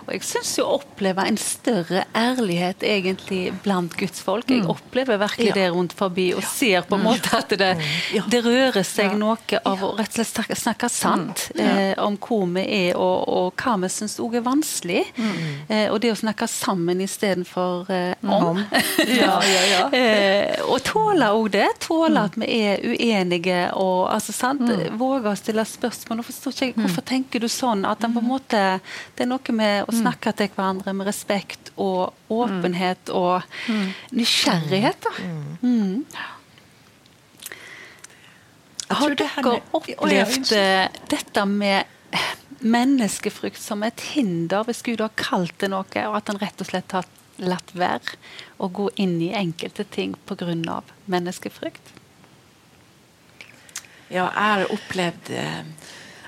Og 0.04 0.10
jeg 0.12 0.24
syns 0.28 0.52
å 0.60 0.66
oppleve 0.78 1.24
en 1.28 1.38
større 1.40 2.04
ærlighet 2.18 2.84
egentlig 2.84 3.54
blant 3.64 3.96
Guds 4.00 4.20
folk. 4.24 4.50
Jeg 4.52 4.66
mm. 4.66 4.72
opplever 4.74 5.20
virkelig 5.22 5.50
ja. 5.54 5.56
det 5.58 5.68
rundt 5.72 5.96
forbi 5.98 6.30
og 6.36 6.44
ser 6.48 6.84
på 6.88 6.98
en 6.98 7.06
måte 7.06 7.32
at 7.38 7.54
det, 7.60 7.72
mm. 7.80 8.28
det 8.32 8.42
rører 8.46 8.84
seg 8.88 9.16
noe 9.20 9.62
av 9.64 9.84
å 9.84 9.94
rett 9.98 10.20
og 10.20 10.28
slett 10.28 10.60
snakke 10.60 10.90
sant 10.92 11.48
eh, 11.56 11.94
om 12.04 12.18
hvor 12.22 12.46
vi 12.54 12.66
er 12.90 13.00
og, 13.00 13.24
og 13.32 13.64
hva 13.64 13.78
vi 13.84 13.92
syns 13.94 14.20
òg 14.24 14.38
er 14.40 14.46
vanskelig. 14.46 15.04
Eh, 15.70 15.88
og 15.88 16.02
det 16.04 16.14
å 16.14 16.20
snakke 16.20 16.48
sammen 16.52 17.02
istedenfor 17.04 17.92
eh, 17.94 18.28
om. 18.28 18.60
ja, 19.08 19.38
ja, 19.48 19.64
ja. 19.72 19.84
eh, 20.00 20.60
og 20.68 20.84
tåle 20.88 21.32
òg 21.38 21.54
det. 21.56 21.70
Tåle 21.84 22.28
at 22.28 22.38
vi 22.40 22.50
er 22.60 22.84
uenige 22.84 23.66
og 23.80 24.12
altså, 24.12 24.36
sant? 24.36 24.68
våge 25.00 25.32
å 25.32 25.40
stille 25.40 25.66
spørsmål. 25.68 26.22
Og 26.22 26.30
forstår 26.30 26.54
ikke 26.54 26.72
Hvorfor 26.84 27.06
tenker 27.08 27.44
du 27.44 27.48
sånn? 27.52 27.86
At 27.88 28.04
en 28.04 28.16
på 28.16 28.20
en 28.20 28.28
måte 28.28 28.33
Det 28.50 29.26
er 29.26 29.30
noe 29.30 29.56
med 29.56 29.86
å 29.86 29.92
mm. 29.94 30.00
snakke 30.02 30.34
til 30.38 30.52
hverandre 30.56 30.94
med 30.98 31.10
respekt 31.10 31.74
og 31.76 32.14
åpenhet 32.34 33.10
mm. 33.10 33.18
og 33.18 34.16
nysgjerrighet. 34.16 35.08
da. 35.08 35.12
Mm. 35.62 36.06
Har 38.94 39.16
dere 39.18 39.58
opplevd 39.74 40.54
dette 41.10 41.46
med 41.50 41.90
menneskefrykt 42.64 43.60
som 43.60 43.84
et 43.84 44.02
hinder 44.14 44.64
hvis 44.68 44.84
Gud 44.86 45.02
har 45.04 45.12
kalt 45.20 45.56
det 45.62 45.72
noe, 45.74 45.84
og 46.08 46.18
at 46.20 46.32
han 46.32 46.40
rett 46.42 46.62
og 46.64 46.70
slett 46.70 46.96
har 46.96 47.08
latt 47.42 47.74
være 47.76 48.18
å 48.62 48.70
gå 48.70 48.90
inn 49.02 49.18
i 49.22 49.34
enkelte 49.36 49.84
ting 49.84 50.16
pga. 50.30 50.82
menneskefrykt? 51.06 51.94
Ja, 54.14 54.30
jeg 54.30 54.50
har 54.54 54.74
opplevd 54.74 55.32
eh, 55.34 55.64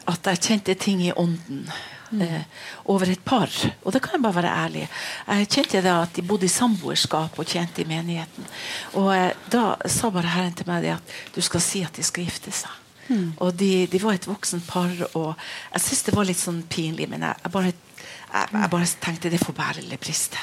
at 0.10 0.28
jeg 0.32 0.42
kjente 0.42 0.74
ting 0.74 1.04
i 1.06 1.14
ånden 1.14 1.68
eh, 2.22 2.42
over 2.92 3.10
et 3.10 3.24
par. 3.26 3.52
Og 3.84 3.94
det 3.94 4.02
kan 4.04 4.18
jeg 4.18 4.24
bare 4.24 4.40
være 4.42 4.56
ærlig. 4.64 4.88
Jeg 5.28 5.50
kjente 5.50 5.84
da 5.86 6.00
at 6.04 6.16
de 6.16 6.26
bodde 6.26 6.48
i 6.48 6.52
samboerskap 6.52 7.40
og 7.40 7.48
tjente 7.50 7.84
i 7.84 7.90
menigheten. 7.90 8.48
Og 9.00 9.12
eh, 9.16 9.32
da 9.52 9.76
sa 9.90 10.12
bare 10.14 10.34
Herren 10.36 10.56
til 10.56 10.70
meg 10.70 10.86
det 10.86 10.96
at 10.98 11.16
du 11.36 11.42
skal 11.46 11.64
si 11.64 11.84
at 11.86 11.96
de 11.96 12.06
skal 12.06 12.28
gifte 12.28 12.54
seg. 12.54 12.82
Mm. 13.08 13.36
Og 13.38 13.54
de, 13.54 13.86
de, 13.90 14.02
var 14.02 14.18
et 14.18 14.28
voksent 14.28 14.66
par, 14.66 14.90
og 15.14 15.36
jeg 15.36 15.84
syntes 15.84 16.06
det 16.08 16.16
var 16.16 16.26
litt 16.26 16.42
sånn 16.42 16.64
pinlig, 16.70 17.06
men 17.12 17.22
jeg, 17.28 17.38
jeg, 17.44 17.54
bare, 17.54 17.74
jeg, 17.76 18.50
jeg 18.56 18.72
bare, 18.74 18.90
tenkte 19.04 19.32
det 19.34 19.42
får 19.44 19.58
bære 19.60 19.84
eller 19.84 20.02
briste. 20.02 20.42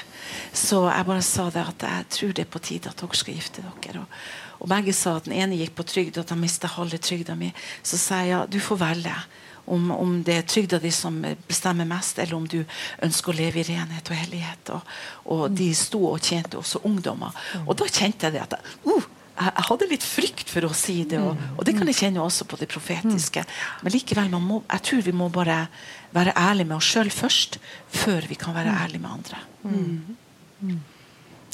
Så 0.55 0.85
jeg 0.87 1.09
bare 1.09 1.25
sa 1.27 1.49
det 1.51 1.65
at 1.73 1.85
jeg 1.89 2.09
tror 2.17 2.33
det 2.37 2.47
er 2.47 2.53
på 2.53 2.63
tide 2.63 2.93
at 2.93 3.03
dere 3.03 3.19
skal 3.19 3.37
gifte 3.37 3.65
dere. 3.83 4.05
Og, 4.05 4.63
og 4.63 4.71
begge 4.71 4.95
sa 4.95 5.17
at 5.19 5.27
den 5.27 5.35
ene 5.35 5.59
gikk 5.59 5.75
på 5.81 5.87
trygd, 5.91 6.17
og 6.17 6.27
at 6.27 6.35
han 6.35 6.43
mista 6.43 6.71
halve 6.71 7.01
trygda 7.03 7.35
mi. 7.39 7.51
Så 7.83 7.99
sa 7.99 8.23
jeg 8.23 8.37
ja, 8.37 8.45
du 8.47 8.61
får 8.63 8.79
velge 8.85 9.17
om, 9.65 9.91
om, 9.95 10.15
det 10.27 10.37
er 10.37 10.47
trygda 10.49 10.81
di 10.83 10.91
som 10.95 11.21
bestemmer 11.49 11.87
mest, 11.89 12.19
eller 12.19 12.37
om 12.37 12.47
du 12.49 12.61
ønsker 13.03 13.33
å 13.33 13.39
leve 13.39 13.63
i 13.63 13.67
renhet 13.71 14.11
og 14.11 14.19
hellighet. 14.19 14.73
Og, 14.75 14.95
og 15.35 15.43
de 15.57 15.71
sto 15.79 16.05
og 16.11 16.23
tjente 16.23 16.59
også 16.59 16.83
ungdommer. 16.89 17.35
Og 17.67 17.77
da 17.79 17.89
kjente 17.91 18.27
jeg 18.27 18.37
det 18.37 18.43
at 18.43 18.57
uh, 18.87 19.11
jeg 19.33 19.67
hadde 19.69 19.89
litt 19.91 20.05
frykt 20.05 20.51
for 20.53 20.67
å 20.69 20.73
si 20.77 21.03
det, 21.09 21.21
og, 21.23 21.39
og, 21.57 21.63
det 21.67 21.77
kan 21.79 21.89
jeg 21.89 21.99
kjenne 22.03 22.23
også 22.23 22.47
på 22.51 22.59
det 22.61 22.69
profetiske. 22.71 23.45
Men 23.83 23.95
likevel, 23.95 24.35
må, 24.37 24.61
jeg 24.67 24.87
tror 24.89 25.05
vi 25.07 25.15
må 25.17 25.31
bare 25.33 25.65
være 26.13 26.35
ærlige 26.37 26.69
med 26.69 26.77
oss 26.77 26.91
sjøl 26.93 27.11
først, 27.15 27.59
før 28.03 28.29
vi 28.29 28.39
kan 28.39 28.57
være 28.57 28.75
ærlige 28.85 29.03
med 29.03 29.15
andre. 29.15 29.41
Mm. 29.63 30.83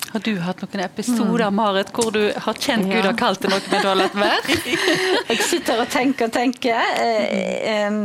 Mm. 0.08 0.12
Har 0.12 0.24
du 0.24 0.32
hatt 0.40 0.62
noen 0.64 0.80
episoder 0.84 1.50
Marit, 1.52 1.92
hvor 1.92 2.10
du 2.14 2.22
har 2.32 2.56
kjent. 2.56 2.88
Gud 2.88 3.04
har 3.04 3.16
kalt 3.18 3.42
det 3.44 3.52
noe, 3.52 3.60
men 3.68 3.84
du 3.84 3.88
har 3.90 3.98
latt 3.98 4.16
være? 4.16 4.56
jeg 5.28 5.44
sitter 5.44 5.82
og 5.84 5.90
tenker 5.92 6.30
og 6.30 6.32
tenker. 6.32 6.80
Eh, 7.04 7.98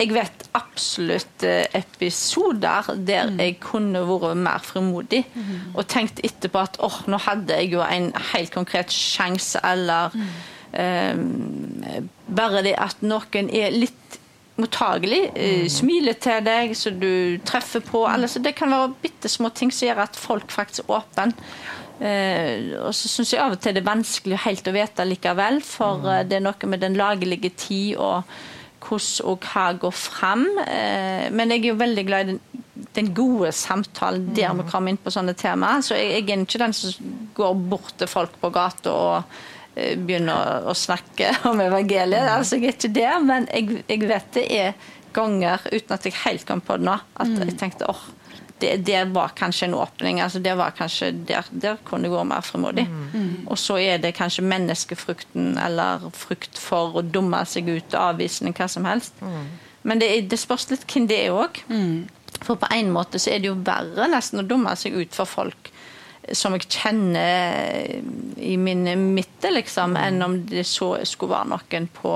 jeg 0.00 0.12
vet 0.16 0.44
absolutt 0.56 1.44
eh, 1.44 1.66
episoder 1.76 2.92
der 2.96 3.32
mm. 3.32 3.40
jeg 3.44 3.56
kunne 3.64 4.04
vært 4.08 4.38
mer 4.40 4.62
frimodig. 4.64 5.24
Mm. 5.34 5.74
Og 5.74 5.84
tenkt 5.88 6.22
etterpå 6.24 6.62
at 6.68 6.80
åh, 6.84 7.02
nå 7.08 7.20
hadde 7.24 7.58
jeg 7.60 7.74
jo 7.74 7.84
en 7.84 8.10
helt 8.32 8.54
konkret 8.54 8.92
sjanse, 8.92 9.60
eller 9.64 10.12
um, 10.14 11.84
bare 12.28 12.64
det 12.64 12.76
at 12.80 13.04
noen 13.04 13.52
er 13.52 13.76
litt 13.76 14.09
mottagelig, 14.60 15.20
eh, 15.34 15.64
mm. 15.64 15.72
smiler 15.72 16.16
til 16.22 16.44
deg, 16.46 16.76
så 16.78 16.92
du 16.94 17.40
treffer 17.48 17.82
på. 17.84 18.04
Altså, 18.08 18.42
det 18.42 18.54
kan 18.58 18.72
være 18.72 18.94
bitte 19.02 19.30
små 19.30 19.50
ting 19.54 19.72
som 19.74 19.88
gjør 19.88 20.04
at 20.06 20.18
folk 20.18 20.52
faktisk 20.54 20.86
er 20.86 21.00
åpne. 21.00 21.30
Uh, 22.00 22.86
og 22.86 22.94
så 22.96 23.10
syns 23.12 23.34
jeg 23.34 23.42
av 23.44 23.52
og 23.52 23.60
til 23.60 23.74
det 23.76 23.82
er 23.82 23.90
vanskelig 23.90 24.38
helt 24.46 24.68
å 24.70 24.72
vite 24.72 25.04
likevel, 25.04 25.58
for 25.60 26.00
uh, 26.06 26.22
det 26.24 26.38
er 26.38 26.46
noe 26.46 26.70
med 26.72 26.80
den 26.80 26.96
lagelige 26.96 27.50
tid 27.60 27.98
og 28.00 28.24
hvordan 28.80 29.28
og 29.28 29.44
hva 29.44 29.66
går 29.82 29.92
fram. 29.92 30.46
Uh, 30.64 31.28
men 31.28 31.52
jeg 31.52 31.60
er 31.60 31.68
jo 31.74 31.80
veldig 31.82 32.06
glad 32.08 32.24
i 32.24 32.32
den, 32.32 32.64
den 32.96 33.12
gode 33.12 33.52
samtalen 33.52 34.30
der 34.32 34.54
vi 34.54 34.64
mm. 34.64 34.70
kommer 34.72 34.94
inn 34.94 35.02
på 35.02 35.12
sånne 35.12 35.36
temaer. 35.36 35.84
Så 35.84 35.98
jeg, 35.98 36.14
jeg 36.14 36.24
er 36.24 36.46
ikke 36.46 36.62
den 36.64 36.76
som 36.78 37.14
går 37.36 37.60
bort 37.68 37.92
til 38.00 38.08
folk 38.08 38.40
på 38.40 38.52
gata 38.54 38.96
og 38.96 39.40
Eh, 39.80 39.96
begynner 39.98 40.68
å, 40.68 40.76
snakke 40.76 41.32
om 41.50 41.60
evangeliet. 41.62 42.26
Mm. 42.26 42.32
Altså, 42.36 42.58
jeg 42.58 42.70
er 42.70 42.78
ikke 42.78 42.94
der, 42.96 43.18
men 43.24 43.48
jeg, 43.50 43.82
jeg, 43.86 44.06
vet 44.10 44.32
det 44.36 44.46
er 44.56 44.88
ganger, 45.16 45.62
uten 45.72 45.96
at 45.96 46.06
jeg 46.06 46.18
helt 46.24 46.46
kom 46.48 46.62
på 46.64 46.78
det 46.78 46.86
nå, 46.86 46.96
at 47.16 47.30
mm. 47.30 47.38
jeg 47.48 47.56
tenkte 47.60 47.88
åh, 47.90 48.02
det, 48.60 48.74
det, 48.84 48.98
var 49.14 49.32
kanskje 49.38 49.70
en 49.70 49.78
åpning. 49.80 50.20
altså 50.20 50.38
det 50.44 50.52
var 50.58 50.74
kanskje 50.76 51.12
Der, 51.24 51.46
der 51.50 51.78
kunne 51.84 52.04
det 52.04 52.12
gå 52.12 52.24
mer 52.28 52.44
frimodig. 52.44 52.84
Mm. 52.90 53.48
Og 53.48 53.58
så 53.58 53.78
er 53.80 54.02
det 54.02 54.12
kanskje 54.18 54.44
menneskefrukten 54.44 55.56
eller 55.58 56.04
frykt 56.12 56.60
for 56.60 57.00
å 57.00 57.02
dumme 57.02 57.40
seg 57.48 57.70
ut, 57.72 57.96
avvisning, 57.96 58.52
hva 58.52 58.68
som 58.68 58.84
helst. 58.84 59.16
Mm. 59.24 59.48
Men 59.82 60.02
det, 60.02 60.10
det, 60.28 60.38
spørs 60.38 60.68
litt 60.68 60.84
hvem 60.84 61.08
det 61.08 61.22
er 61.24 61.32
òg. 61.32 61.62
Mm. 61.72 62.10
For 62.44 62.60
på 62.60 62.68
en 62.76 62.92
måte 62.92 63.18
så 63.20 63.32
er 63.32 63.40
det 63.40 63.48
jo 63.48 63.56
verre 63.64 64.10
nesten 64.12 64.42
å 64.42 64.46
dumme 64.46 64.76
seg 64.76 64.98
ut 65.00 65.16
for 65.16 65.28
folk 65.28 65.72
som 66.32 66.54
jeg 66.54 66.68
kjenner 66.68 67.84
i 68.36 68.56
min 68.60 68.84
midte, 69.14 69.52
liksom, 69.52 69.96
enn 69.96 70.22
om 70.22 70.38
det 70.46 70.66
så 70.68 70.92
skulle 71.08 71.34
være 71.34 71.50
noen 71.54 71.88
på, 71.94 72.14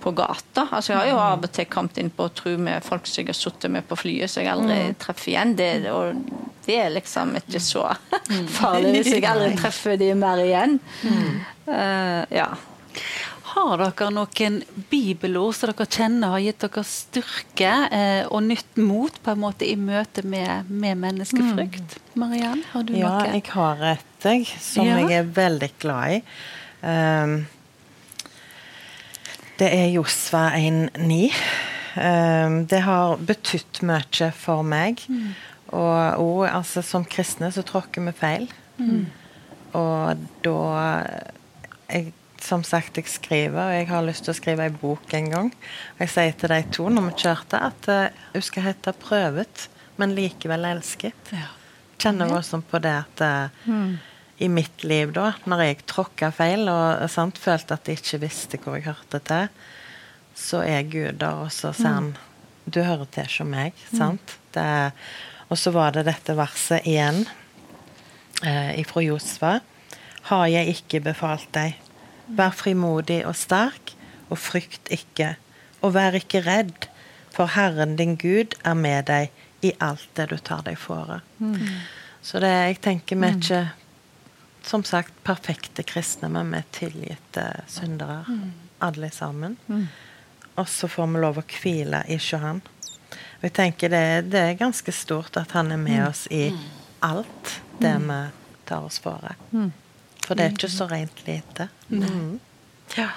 på 0.00 0.12
gata. 0.16 0.68
Altså, 0.70 0.92
jeg 0.92 1.00
har 1.00 1.10
jo 1.10 1.20
av 1.22 1.46
og 1.46 1.54
til 1.54 1.68
kommet 1.70 1.98
inn 2.00 2.12
på 2.14 2.28
tro 2.36 2.54
med 2.60 2.84
folk 2.86 3.08
som 3.10 3.22
jeg 3.22 3.32
har 3.32 3.40
sittet 3.40 3.74
med 3.74 3.88
på 3.88 3.98
flyet, 3.98 4.30
som 4.30 4.44
jeg 4.44 4.54
aldri 4.54 4.78
mm. 4.86 4.98
treffer 5.02 5.32
igjen. 5.34 5.56
Det, 5.58 5.70
og 5.92 6.20
det 6.66 6.78
er 6.80 6.94
liksom 6.94 7.34
ikke 7.40 7.62
så 7.62 7.88
mm. 8.30 8.46
farlig 8.60 8.94
hvis 9.00 9.12
jeg 9.16 9.26
aldri 9.28 9.50
treffer 9.62 9.98
de 10.00 10.12
mer 10.18 10.44
igjen. 10.44 10.78
Uh, 11.66 12.22
ja. 12.32 12.52
Har 13.54 13.78
dere 13.78 14.10
noen 14.10 14.56
bibelord 14.90 15.54
som 15.54 15.70
dere 15.70 15.86
kjenner 15.86 16.32
har 16.34 16.42
gitt 16.42 16.64
dere 16.64 16.82
styrke 16.88 17.72
eh, 17.94 18.22
og 18.26 18.42
nytt 18.48 18.80
mot 18.82 19.14
på 19.22 19.34
en 19.34 19.42
måte 19.44 19.68
i 19.68 19.76
møte 19.78 20.24
med, 20.26 20.70
med 20.70 20.98
menneskefrykt? 21.04 21.94
Mm. 22.00 22.16
Mariann, 22.24 22.64
har 22.72 22.86
du 22.88 22.94
ja, 22.96 23.12
noe? 23.12 23.28
Ja, 23.28 23.36
jeg 23.36 23.46
har 23.54 23.84
et 23.92 24.26
jeg, 24.26 24.48
som 24.58 24.88
ja. 24.88 24.96
jeg 25.02 25.20
er 25.20 25.30
veldig 25.36 25.70
glad 25.82 26.16
i. 26.16 26.20
Um, 26.84 27.36
det 29.60 29.70
er 29.70 29.92
Josva 29.92 30.48
1,9. 30.58 31.20
Um, 31.94 32.58
det 32.70 32.80
har 32.88 33.20
betydd 33.22 33.84
mye 33.86 34.30
for 34.34 34.66
meg. 34.66 35.04
Mm. 35.06 35.30
Og, 35.74 36.24
og 36.24 36.42
altså, 36.48 36.82
som 36.82 37.06
kristne 37.06 37.52
så 37.54 37.62
tråkker 37.66 38.02
vi 38.08 38.16
feil. 38.18 38.50
Mm. 38.78 39.06
Og 39.78 40.26
da 40.42 40.58
jeg, 41.92 42.14
Som 42.44 42.64
sagt, 42.66 42.98
jeg 43.00 43.08
skriver, 43.08 43.56
og 43.56 43.72
jeg 43.72 43.88
har 43.88 44.04
lyst 44.04 44.26
til 44.26 44.34
å 44.34 44.36
skrive 44.36 44.66
ei 44.66 44.72
bok 44.76 45.14
en 45.16 45.30
gang. 45.32 45.52
Og 45.94 46.02
Jeg 46.04 46.12
sier 46.12 46.34
til 46.36 46.52
de 46.52 46.58
to 46.76 46.88
når 46.92 47.06
vi 47.06 47.14
kjørte, 47.24 47.60
at 47.70 47.88
uh, 47.88 48.24
hun 48.34 48.44
skal 48.44 48.66
hete 48.66 48.92
'Prøvet, 48.92 49.68
men 49.96 50.16
likevel 50.16 50.66
elsket'. 50.68 51.32
Ja. 51.32 51.48
Kjenner 51.98 52.34
også 52.36 52.60
på 52.68 52.82
det 52.84 52.92
at 52.92 53.22
uh, 53.24 53.70
mm. 53.70 53.94
i 54.44 54.48
mitt 54.52 54.84
liv, 54.84 55.14
da, 55.16 55.32
når 55.48 55.64
jeg 55.64 55.86
tråkka 55.88 56.30
feil 56.36 56.68
og 56.68 57.06
sant, 57.08 57.40
følte 57.40 57.78
at 57.78 57.88
jeg 57.88 58.02
ikke 58.02 58.20
visste 58.26 58.60
hvor 58.60 58.76
jeg 58.76 58.90
hørte 58.90 59.22
til, 59.24 59.48
så 60.34 60.60
er 60.66 60.82
Gud 60.90 61.22
der, 61.22 61.46
og 61.46 61.52
så 61.54 61.72
sier 61.72 61.96
han 61.96 62.16
'Du 62.66 62.82
hører 62.82 63.08
til 63.08 63.28
som 63.28 63.48
meg'. 63.54 63.72
Mm. 63.92 64.18
Det, 64.52 64.92
og 65.48 65.58
så 65.58 65.70
var 65.70 65.92
det 65.92 66.06
dette 66.08 66.36
verset 66.36 66.86
igjen 66.88 67.24
eh, 68.42 68.80
ifra 68.80 69.02
Josva. 69.04 69.60
Har 70.30 70.46
jeg 70.48 70.72
ikke 70.72 71.02
befalt 71.04 71.50
deg? 71.52 71.76
Vær 72.26 72.54
frimodig 72.56 73.20
og 73.28 73.36
sterk, 73.36 73.94
og 74.32 74.40
frykt 74.40 74.88
ikke. 74.94 75.34
Og 75.84 75.94
vær 75.96 76.16
ikke 76.16 76.44
redd, 76.46 76.88
for 77.34 77.50
Herren 77.52 77.96
din 77.98 78.16
Gud 78.16 78.54
er 78.64 78.76
med 78.78 79.08
deg 79.10 79.32
i 79.66 79.72
alt 79.82 80.08
det 80.16 80.28
du 80.30 80.36
tar 80.38 80.62
deg 80.66 80.78
fore. 80.78 81.20
Mm. 81.38 81.56
Så 82.24 82.40
det, 82.40 82.50
jeg 82.50 82.78
tenker 82.84 83.18
vi 83.18 83.28
er 83.28 83.40
ikke 83.40 83.64
som 84.64 84.84
sagt 84.84 85.12
perfekte 85.24 85.84
kristne, 85.84 86.30
men 86.32 86.52
vi 86.52 86.60
er 86.60 86.70
tilgitte 86.72 87.44
syndere, 87.68 88.22
mm. 88.28 88.52
alle 88.86 89.10
sammen. 89.12 89.58
Mm. 89.66 89.86
Og 90.54 90.68
så 90.68 90.88
får 90.88 91.10
vi 91.10 91.20
lov 91.20 91.40
å 91.42 91.46
hvile 91.50 92.04
i 92.08 92.18
Han. 92.40 92.62
Og 92.64 93.48
jeg 93.48 93.52
tenker 93.52 93.92
det, 93.92 94.30
det, 94.32 94.40
er 94.40 94.60
ganske 94.60 94.92
stort 94.92 95.36
at 95.36 95.52
han 95.52 95.72
er 95.72 95.80
med 95.80 96.00
mm. 96.00 96.08
oss 96.08 96.26
i 96.30 96.46
alt 97.04 97.60
det 97.80 97.96
vi 98.00 98.20
tar 98.64 98.86
oss 98.86 98.98
fore. 99.02 99.34
For 100.24 100.34
det 100.34 100.44
er 100.44 100.56
ikke 100.56 100.72
så 100.72 100.88
rent 100.90 101.26
lite. 101.26 101.68
Mm. 101.88 102.40
Ja. 102.96 103.08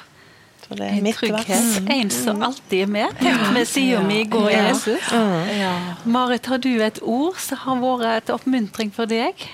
Så 0.68 0.76
det 0.76 0.86
er 0.86 0.98
en 0.98 1.04
mitt 1.04 1.16
trygghet. 1.16 1.82
Mm. 1.82 1.92
En 1.92 2.10
som 2.12 2.44
alltid 2.44 2.82
er 2.82 2.90
med. 2.92 3.20
Vi 3.20 3.28
ja. 3.28 3.52
med 3.54 3.66
sida 3.66 4.02
mi 4.04 4.24
går. 4.24 4.50
Jesus. 4.50 5.12
Ja. 5.12 5.74
Marit, 6.06 6.46
har 6.46 6.58
du 6.58 6.74
et 6.84 7.00
ord 7.02 7.40
som 7.40 7.58
har 7.64 7.80
vært 7.80 8.24
et 8.24 8.34
oppmuntring 8.36 8.92
for 8.94 9.08
deg? 9.08 9.48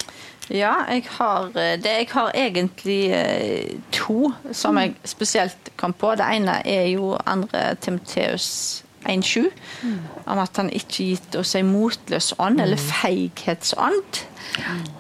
Ja, 0.50 0.74
jeg 0.90 1.06
har 1.20 1.52
eh, 1.56 1.78
det. 1.80 1.92
Jeg 2.02 2.08
har 2.12 2.32
egentlig 2.36 3.12
eh, 3.14 3.78
to 3.92 4.34
som 4.52 4.78
jeg 4.78 4.96
spesielt 5.06 5.72
kom 5.78 5.94
på. 5.94 6.16
Det 6.16 6.26
ene 6.36 6.60
er 6.66 6.90
jo 6.92 7.14
andre 7.26 7.76
Timoteus 7.82 8.84
1,7. 9.06 9.48
Mm. 9.84 10.00
Om 10.26 10.40
at 10.40 10.58
han 10.58 10.70
ikke 10.70 11.14
gitt 11.14 11.36
oss 11.36 11.56
en 11.56 11.72
motløs 11.72 12.34
ånd, 12.40 12.62
eller 12.62 12.80
mm. 12.80 12.90
feighetsånd 13.02 14.24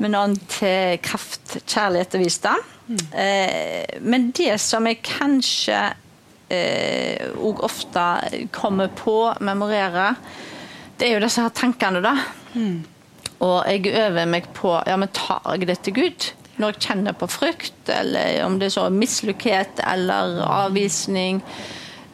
men 0.01 0.15
annet 0.17 0.45
til 0.51 1.01
kraft, 1.03 1.57
kjærlighet 1.63 2.17
og 2.17 2.23
visdom. 2.23 2.63
Mm. 2.87 3.03
Eh, 3.23 3.99
men 4.01 4.31
det 4.35 4.55
som 4.61 4.87
jeg 4.89 5.03
kanskje 5.05 5.81
òg 6.53 7.59
eh, 7.59 7.65
ofte 7.65 8.07
kommer 8.53 8.91
på, 8.93 9.17
memorerer, 9.41 10.17
det 10.99 11.07
er 11.07 11.15
jo 11.15 11.23
disse 11.23 11.43
her 11.43 11.53
tankene, 11.55 12.03
da. 12.03 12.17
Mm. 12.53 12.83
Og 13.43 13.57
jeg 13.67 13.91
øver 13.91 14.29
meg 14.29 14.47
på 14.55 14.75
ja, 14.87 14.97
men 14.99 15.11
tar 15.15 15.41
jeg 15.55 15.67
det 15.67 15.79
til 15.83 15.97
Gud? 15.97 16.31
Når 16.61 16.75
jeg 16.75 16.83
kjenner 16.85 17.15
på 17.17 17.27
frykt, 17.31 17.89
eller 17.89 18.43
om 18.45 18.59
det 18.59 18.69
er 18.69 18.75
så 18.75 18.89
mislykkethet 18.93 19.81
eller 19.89 20.43
avvisning. 20.45 21.41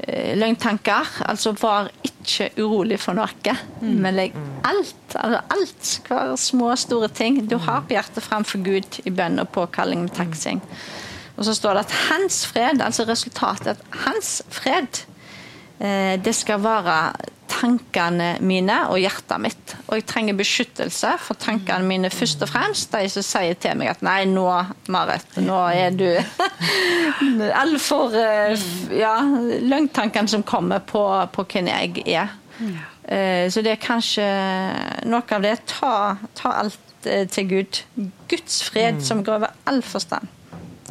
Eh, 0.07 0.37
løgntanker. 0.37 1.07
Altså 1.27 1.51
var 1.59 1.89
ikke 2.03 2.49
urolig 2.63 2.99
for 3.03 3.17
noe, 3.17 3.55
mm. 3.81 3.97
men 3.99 4.15
legg 4.15 4.35
alt, 4.63 5.15
altså 5.15 5.41
alt, 5.55 5.89
hver 6.07 6.35
små 6.39 6.69
og 6.71 6.79
store 6.79 7.09
ting 7.11 7.41
du 7.51 7.57
har 7.59 7.83
på 7.83 7.97
hjertet 7.97 8.23
framfor 8.23 8.63
Gud 8.63 9.01
i 9.03 9.11
bønn 9.11 9.41
og 9.43 9.49
påkalling 9.51 10.05
med 10.05 10.15
taksing. 10.15 10.61
Og 11.35 11.43
så 11.47 11.55
står 11.55 11.75
det 11.75 11.83
at 11.87 11.97
hans 12.07 12.45
fred, 12.47 12.79
altså 12.83 13.03
resultatet 13.09 13.73
at 13.73 13.99
hans 14.05 14.31
fred, 14.55 15.03
eh, 15.83 16.15
det 16.23 16.35
skal 16.35 16.63
være 16.63 16.95
tankene 17.49 18.29
mine 18.45 18.75
og 18.91 18.99
hjertet 19.01 19.41
mitt. 19.41 19.73
Og 19.87 19.99
jeg 19.99 20.05
trenger 20.09 20.37
beskyttelse 20.39 21.15
for 21.23 21.39
tankene 21.41 21.87
mine 21.87 22.11
først 22.13 22.43
og 22.45 22.51
fremst. 22.51 22.93
De 22.93 23.09
som 23.11 23.25
sier 23.25 23.57
til 23.59 23.77
meg 23.79 23.93
at 23.93 24.03
'nei, 24.05 24.23
nå, 24.29 24.45
Marit, 24.93 25.39
nå 25.43 25.59
er 25.73 25.95
du 25.95 26.07
Alle 27.61 27.79
for 27.81 28.13
Ja, 28.93 29.15
løgntankene 29.23 30.29
som 30.29 30.43
kommer 30.43 30.79
på, 30.79 31.03
på 31.33 31.45
hvem 31.51 31.71
jeg 31.71 32.05
er. 32.05 32.35
Uh, 32.59 33.47
så 33.49 33.63
det 33.65 33.73
er 33.73 33.81
kanskje 33.81 34.25
noe 35.09 35.23
av 35.35 35.45
det. 35.45 35.55
Ta, 35.71 35.93
ta 36.37 36.55
alt 36.63 37.07
uh, 37.07 37.23
til 37.31 37.47
Gud. 37.49 37.83
Guds 38.29 38.61
fred, 38.67 38.99
mm. 38.99 39.05
som 39.05 39.23
går 39.23 39.39
over 39.41 39.55
all 39.69 39.81
forstand, 39.85 40.27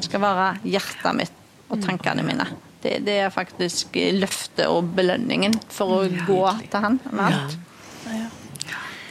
skal 0.01 0.25
være 0.25 0.49
hjertet 0.65 1.15
mitt 1.19 1.45
og 1.69 1.83
tankene 1.85 2.25
mine. 2.25 2.49
Det, 2.83 2.99
det, 3.07 3.18
er 3.24 3.31
faktisk 3.35 3.97
løftet 4.14 4.66
og 4.70 4.93
belønningen 4.95 5.57
for 5.72 6.01
å 6.01 6.03
ja, 6.07 6.26
gå 6.29 6.43
til 6.70 6.85
han 6.85 7.01
med 7.11 7.24
alt. 7.26 7.57
Ja. 8.09 8.26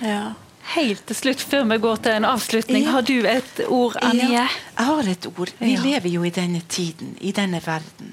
Ja. 0.02 0.22
Helt 0.68 1.06
til 1.08 1.16
slutt, 1.16 1.42
før 1.48 1.64
vi 1.70 1.78
går 1.80 2.00
til 2.04 2.18
en 2.18 2.26
avslutning, 2.28 2.90
har 2.92 3.06
du 3.08 3.16
et 3.30 3.62
ord, 3.72 3.96
Anje? 4.04 4.28
jeg 4.34 4.88
har 4.90 5.10
et 5.14 5.28
ord. 5.30 5.52
Vi 5.62 5.78
lever 5.80 6.10
jo 6.12 6.26
i 6.28 6.32
denne 6.36 6.60
tiden, 6.68 7.14
i 7.24 7.32
denne 7.32 7.62
verden. 7.64 8.12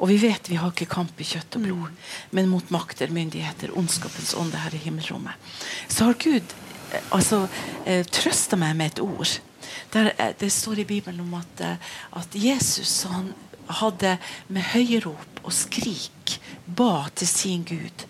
Og 0.00 0.10
vi 0.10 0.16
vet 0.24 0.50
vi 0.50 0.58
har 0.58 0.74
ikke 0.74 0.90
kamp 0.90 1.22
i 1.22 1.28
kjøtt 1.28 1.60
og 1.60 1.68
blod, 1.68 1.92
mm. 1.92 2.18
men 2.34 2.50
mot 2.50 2.74
makter, 2.74 3.14
myndigheter, 3.14 3.70
ondskapens 3.78 4.34
ånde 4.34 4.64
her 4.64 4.74
i 4.74 4.82
himmelrommet. 4.82 5.54
Så 5.86 6.10
har 6.10 6.18
Gud 6.18 6.56
eh, 6.90 7.06
altså, 7.14 7.44
eh, 7.86 8.02
trøsta 8.10 8.58
meg 8.58 8.74
med 8.80 8.96
et 8.96 9.04
ord. 9.06 9.38
Der, 9.94 10.10
eh, 10.18 10.34
det 10.42 10.50
står 10.50 10.82
i 10.82 10.88
Bibelen 10.90 11.22
om 11.22 11.38
at, 11.38 11.66
at 12.18 12.34
Jesus 12.34 13.04
han 13.06 13.30
hadde 13.68 14.16
med 14.48 14.72
høyrop 14.72 15.42
og 15.42 15.52
skrik 15.54 16.38
ba 16.66 17.08
til 17.14 17.28
sin 17.28 17.66
Gud 17.68 18.06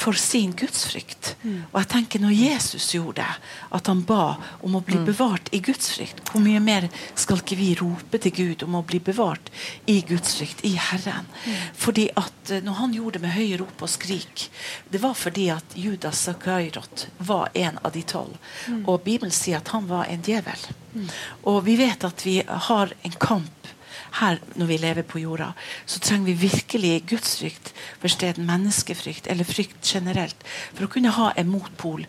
for 0.00 0.16
sin 0.16 0.52
gudsfrykt. 0.56 1.34
Mm. 1.42 1.64
Og 1.72 1.76
jeg 1.82 1.88
tenker 1.92 2.22
Når 2.22 2.32
Jesus 2.32 2.86
gjorde 2.94 3.20
det, 3.20 3.34
at 3.76 3.88
han 3.90 4.00
ba 4.08 4.36
om 4.64 4.78
å 4.78 4.82
bli 4.84 4.96
mm. 4.96 5.04
bevart 5.10 5.50
i 5.52 5.60
gudsfrykt, 5.64 6.22
hvor 6.30 6.40
mye 6.44 6.60
mer 6.64 6.86
skal 7.18 7.42
ikke 7.42 7.58
vi 7.58 7.74
rope 7.76 8.20
til 8.24 8.32
Gud 8.36 8.64
om 8.64 8.78
å 8.78 8.84
bli 8.86 9.00
bevart 9.04 9.50
i 9.90 9.98
gudsfrykt, 10.08 10.64
i 10.64 10.72
Herren? 10.80 11.28
Mm. 11.44 11.58
Fordi 11.84 12.08
at 12.16 12.54
eh, 12.54 12.64
Når 12.64 12.78
han 12.80 12.96
gjorde 12.96 13.18
det 13.18 13.24
med 13.26 13.36
høye 13.36 13.60
rop 13.60 13.84
og 13.84 13.92
skrik, 13.92 14.48
det 14.90 15.02
var 15.04 15.14
fordi 15.18 15.50
at 15.52 15.76
Judas 15.76 16.24
Zakairot 16.24 17.08
var 17.18 17.50
en 17.54 17.78
av 17.84 17.92
de 17.92 18.02
tolv. 18.02 18.36
Mm. 18.68 18.84
Og 18.88 19.02
Bibelen 19.04 19.34
sier 19.34 19.60
at 19.60 19.74
han 19.74 19.88
var 19.90 20.08
en 20.08 20.24
djevel. 20.24 20.68
Mm. 20.94 21.08
Og 21.52 21.60
vi 21.68 21.76
vet 21.80 22.08
at 22.08 22.24
vi 22.26 22.40
har 22.70 22.96
en 23.02 23.20
kamp 23.20 23.72
her 24.18 24.40
når 24.58 24.66
vi 24.66 24.78
lever 24.82 25.06
på 25.06 25.22
jorda, 25.22 25.52
så 25.86 26.00
trenger 26.02 26.32
vi 26.32 26.48
virkelig 26.48 27.04
gudsfrykt 27.10 27.72
for 28.00 28.40
menneskefrykt, 28.40 29.26
eller 29.30 29.44
frykt 29.44 29.94
generelt, 29.94 30.36
for 30.74 30.86
å 30.86 30.92
kunne 30.92 31.14
ha 31.14 31.30
en 31.36 31.50
motpol 31.50 32.06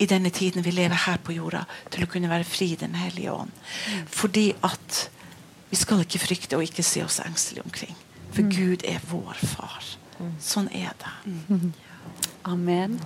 i 0.00 0.06
denne 0.08 0.30
tiden 0.32 0.64
vi 0.64 0.72
lever 0.72 0.96
her 1.06 1.20
på 1.24 1.36
jorda, 1.36 1.64
til 1.92 2.04
å 2.04 2.10
kunne 2.10 2.30
være 2.30 2.48
fri 2.48 2.74
Den 2.80 2.94
hellige 2.94 3.32
ånd. 3.32 3.50
Fordi 4.08 4.52
at 4.64 5.10
vi 5.70 5.76
skal 5.76 6.02
ikke 6.02 6.22
frykte 6.22 6.56
og 6.56 6.64
ikke 6.64 6.82
se 6.82 7.04
oss 7.04 7.20
engstelige 7.20 7.64
omkring. 7.64 7.96
For 8.32 8.42
mm. 8.42 8.50
Gud 8.50 8.86
er 8.88 9.02
vår 9.10 9.36
far. 9.44 9.84
Sånn 10.40 10.68
er 10.76 10.92
det. 11.00 11.12
Mm. 11.48 11.72
Amen. 12.48 12.98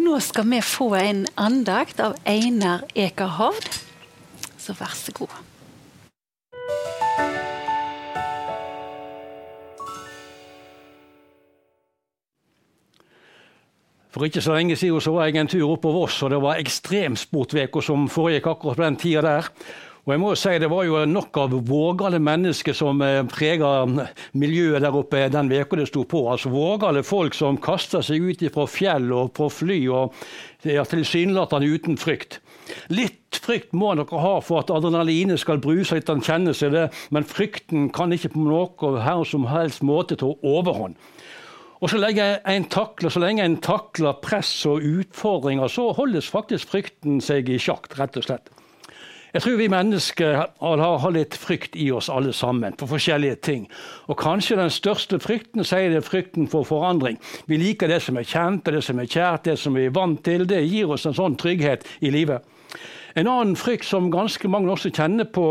Nå 0.00 0.16
skal 0.24 0.46
vi 0.48 0.62
få 0.64 0.94
en 0.96 1.26
andakt 1.36 2.00
av 2.00 2.16
Einar 2.24 2.86
Ekerhovd. 2.94 3.82
Så 4.60 4.76
vær 4.78 4.94
så 4.96 5.12
god. 5.16 5.34
For 14.10 14.26
ikke 14.26 14.42
så 14.42 14.56
lenge 14.56 14.76
siden 14.78 15.02
så 15.02 15.12
var 15.14 15.28
jeg 15.28 15.38
en 15.38 15.50
tur 15.50 15.68
oppover 15.70 16.02
Voss, 16.02 16.22
og 16.26 16.32
det 16.32 16.40
var 16.42 16.58
ekstremsportveka 16.58 17.82
som 17.84 18.08
foregikk 18.10 18.48
akkurat 18.50 18.80
på 18.80 18.86
den 18.86 18.98
tida 18.98 19.22
der. 19.22 19.50
Og 20.06 20.14
jeg 20.14 20.20
må 20.22 20.30
jo 20.32 20.38
si 20.40 20.52
Det 20.58 20.70
var 20.72 20.84
jo 20.88 21.04
nok 21.06 21.36
av 21.38 21.54
vågale 21.68 22.18
mennesker 22.18 22.74
som 22.74 23.02
eh, 23.04 23.20
prega 23.28 23.84
miljøet 24.32 24.82
der 24.82 24.96
oppe 24.96 25.26
den 25.30 25.50
veka 25.52 25.76
det 25.76 25.86
sto 25.90 26.02
på. 26.08 26.24
Altså 26.32 26.50
Vågale 26.50 27.04
folk 27.06 27.36
som 27.36 27.60
kasta 27.60 28.00
seg 28.02 28.24
ut 28.24 28.44
fra 28.54 28.66
fjell 28.66 29.12
og 29.12 29.34
på 29.36 29.50
fly, 29.52 29.80
og 29.92 30.16
ja, 30.64 30.82
tilsynelatende 30.88 31.68
uten 31.70 32.00
frykt. 32.00 32.40
Litt 32.90 33.38
frykt 33.44 33.74
må 33.76 33.92
dere 33.98 34.24
ha 34.24 34.34
for 34.42 34.64
at 34.64 34.72
adrenalinet 34.74 35.40
skal 35.42 35.60
bruse 35.62 35.94
litt, 35.94 36.10
kjenne 36.10 36.54
seg 36.56 36.74
det, 36.74 36.88
men 37.10 37.26
frykten 37.26 37.90
kan 37.94 38.12
ikke 38.12 38.32
på 38.34 38.46
noen 38.46 39.00
her 39.04 39.22
som 39.28 39.46
helst 39.50 39.84
måte 39.86 40.18
ta 40.18 40.32
overhånd. 40.42 40.98
Og 41.80 41.88
så 41.88 41.96
lenge 41.96 42.24
en 42.44 42.66
takler, 42.68 43.08
så 43.08 43.22
lenge 43.22 43.44
en 43.44 43.56
takler 43.64 44.18
press 44.20 44.52
og 44.68 44.84
utfordringer, 44.84 45.68
så 45.72 45.90
holdes 45.96 46.28
faktisk 46.28 46.74
frykten 46.74 47.22
seg 47.24 47.48
i 47.48 47.56
sjakk, 47.60 47.88
rett 47.96 48.18
og 48.20 48.26
slett. 48.26 48.50
Jeg 49.30 49.44
tror 49.44 49.56
vi 49.60 49.68
mennesker 49.70 50.40
har 50.58 51.12
litt 51.14 51.36
frykt 51.38 51.76
i 51.78 51.86
oss 51.94 52.08
alle 52.10 52.32
sammen, 52.34 52.74
på 52.74 52.88
forskjellige 52.90 53.38
ting. 53.46 53.66
Og 54.10 54.18
kanskje 54.18 54.58
den 54.58 54.72
største 54.74 55.20
frykten 55.22 55.64
sier 55.64 55.92
det 55.92 56.00
er 56.02 56.06
frykten 56.06 56.50
for 56.50 56.66
forandring. 56.66 57.16
Vi 57.46 57.60
liker 57.62 57.88
det 57.88 58.00
som 58.02 58.18
er 58.18 58.26
kjent, 58.26 58.66
og 58.66 58.74
det 58.74 58.82
som 58.84 58.98
er 58.98 59.08
kjært, 59.08 59.46
det 59.46 59.56
som 59.62 59.78
vi 59.78 59.86
er 59.86 59.94
vant 59.94 60.18
til. 60.26 60.48
Det 60.50 60.64
gir 60.66 60.90
oss 60.90 61.06
en 61.06 61.16
sånn 61.16 61.38
trygghet 61.38 61.86
i 62.02 62.10
livet. 62.10 62.42
En 63.18 63.26
annen 63.26 63.56
frykt 63.58 63.88
som 63.88 64.10
ganske 64.12 64.48
mange 64.48 64.70
også 64.70 64.92
kjenner 64.94 65.26
på, 65.26 65.46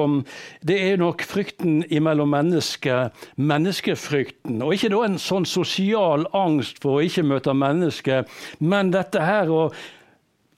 det 0.63 0.77
er 0.79 0.99
nok 1.01 1.23
frykten 1.27 1.81
mellom 2.03 2.31
mennesker. 2.31 3.09
Menneskefrykten. 3.35 4.61
Og 4.63 4.75
ikke 4.75 4.91
da 4.93 5.03
en 5.05 5.19
sånn 5.19 5.47
sosial 5.49 6.27
angst 6.37 6.79
for 6.83 6.99
å 6.99 7.05
ikke 7.05 7.25
møte 7.27 7.55
mennesker, 7.55 8.27
men 8.59 8.93
dette 8.95 9.23
her 9.23 9.51
å 9.51 9.69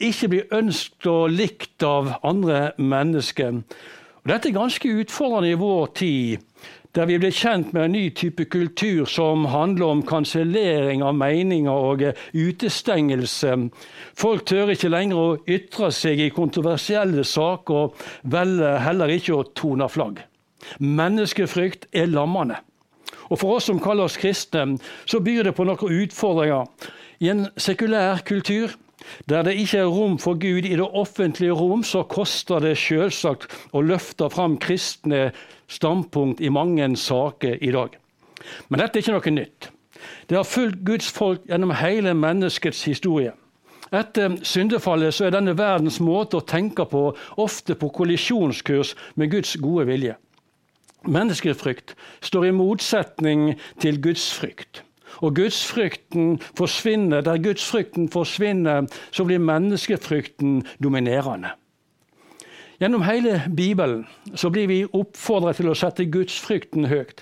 ikke 0.02 0.32
bli 0.32 0.44
ønsket 0.58 1.10
og 1.10 1.34
likt 1.34 1.86
av 1.86 2.16
andre 2.26 2.72
mennesker. 2.82 3.62
Og 4.22 4.30
dette 4.30 4.50
er 4.50 4.58
ganske 4.58 4.96
utfordrende 5.02 5.50
i 5.50 5.58
vår 5.58 5.92
tid 5.98 6.70
der 6.96 7.08
vi 7.08 7.18
blir 7.22 7.32
kjent 7.32 7.72
med 7.74 7.86
en 7.86 7.94
ny 7.96 8.10
type 8.16 8.46
kultur 8.52 9.06
som 9.08 9.46
handler 9.52 9.94
om 9.94 10.02
kansellering 10.08 11.04
av 11.04 11.16
meninger 11.16 11.72
og 11.72 12.04
eh, 12.04 12.26
utestengelse. 12.36 13.56
Folk 14.20 14.46
tør 14.50 14.74
ikke 14.74 14.92
lenger 14.92 15.22
å 15.22 15.38
ytre 15.48 15.92
seg 15.96 16.20
i 16.20 16.32
kontroversielle 16.36 17.24
saker, 17.28 17.88
og 17.88 18.34
velger 18.34 18.82
heller 18.84 19.16
ikke 19.16 19.38
å 19.38 19.48
tone 19.56 19.88
flagg. 19.92 20.20
Menneskefrykt 20.84 21.88
er 21.96 22.12
lammende. 22.12 22.60
Og 23.32 23.40
For 23.40 23.58
oss 23.58 23.70
som 23.70 23.80
kaller 23.80 24.10
oss 24.10 24.20
kristne, 24.20 24.76
så 25.08 25.22
byr 25.24 25.48
det 25.48 25.56
på 25.56 25.64
noen 25.64 26.02
utfordringer. 26.04 26.68
I 27.24 27.32
en 27.32 27.46
sekulær 27.56 28.26
kultur 28.28 28.76
der 29.30 29.46
det 29.48 29.56
ikke 29.58 29.80
er 29.82 29.90
rom 29.90 30.18
for 30.22 30.38
Gud 30.38 30.66
i 30.68 30.76
det 30.76 30.86
offentlige 30.86 31.56
rom, 31.58 31.84
så 31.84 32.04
koster 32.04 32.62
det 32.62 32.76
selvsagt 32.78 33.50
å 33.74 33.82
løfte 33.82 34.30
fram 34.30 34.60
kristne 34.62 35.32
standpunkt 35.72 36.42
i 36.42 36.52
mange 36.52 36.88
saker 37.00 37.58
i 37.62 37.72
dag. 37.72 37.96
Men 38.70 38.82
dette 38.82 39.00
er 39.00 39.06
ikke 39.06 39.16
noe 39.16 39.36
nytt. 39.36 39.70
Det 40.30 40.38
har 40.38 40.48
fulgt 40.48 40.84
Guds 40.86 41.12
folk 41.14 41.46
gjennom 41.50 41.74
hele 41.78 42.14
menneskets 42.18 42.84
historie. 42.90 43.34
Etter 43.92 44.38
syndefallet 44.48 45.14
så 45.14 45.28
er 45.28 45.34
denne 45.36 45.58
verdens 45.60 46.00
måte 46.00 46.40
å 46.40 46.48
tenke 46.48 46.86
på 46.88 47.10
ofte 47.44 47.76
på 47.76 47.90
kollisjonskurs 47.92 48.96
med 49.20 49.34
Guds 49.34 49.58
gode 49.60 49.90
vilje. 49.90 50.16
Menneskefrykt 51.12 51.96
står 52.24 52.48
i 52.48 52.56
motsetning 52.56 53.50
til 53.84 54.00
gudsfrykt. 54.02 54.84
Og 55.22 55.36
gudsfrykten 55.36 56.38
forsvinner. 56.58 57.22
Der 57.26 57.42
gudsfrykten 57.42 58.08
forsvinner, 58.10 58.88
så 59.12 59.26
blir 59.28 59.44
menneskefrykten 59.44 60.62
dominerende. 60.84 61.52
Gjennom 62.82 63.04
hele 63.06 63.44
Bibelen 63.54 64.08
så 64.34 64.50
blir 64.50 64.66
vi 64.66 64.80
oppfordret 64.98 65.60
til 65.62 65.70
å 65.70 65.78
sette 65.78 66.08
gudsfrykten 66.10 66.88
høyt. 66.90 67.22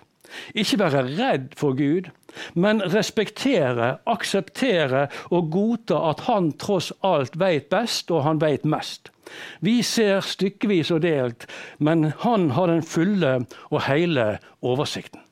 Ikke 0.56 0.78
være 0.80 1.02
redd 1.18 1.50
for 1.60 1.76
Gud, 1.76 2.08
men 2.56 2.80
respektere, 2.94 3.98
akseptere 4.08 5.08
og 5.36 5.50
godta 5.52 6.00
at 6.14 6.24
han 6.30 6.54
tross 6.62 6.94
alt 7.04 7.36
veit 7.42 7.68
best, 7.74 8.08
og 8.08 8.24
han 8.24 8.40
veit 8.40 8.64
mest. 8.64 9.12
Vi 9.60 9.82
ser 9.84 10.24
stykkevis 10.24 10.94
og 10.96 11.04
delt, 11.04 11.50
men 11.78 12.14
han 12.24 12.54
har 12.56 12.72
den 12.72 12.86
fulle 12.86 13.42
og 13.68 13.82
hele 13.90 14.38
oversikten. 14.64 15.26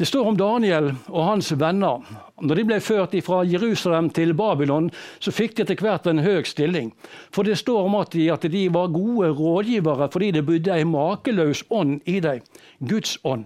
Det 0.00 0.06
står 0.06 0.26
om 0.26 0.36
Daniel 0.36 0.86
og 1.12 1.24
hans 1.26 1.50
venner. 1.60 2.00
Når 2.40 2.56
de 2.56 2.62
ble 2.64 2.76
ført 2.80 3.12
fra 3.20 3.42
Jerusalem 3.44 4.06
til 4.16 4.32
Babylon, 4.32 4.86
så 5.20 5.28
fikk 5.28 5.58
de 5.58 5.66
etter 5.66 5.76
hvert 5.84 6.08
en 6.08 6.22
høy 6.24 6.40
stilling. 6.48 6.88
For 7.28 7.44
det 7.44 7.58
står 7.60 7.84
om 7.84 7.98
at 7.98 8.16
de, 8.16 8.30
at 8.32 8.46
de 8.48 8.62
var 8.72 8.94
gode 8.94 9.28
rådgivere 9.36 10.08
fordi 10.08 10.30
det 10.38 10.46
bodde 10.48 10.80
en 10.80 10.94
makeløs 10.94 11.66
ånd 11.68 12.00
i 12.08 12.16
dem. 12.24 12.40
Guds 12.80 13.18
ånd. 13.28 13.44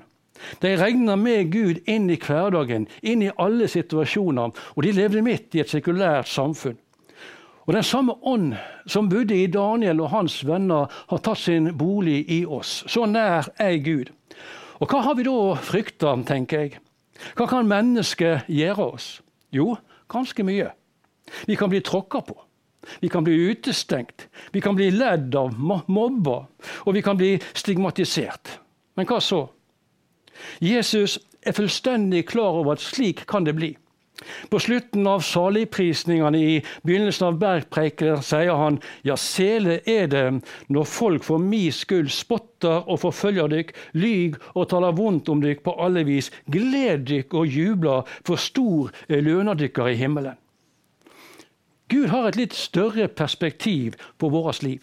De 0.62 0.76
regna 0.78 1.18
med 1.18 1.50
Gud 1.50 1.82
inn 1.90 2.06
i 2.06 2.22
hverdagen, 2.22 2.86
inn 3.02 3.26
i 3.26 3.34
alle 3.34 3.66
situasjoner, 3.66 4.54
og 4.54 4.82
de 4.86 4.94
levde 4.94 5.26
midt 5.26 5.58
i 5.58 5.66
et 5.66 5.74
sekulært 5.74 6.30
samfunn. 6.30 6.78
Og 7.66 7.74
Den 7.74 7.82
samme 7.82 8.14
ånd 8.22 8.52
som 8.86 9.10
bodde 9.10 9.34
i 9.34 9.50
Daniel 9.50 10.06
og 10.06 10.14
hans 10.14 10.44
venner, 10.46 10.86
har 10.86 11.18
tatt 11.18 11.48
sin 11.48 11.72
bolig 11.74 12.20
i 12.30 12.44
oss. 12.46 12.84
Så 12.86 13.10
nær 13.10 13.50
er 13.58 13.80
Gud. 13.82 14.14
Og 14.80 14.90
hva 14.90 15.02
har 15.06 15.18
vi 15.18 15.26
da 15.26 15.36
frykta, 15.62 16.14
tenker 16.26 16.64
jeg? 16.64 16.80
Hva 17.38 17.46
kan 17.50 17.68
mennesket 17.70 18.48
gjøre 18.50 18.88
oss? 18.96 19.08
Jo, 19.54 19.76
ganske 20.10 20.42
mye. 20.46 20.72
Vi 21.46 21.56
kan 21.56 21.70
bli 21.70 21.80
tråkka 21.84 22.24
på. 22.26 22.36
Vi 23.00 23.08
kan 23.08 23.24
bli 23.24 23.36
utestengt. 23.50 24.26
Vi 24.52 24.60
kan 24.60 24.76
bli 24.76 24.90
ledd 24.90 25.34
av, 25.38 25.54
mobba, 25.58 26.40
og 26.84 26.94
vi 26.94 27.02
kan 27.02 27.16
bli 27.16 27.36
stigmatisert. 27.54 28.58
Men 28.98 29.08
hva 29.08 29.20
så? 29.22 29.46
Jesus 30.60 31.18
er 31.44 31.54
fullstendig 31.56 32.26
klar 32.28 32.60
over 32.60 32.74
at 32.74 32.84
slik 32.84 33.24
kan 33.30 33.46
det 33.46 33.54
bli. 33.56 33.72
På 34.50 34.58
slutten 34.62 35.06
av 35.06 35.24
saligprisningene 35.24 36.38
i 36.38 36.54
begynnelsen 36.86 37.28
av 37.28 37.38
bergpreiken 37.42 38.22
sier 38.24 38.56
han 38.58 38.80
ja, 39.06 39.16
sele 39.20 39.80
er 39.90 40.08
det 40.12 40.24
når 40.72 40.88
folk 40.88 41.26
for 41.26 41.42
mi 41.42 41.66
skyld 41.74 42.12
spotter 42.12 42.84
og 42.88 43.02
forfølger 43.04 43.50
dykk, 43.52 43.74
lyg 43.98 44.38
og 44.54 44.68
taler 44.72 44.96
vondt 44.96 45.30
om 45.32 45.42
dykk 45.44 45.64
på 45.66 45.76
alle 45.80 46.04
vis. 46.08 46.30
Gled 46.52 47.06
dykk 47.10 47.36
og 47.40 47.50
jubler, 47.50 48.08
for 48.24 48.40
stor 48.40 48.90
er 49.08 49.24
løna 49.24 49.54
i 49.54 49.94
himmelen. 49.98 50.38
Gud 51.88 52.08
har 52.08 52.28
et 52.28 52.36
litt 52.36 52.54
større 52.56 53.08
perspektiv 53.08 53.94
på 54.18 54.30
vårt 54.32 54.62
liv, 54.62 54.80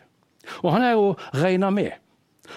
og 0.61 0.71
han 0.75 0.85
er 0.85 0.99
å 0.99 1.15
regne 1.33 1.71
med. 1.73 1.97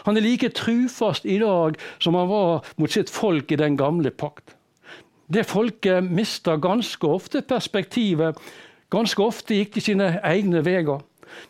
Han 0.05 0.17
er 0.17 0.25
like 0.25 0.51
trufast 0.57 1.25
i 1.25 1.39
dag 1.39 1.79
som 2.03 2.17
han 2.19 2.29
var 2.29 2.67
mot 2.77 2.93
sitt 2.93 3.11
folk 3.11 3.53
i 3.53 3.61
den 3.61 3.79
gamle 3.81 4.11
pakt. 4.11 4.57
Det 5.33 5.47
folket 5.49 6.05
mista 6.05 6.57
ganske 6.61 7.09
ofte 7.09 7.41
perspektivet. 7.43 8.37
Ganske 8.93 9.23
ofte 9.25 9.57
gikk 9.57 9.75
de 9.75 9.83
sine 9.85 10.09
egne 10.23 10.61
veier. 10.65 11.01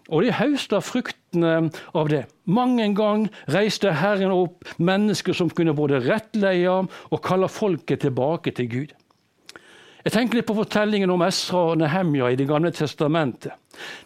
Og 0.08 0.22
de 0.24 0.32
høsta 0.32 0.78
fruktene 0.80 1.70
av 1.92 2.08
det. 2.08 2.24
Mange 2.46 2.84
en 2.84 2.94
gang 2.96 3.24
reiste 3.50 3.92
Herren 3.92 4.32
opp 4.32 4.64
mennesker 4.78 5.36
som 5.36 5.50
kunne 5.50 5.74
både 5.76 6.00
rettleie 6.06 6.70
og 6.70 7.24
kalle 7.24 7.50
folket 7.50 8.04
tilbake 8.06 8.54
til 8.54 8.70
Gud. 8.70 8.94
Jeg 10.04 10.12
tenker 10.12 10.36
litt 10.36 10.48
på 10.48 10.56
fortellingen 10.56 11.10
om 11.10 11.22
Esra 11.24 11.62
og 11.70 11.78
Nehemja 11.80 12.28
i 12.30 12.36
Det 12.36 12.46
gamle 12.48 12.70
testamentet. 12.76 13.56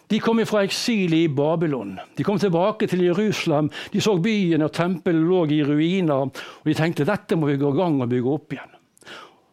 De 0.07 0.17
kom 0.23 0.39
fra 0.47 0.63
eksilet 0.63 1.25
i 1.25 1.27
Babylon. 1.27 1.97
De 2.15 2.23
kom 2.23 2.39
tilbake 2.39 2.87
til 2.87 3.03
Jerusalem. 3.03 3.67
De 3.91 4.01
så 4.01 4.15
byen 4.17 4.63
og 4.63 4.71
tempelet 4.73 5.27
lå 5.27 5.45
i 5.51 5.61
ruiner. 5.67 6.31
Og 6.31 6.65
de 6.65 6.73
tenkte 6.73 7.05
dette 7.05 7.35
må 7.35 7.51
vi 7.51 7.59
gå 7.59 7.73
i 7.75 7.77
gang 7.77 7.99
og 8.01 8.09
bygge 8.09 8.31
opp 8.31 8.55
igjen. 8.55 8.78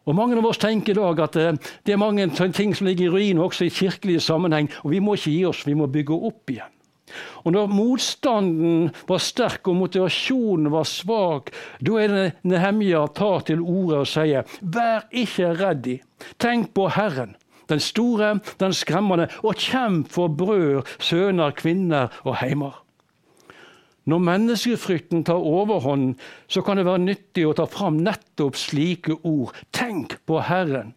Og 0.06 0.14
Mange 0.14 0.38
av 0.38 0.46
oss 0.46 0.60
tenker 0.62 0.94
i 0.94 1.00
dag 1.00 1.20
at 1.24 1.36
eh, 1.40 1.58
det 1.84 1.94
er 1.94 2.00
mange 2.00 2.28
ting 2.54 2.74
som 2.74 2.86
ligger 2.86 3.08
i 3.08 3.12
ruiner 3.14 3.46
også 3.46 3.66
i 3.66 3.74
kirkelig 3.74 4.20
sammenheng, 4.22 4.70
og 4.84 4.92
vi 4.94 5.02
må 5.02 5.16
ikke 5.18 5.34
gi 5.34 5.44
oss, 5.48 5.66
vi 5.66 5.74
må 5.74 5.90
bygge 5.90 6.18
opp 6.30 6.54
igjen. 6.54 6.72
Og 7.46 7.52
Når 7.54 7.70
motstanden 7.70 8.90
var 9.08 9.22
sterk 9.22 9.68
og 9.70 9.78
motivasjonen 9.80 10.70
var 10.74 10.86
svak, 10.90 11.52
da 11.80 11.98
er 12.02 12.14
det 12.14 12.26
Nehemja 12.46 13.04
tar 13.14 13.46
til 13.46 13.62
orde 13.62 14.02
og 14.02 14.10
sier, 14.10 14.46
vær 14.60 15.06
ikke 15.10 15.52
reddi, 15.58 16.00
tenk 16.42 16.72
på 16.74 16.88
Herren. 16.94 17.36
Den 17.66 17.82
store, 17.82 18.36
den 18.62 18.74
skremmende, 18.74 19.26
og 19.42 19.58
kjemp 19.58 20.10
for 20.14 20.30
brød, 20.30 20.86
sønner, 21.02 21.50
kvinner 21.50 22.14
og 22.22 22.36
heimer. 22.38 22.85
Når 24.06 24.22
menneskefrykten 24.22 25.24
tar 25.26 25.42
overhånd, 25.42 26.14
så 26.46 26.62
kan 26.62 26.78
det 26.78 26.86
være 26.86 27.02
nyttig 27.02 27.46
å 27.48 27.56
ta 27.58 27.66
fram 27.70 27.98
nettopp 28.06 28.58
slike 28.58 29.18
ord. 29.26 29.56
Tenk 29.74 30.20
på 30.26 30.38
Herren. 30.46 30.94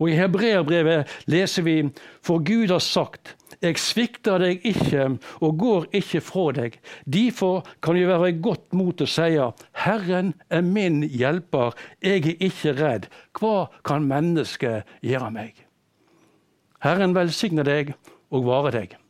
Og 0.00 0.10
I 0.10 0.16
hebreerbrevet 0.18 1.10
leser 1.30 1.62
vi 1.62 1.76
For 2.24 2.42
Gud 2.42 2.72
har 2.72 2.82
sagt 2.82 3.36
jeg 3.62 3.78
svikter 3.78 4.42
deg 4.42 4.64
ikke 4.66 5.04
og 5.44 5.58
går 5.60 5.84
ikke 5.94 6.22
fra 6.24 6.48
deg. 6.56 6.78
Derfor 7.06 7.60
kan 7.84 7.94
vi 7.94 8.08
være 8.08 8.32
godt 8.42 8.72
mot 8.74 8.98
å 8.98 9.06
si 9.06 9.36
Herren 9.84 10.32
er 10.50 10.64
min 10.66 11.02
hjelper, 11.06 11.76
jeg 12.02 12.24
er 12.26 12.42
ikke 12.48 12.74
redd. 12.80 13.06
Hva 13.38 13.68
kan 13.86 14.08
mennesket 14.08 14.88
gjøre 15.06 15.30
meg? 15.30 15.54
Herren 16.82 17.14
velsigne 17.14 17.62
deg 17.62 17.94
og 18.34 18.48
vare 18.50 18.74
deg. 18.74 19.01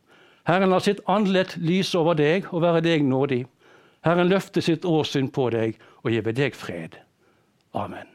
Herren 0.43 0.69
lar 0.69 0.83
sitt 0.83 0.99
andlet 1.07 1.55
lyse 1.55 1.95
over 1.95 2.17
deg 2.19 2.49
og 2.51 2.65
være 2.65 2.81
deg 2.83 3.05
nådig. 3.07 3.45
Herren 4.03 4.27
løfter 4.27 4.63
sitt 4.63 4.83
åsyn 4.83 5.29
på 5.31 5.47
deg 5.53 5.77
og 6.03 6.11
giver 6.11 6.35
deg 6.35 6.57
fred. 6.57 6.97
Amen. 7.71 8.09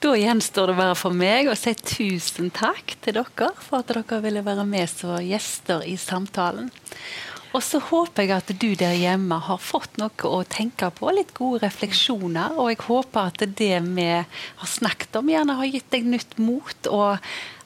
Da 0.00 0.14
gjenstår 0.16 0.70
det 0.72 0.78
bare 0.78 0.96
for 0.96 1.12
meg 1.12 1.50
å 1.52 1.54
si 1.60 1.74
tusen 1.76 2.48
takk 2.56 2.94
til 3.04 3.18
dere 3.18 3.50
for 3.60 3.82
at 3.82 3.92
dere 3.92 4.22
ville 4.24 4.40
være 4.46 4.64
med 4.64 4.88
som 4.88 5.20
gjester 5.20 5.84
i 5.84 5.98
samtalen. 6.00 6.72
Og 7.50 7.62
så 7.66 7.80
håper 7.82 8.26
jeg 8.26 8.34
at 8.36 8.50
du 8.62 8.68
der 8.78 8.94
hjemme 8.94 9.40
har 9.42 9.58
fått 9.62 9.98
noe 9.98 10.28
å 10.28 10.42
tenke 10.46 10.90
på, 10.94 11.10
litt 11.14 11.32
gode 11.34 11.64
refleksjoner. 11.64 12.54
Og 12.54 12.70
jeg 12.70 12.82
håper 12.86 13.32
at 13.32 13.42
det 13.58 13.72
vi 13.88 14.06
har 14.10 14.70
snakket 14.70 15.18
om, 15.18 15.32
gjerne 15.32 15.58
har 15.58 15.72
gitt 15.72 15.90
deg 15.90 16.06
nytt 16.06 16.38
mot. 16.38 16.90
Og 16.90 17.18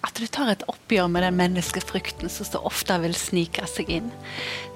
at 0.05 0.20
du 0.20 0.26
tar 0.28 0.51
et 0.53 0.64
oppgjør 0.68 1.09
med 1.12 1.24
den 1.24 1.37
menneskefrykten 1.37 2.32
som 2.32 2.49
så 2.49 2.61
ofte 2.64 2.97
vil 3.05 3.16
snike 3.16 3.68
seg 3.68 3.93
inn. 3.93 4.11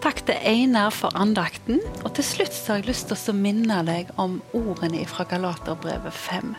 Takk 0.05 0.23
til 0.29 0.41
Einar 0.45 0.93
for 0.95 1.17
andakten. 1.17 1.81
Og 2.05 2.13
til 2.19 2.29
slutt 2.29 2.53
så 2.57 2.75
har 2.75 2.83
jeg 2.83 2.93
lyst 2.93 3.13
til 3.13 3.33
å 3.33 3.37
minne 3.37 3.83
deg 3.89 4.13
om 4.21 4.41
ordene 4.57 5.05
fra 5.09 5.29
Galaterbrevet 5.29 6.17
5. 6.29 6.57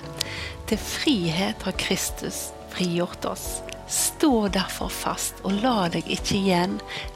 Til 0.70 0.86
frihet 0.89 1.66
har 1.70 1.82
Kristus 1.82 2.47
frigjort 2.74 3.26
oss. 3.30 3.50
Stå 3.90 4.48
derfor 4.48 4.90
fast, 4.94 5.40
og 5.42 5.56
la 5.64 5.88
deg 5.90 6.06
ikke 6.14 6.36
igjen 6.38 6.76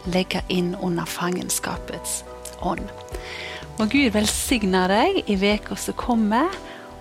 legge 0.09 0.41
inn 0.49 0.71
under 0.81 1.05
fangenskapets 1.05 2.23
ånd. 2.65 2.87
Må 3.77 3.85
Gud 3.93 4.09
velsigne 4.15 4.81
deg 4.89 5.19
i 5.29 5.37
veka 5.37 5.77
som 5.77 5.93
kommer, 5.93 6.49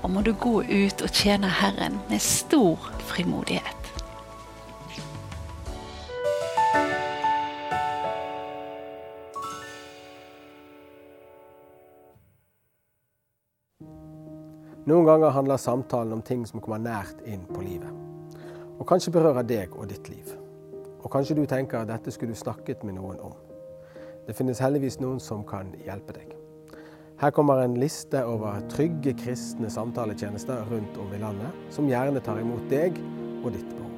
og 0.03 0.13
må 0.13 0.21
du 0.27 0.35
gå 0.37 0.61
ut 0.61 1.01
og 1.01 1.09
tjene 1.17 1.49
Herren 1.49 1.97
med 2.11 2.21
stor 2.21 2.77
frimodighet. 3.09 3.81
Noen 14.85 15.07
ganger 15.07 15.31
handler 15.33 15.57
samtalen 15.57 16.19
om 16.19 16.25
ting 16.27 16.45
som 16.45 16.61
kommer 16.61 16.83
nært 16.83 17.23
inn 17.25 17.47
på 17.49 17.65
livet 17.65 18.12
og 18.83 18.87
kanskje 18.91 19.13
berører 19.15 19.47
deg 19.47 19.75
og 19.79 19.87
ditt 19.93 20.09
liv. 20.11 20.33
Og 21.03 21.11
kanskje 21.11 21.37
du 21.39 21.45
tenker 21.47 21.85
at 21.85 21.91
dette 21.91 22.11
skulle 22.11 22.35
du 22.35 22.39
snakket 22.39 22.83
med 22.83 22.97
noen 22.97 23.21
om. 23.23 23.35
Det 24.27 24.35
finnes 24.35 24.59
heldigvis 24.59 24.99
noen 24.99 25.21
som 25.23 25.45
kan 25.47 25.71
hjelpe 25.87 26.17
deg. 26.17 26.33
Her 27.23 27.31
kommer 27.31 27.63
en 27.63 27.77
liste 27.79 28.25
over 28.27 28.59
trygge 28.73 29.15
kristne 29.21 29.71
samtaletjenester 29.71 30.67
rundt 30.73 30.99
om 30.99 31.15
i 31.15 31.23
landet, 31.23 31.63
som 31.71 31.87
gjerne 31.87 32.23
tar 32.27 32.43
imot 32.43 32.67
deg 32.73 32.99
og 33.45 33.53
ditt 33.55 33.69
behov. 33.71 33.92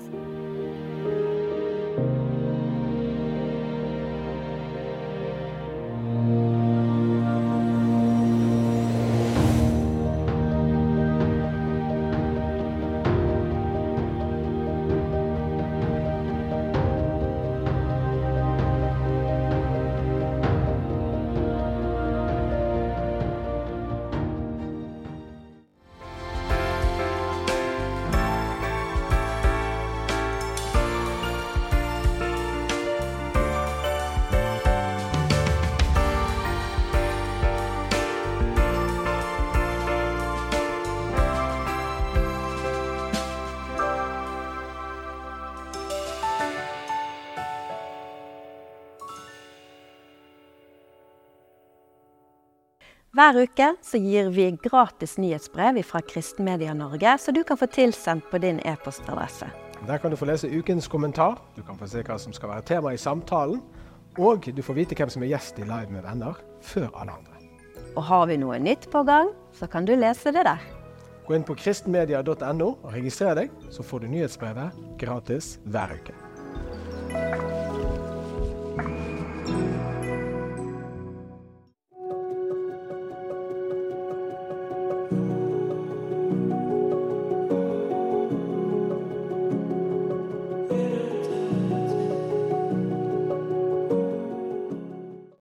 Hver 53.24 53.38
uke 53.40 53.66
så 53.80 53.96
gir 53.96 54.26
vi 54.28 54.50
gratis 54.60 55.14
nyhetsbrev 55.16 55.78
fra 55.88 56.02
Kristenmedia 56.04 56.74
Norge, 56.76 57.14
så 57.18 57.32
du 57.32 57.40
kan 57.44 57.56
få 57.56 57.66
tilsendt 57.72 58.26
på 58.28 58.36
din 58.38 58.58
e-postadresse. 58.68 59.48
Der 59.88 59.96
kan 59.98 60.12
du 60.12 60.16
få 60.16 60.28
lese 60.28 60.50
ukens 60.52 60.88
kommentar, 60.92 61.38
du 61.56 61.62
kan 61.62 61.78
få 61.80 61.88
se 61.88 62.02
hva 62.04 62.18
som 62.20 62.34
skal 62.36 62.52
være 62.52 62.66
tema 62.68 62.92
i 62.92 63.00
samtalen, 63.00 63.62
og 64.20 64.44
du 64.44 64.60
får 64.60 64.76
vite 64.76 64.98
hvem 64.98 65.14
som 65.14 65.24
er 65.24 65.32
gjest 65.32 65.56
i 65.56 65.64
Live 65.64 65.88
med 65.94 66.04
venner 66.04 66.36
før 66.60 66.90
alle 66.92 67.16
andre. 67.16 67.40
Og 67.96 68.04
har 68.10 68.28
vi 68.28 68.36
noe 68.44 68.60
nytt 68.60 68.90
på 68.92 69.06
gang, 69.08 69.32
så 69.56 69.70
kan 69.72 69.88
du 69.88 69.94
lese 69.96 70.34
det 70.34 70.44
der. 70.44 70.60
Gå 71.24 71.38
inn 71.38 71.48
på 71.48 71.56
kristenmedia.no 71.56 72.68
og 72.74 72.92
registrer 72.92 73.40
deg, 73.40 73.56
så 73.72 73.80
får 73.80 74.04
du 74.04 74.12
nyhetsbrevet 74.18 74.84
gratis 75.00 75.54
hver 75.64 75.96
uke. 75.96 77.43